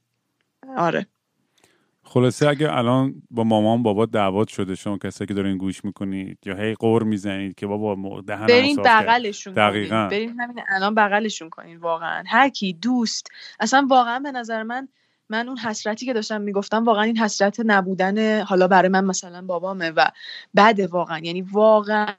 آره 0.76 1.06
خلاصه 2.08 2.48
اگه 2.48 2.72
الان 2.72 3.22
با 3.30 3.44
مامان 3.44 3.82
بابا 3.82 4.06
دعوت 4.06 4.48
شده 4.48 4.74
شما 4.74 4.98
کسی 4.98 5.26
که 5.26 5.34
دارین 5.34 5.58
گوش 5.58 5.84
می‌کنید 5.84 6.38
یا 6.46 6.56
هی 6.56 6.74
قور 6.74 7.02
می‌زنید 7.02 7.54
که 7.54 7.66
بابا 7.66 8.20
دهنم 8.20 8.46
برین. 8.46 8.76
بغلشون 8.76 9.54
دقیقاً. 9.54 10.08
برین 10.10 10.40
همین 10.40 10.60
الان 10.68 10.94
بغلشون 10.94 11.50
کنین 11.50 11.76
واقعا 11.76 12.24
هر 12.26 12.48
کی 12.48 12.72
دوست 12.72 13.26
اصلا 13.60 13.86
واقعا 13.90 14.18
به 14.18 14.32
نظر 14.32 14.62
من 14.62 14.88
من 15.28 15.48
اون 15.48 15.58
حسرتی 15.58 16.06
که 16.06 16.12
داشتم 16.12 16.40
می‌گفتم 16.40 16.84
واقعا 16.84 17.02
این 17.02 17.18
حسرت 17.18 17.60
نبودن 17.64 18.42
حالا 18.42 18.68
برای 18.68 18.88
من 18.88 19.04
مثلا 19.04 19.42
بابامه 19.42 19.90
و 19.90 20.10
بده 20.56 20.86
واقعا. 20.86 21.18
یعنی 21.18 21.42
واقعا 21.42 22.14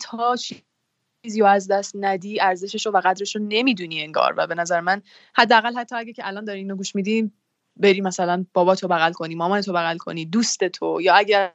تا 0.00 0.36
چیزی 0.36 1.42
از 1.42 1.68
دست 1.68 1.92
ندی 2.00 2.40
ارزشش 2.40 2.86
رو 2.86 2.92
و 2.92 3.00
قدرش 3.04 3.36
رو 3.36 3.42
نمی‌دونی 3.48 4.02
انگار. 4.02 4.34
و 4.36 4.46
به 4.46 4.54
نظر 4.54 4.80
من 4.80 5.02
حداقل 5.34 5.74
حتی 5.78 5.96
اگه 5.96 6.12
که 6.12 6.26
الان 6.26 6.44
داری 6.44 6.58
اینو 6.58 6.76
گوش 6.76 6.94
میدی 6.94 7.32
بری 7.76 8.00
مثلا 8.00 8.44
بابا 8.52 8.74
تو 8.74 8.88
بغل 8.88 9.12
کنی 9.12 9.34
مامان 9.34 9.60
تو 9.60 9.72
بغل 9.72 9.96
کنی 9.96 10.24
دوست 10.24 10.64
تو 10.64 11.00
یا 11.00 11.14
اگر 11.14 11.52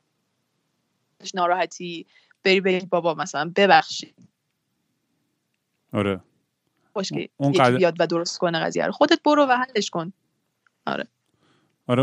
ناراحتی 1.34 2.06
بری 2.44 2.62
بگی 2.62 2.86
بابا 2.86 3.14
مثلا 3.14 3.52
ببخشید 3.56 4.16
آره. 5.94 6.20
باش 6.94 7.10
که 7.10 7.30
اون 7.38 7.52
قدر- 7.52 7.78
بیاد 7.78 7.96
و 8.00 8.08
درست 8.08 8.38
کنه 8.38 8.60
قضیه 8.60 8.86
رو. 8.86 8.92
خودت 8.92 9.24
برو 9.24 9.46
و 9.46 9.52
حلش 9.58 9.90
کن. 9.90 10.14
آره. 10.88 11.08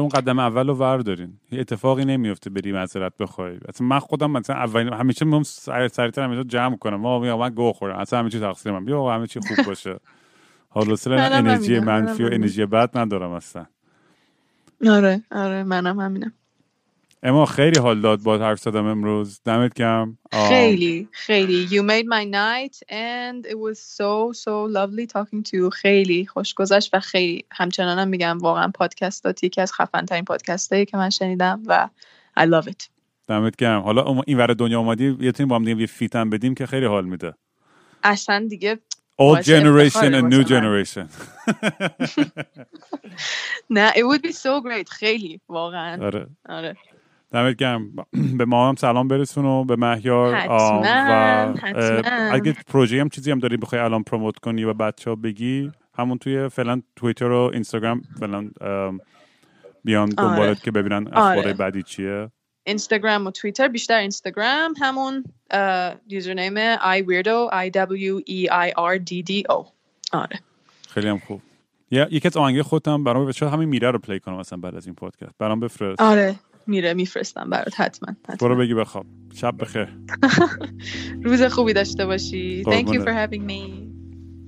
اون 0.00 0.08
قدم 0.08 0.38
اول 0.38 0.68
رو 0.68 0.74
وردارین 0.74 1.40
اتفاقی 1.52 2.04
نمیفته 2.04 2.50
بری 2.50 2.72
معذرت 2.72 3.16
بخوای 3.18 3.58
اصلا 3.68 3.86
من 3.86 3.98
خودم 3.98 4.30
مثلا 4.30 4.56
اولین 4.56 4.92
همیشه 4.92 5.24
میگم 5.24 5.42
سر 5.42 5.88
سریعتر 5.88 6.22
همیشه 6.24 6.44
جمع 6.44 6.76
کنم. 6.76 6.96
ما 6.96 7.18
میگم 7.18 7.38
من 7.38 7.50
گو 7.50 7.72
خورم. 7.72 7.98
اصلا 7.98 8.18
همه 8.18 8.30
چی 8.30 8.40
تقصیر 8.40 8.72
من. 8.72 8.84
بیا 8.84 9.14
همه 9.14 9.26
چی 9.26 9.40
خوب 9.40 9.58
باشه. 9.68 10.00
حالا 10.68 10.96
انرژی 11.16 11.80
منفی 11.80 12.24
و. 12.24 12.28
انرژی 12.32 12.66
بد 12.66 12.98
ندارم 12.98 13.30
اصلا. 13.30 13.66
آره 14.88 15.22
آره 15.30 15.64
منم 15.64 16.00
همینم 16.00 16.32
اما 17.22 17.46
خیلی 17.46 17.78
حال 17.78 18.00
داد 18.00 18.22
با 18.22 18.38
حرف 18.38 18.60
زدم 18.60 18.86
امروز. 18.86 19.40
دمت 19.44 19.74
گرم. 19.74 20.18
خیلی 20.48 21.08
خیلی. 21.10 21.68
You 21.68 21.82
made 21.82 22.06
my 22.06 22.24
night 22.24 22.76
and 22.88 23.46
it 23.46 23.58
was 23.58 23.78
so 23.78 24.32
so 24.32 24.66
lovely 24.76 25.06
talking 25.06 25.42
to 25.42 25.52
you. 25.52 25.70
خیلی 25.72 26.26
خوش 26.26 26.54
گذشت 26.54 26.94
و 26.94 27.00
خیلی 27.00 27.44
همچنانم 27.52 28.08
میگم 28.08 28.38
واقعا 28.38 28.70
پادکستات 28.74 29.44
یکی 29.44 29.60
از 29.60 29.72
خفن 29.72 30.04
ترین 30.04 30.24
پادکست 30.24 30.74
که 30.74 30.96
من 30.96 31.10
شنیدم 31.10 31.62
و 31.66 31.88
I 32.40 32.42
love 32.42 32.68
it. 32.68 32.88
دمت 33.28 33.56
گرم. 33.56 33.82
حالا 33.82 34.22
این 34.26 34.38
ور 34.38 34.46
دنیا 34.46 34.78
اومدی 34.78 35.16
یه 35.20 35.46
با 35.46 35.56
هم 35.56 35.64
دیگه 35.64 35.80
یه 35.80 35.86
فیتم 35.86 36.30
بدیم 36.30 36.54
که 36.54 36.66
خیلی 36.66 36.86
حال 36.86 37.04
میده. 37.04 37.34
اصلا 38.04 38.46
دیگه 38.50 38.78
old 39.20 39.44
generation 39.44 40.14
and 40.14 40.32
new 40.32 40.44
generation. 40.44 41.06
نه 43.70 43.92
it 43.92 44.04
would 44.04 44.22
be 44.22 44.32
so 44.32 44.60
great. 44.60 44.88
خیلی 44.90 45.40
واقعا. 45.48 46.04
آره. 46.04 46.26
آره. 46.48 46.76
دمت 47.32 47.56
گرم. 47.56 47.92
به 48.38 48.44
ما 48.44 48.68
هم 48.68 48.74
سلام 48.74 49.08
برسون 49.08 49.44
و 49.44 49.64
به 49.64 49.76
مهیار 49.76 50.34
حتما، 50.34 50.82
و 50.84 51.54
اگه 52.32 52.56
پروژه 52.66 53.00
هم 53.00 53.08
چیزی 53.08 53.30
هم 53.30 53.38
داری 53.38 53.56
بخوای 53.56 53.80
الان 53.80 54.02
پروموت 54.02 54.38
کنی 54.38 54.64
و 54.64 54.74
بچه 54.74 55.10
ها 55.10 55.16
بگی 55.16 55.72
همون 55.94 56.18
توی 56.18 56.48
فعلا 56.48 56.82
توییتر 56.96 57.30
و 57.30 57.50
اینستاگرام 57.52 58.02
فعلا 58.20 58.50
بیان 59.84 60.08
دنبالت 60.08 60.40
آره. 60.40 60.54
که 60.54 60.70
ببینن 60.70 61.06
اخبار 61.06 61.38
آره. 61.38 61.52
بعدی 61.52 61.82
چیه. 61.82 62.30
اینستاگرام 62.66 63.26
و 63.26 63.30
توییتر 63.30 63.68
بیشتر 63.68 63.98
اینستاگرام 63.98 64.74
همون 64.80 65.24
یوزرنیم 66.08 66.76
I 66.76 67.02
weirdo 67.02 67.50
I 67.52 67.70
W 67.70 68.20
E 68.28 68.50
I 68.50 68.70
R 68.70 68.98
D 68.98 69.24
D 69.30 69.52
O. 69.52 69.66
آره. 70.12 70.40
خیلی 70.88 71.08
هم 71.08 71.18
خوب. 71.18 71.42
یکی 71.90 72.28
از 72.28 72.36
آهنگ 72.36 72.62
خودم 72.62 73.04
برام 73.04 73.32
شاید 73.32 73.52
همین 73.52 73.68
میره 73.68 73.90
رو 73.90 73.98
پلی 73.98 74.20
کنم 74.20 74.36
مثلا 74.36 74.58
بعد 74.58 74.74
از 74.74 74.86
این 74.86 74.94
پادکست؟ 74.94 75.34
برام 75.38 75.60
بفرست. 75.60 76.00
آره. 76.00 76.34
میره 76.70 76.94
میفرستم 76.94 77.50
برات 77.50 77.80
حتما. 77.80 78.14
برو 78.40 78.56
بگی 78.56 78.74
بخواب. 78.74 79.06
شب 79.34 79.54
بخیر. 79.58 79.88
روز 81.24 81.42
خوبی 81.42 81.72
داشته 81.72 82.06
باشی. 82.06 82.64
Thank 82.64 82.86
you 82.86 83.00
for 83.04 83.12
having 83.12 83.42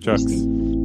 me. 0.06 0.81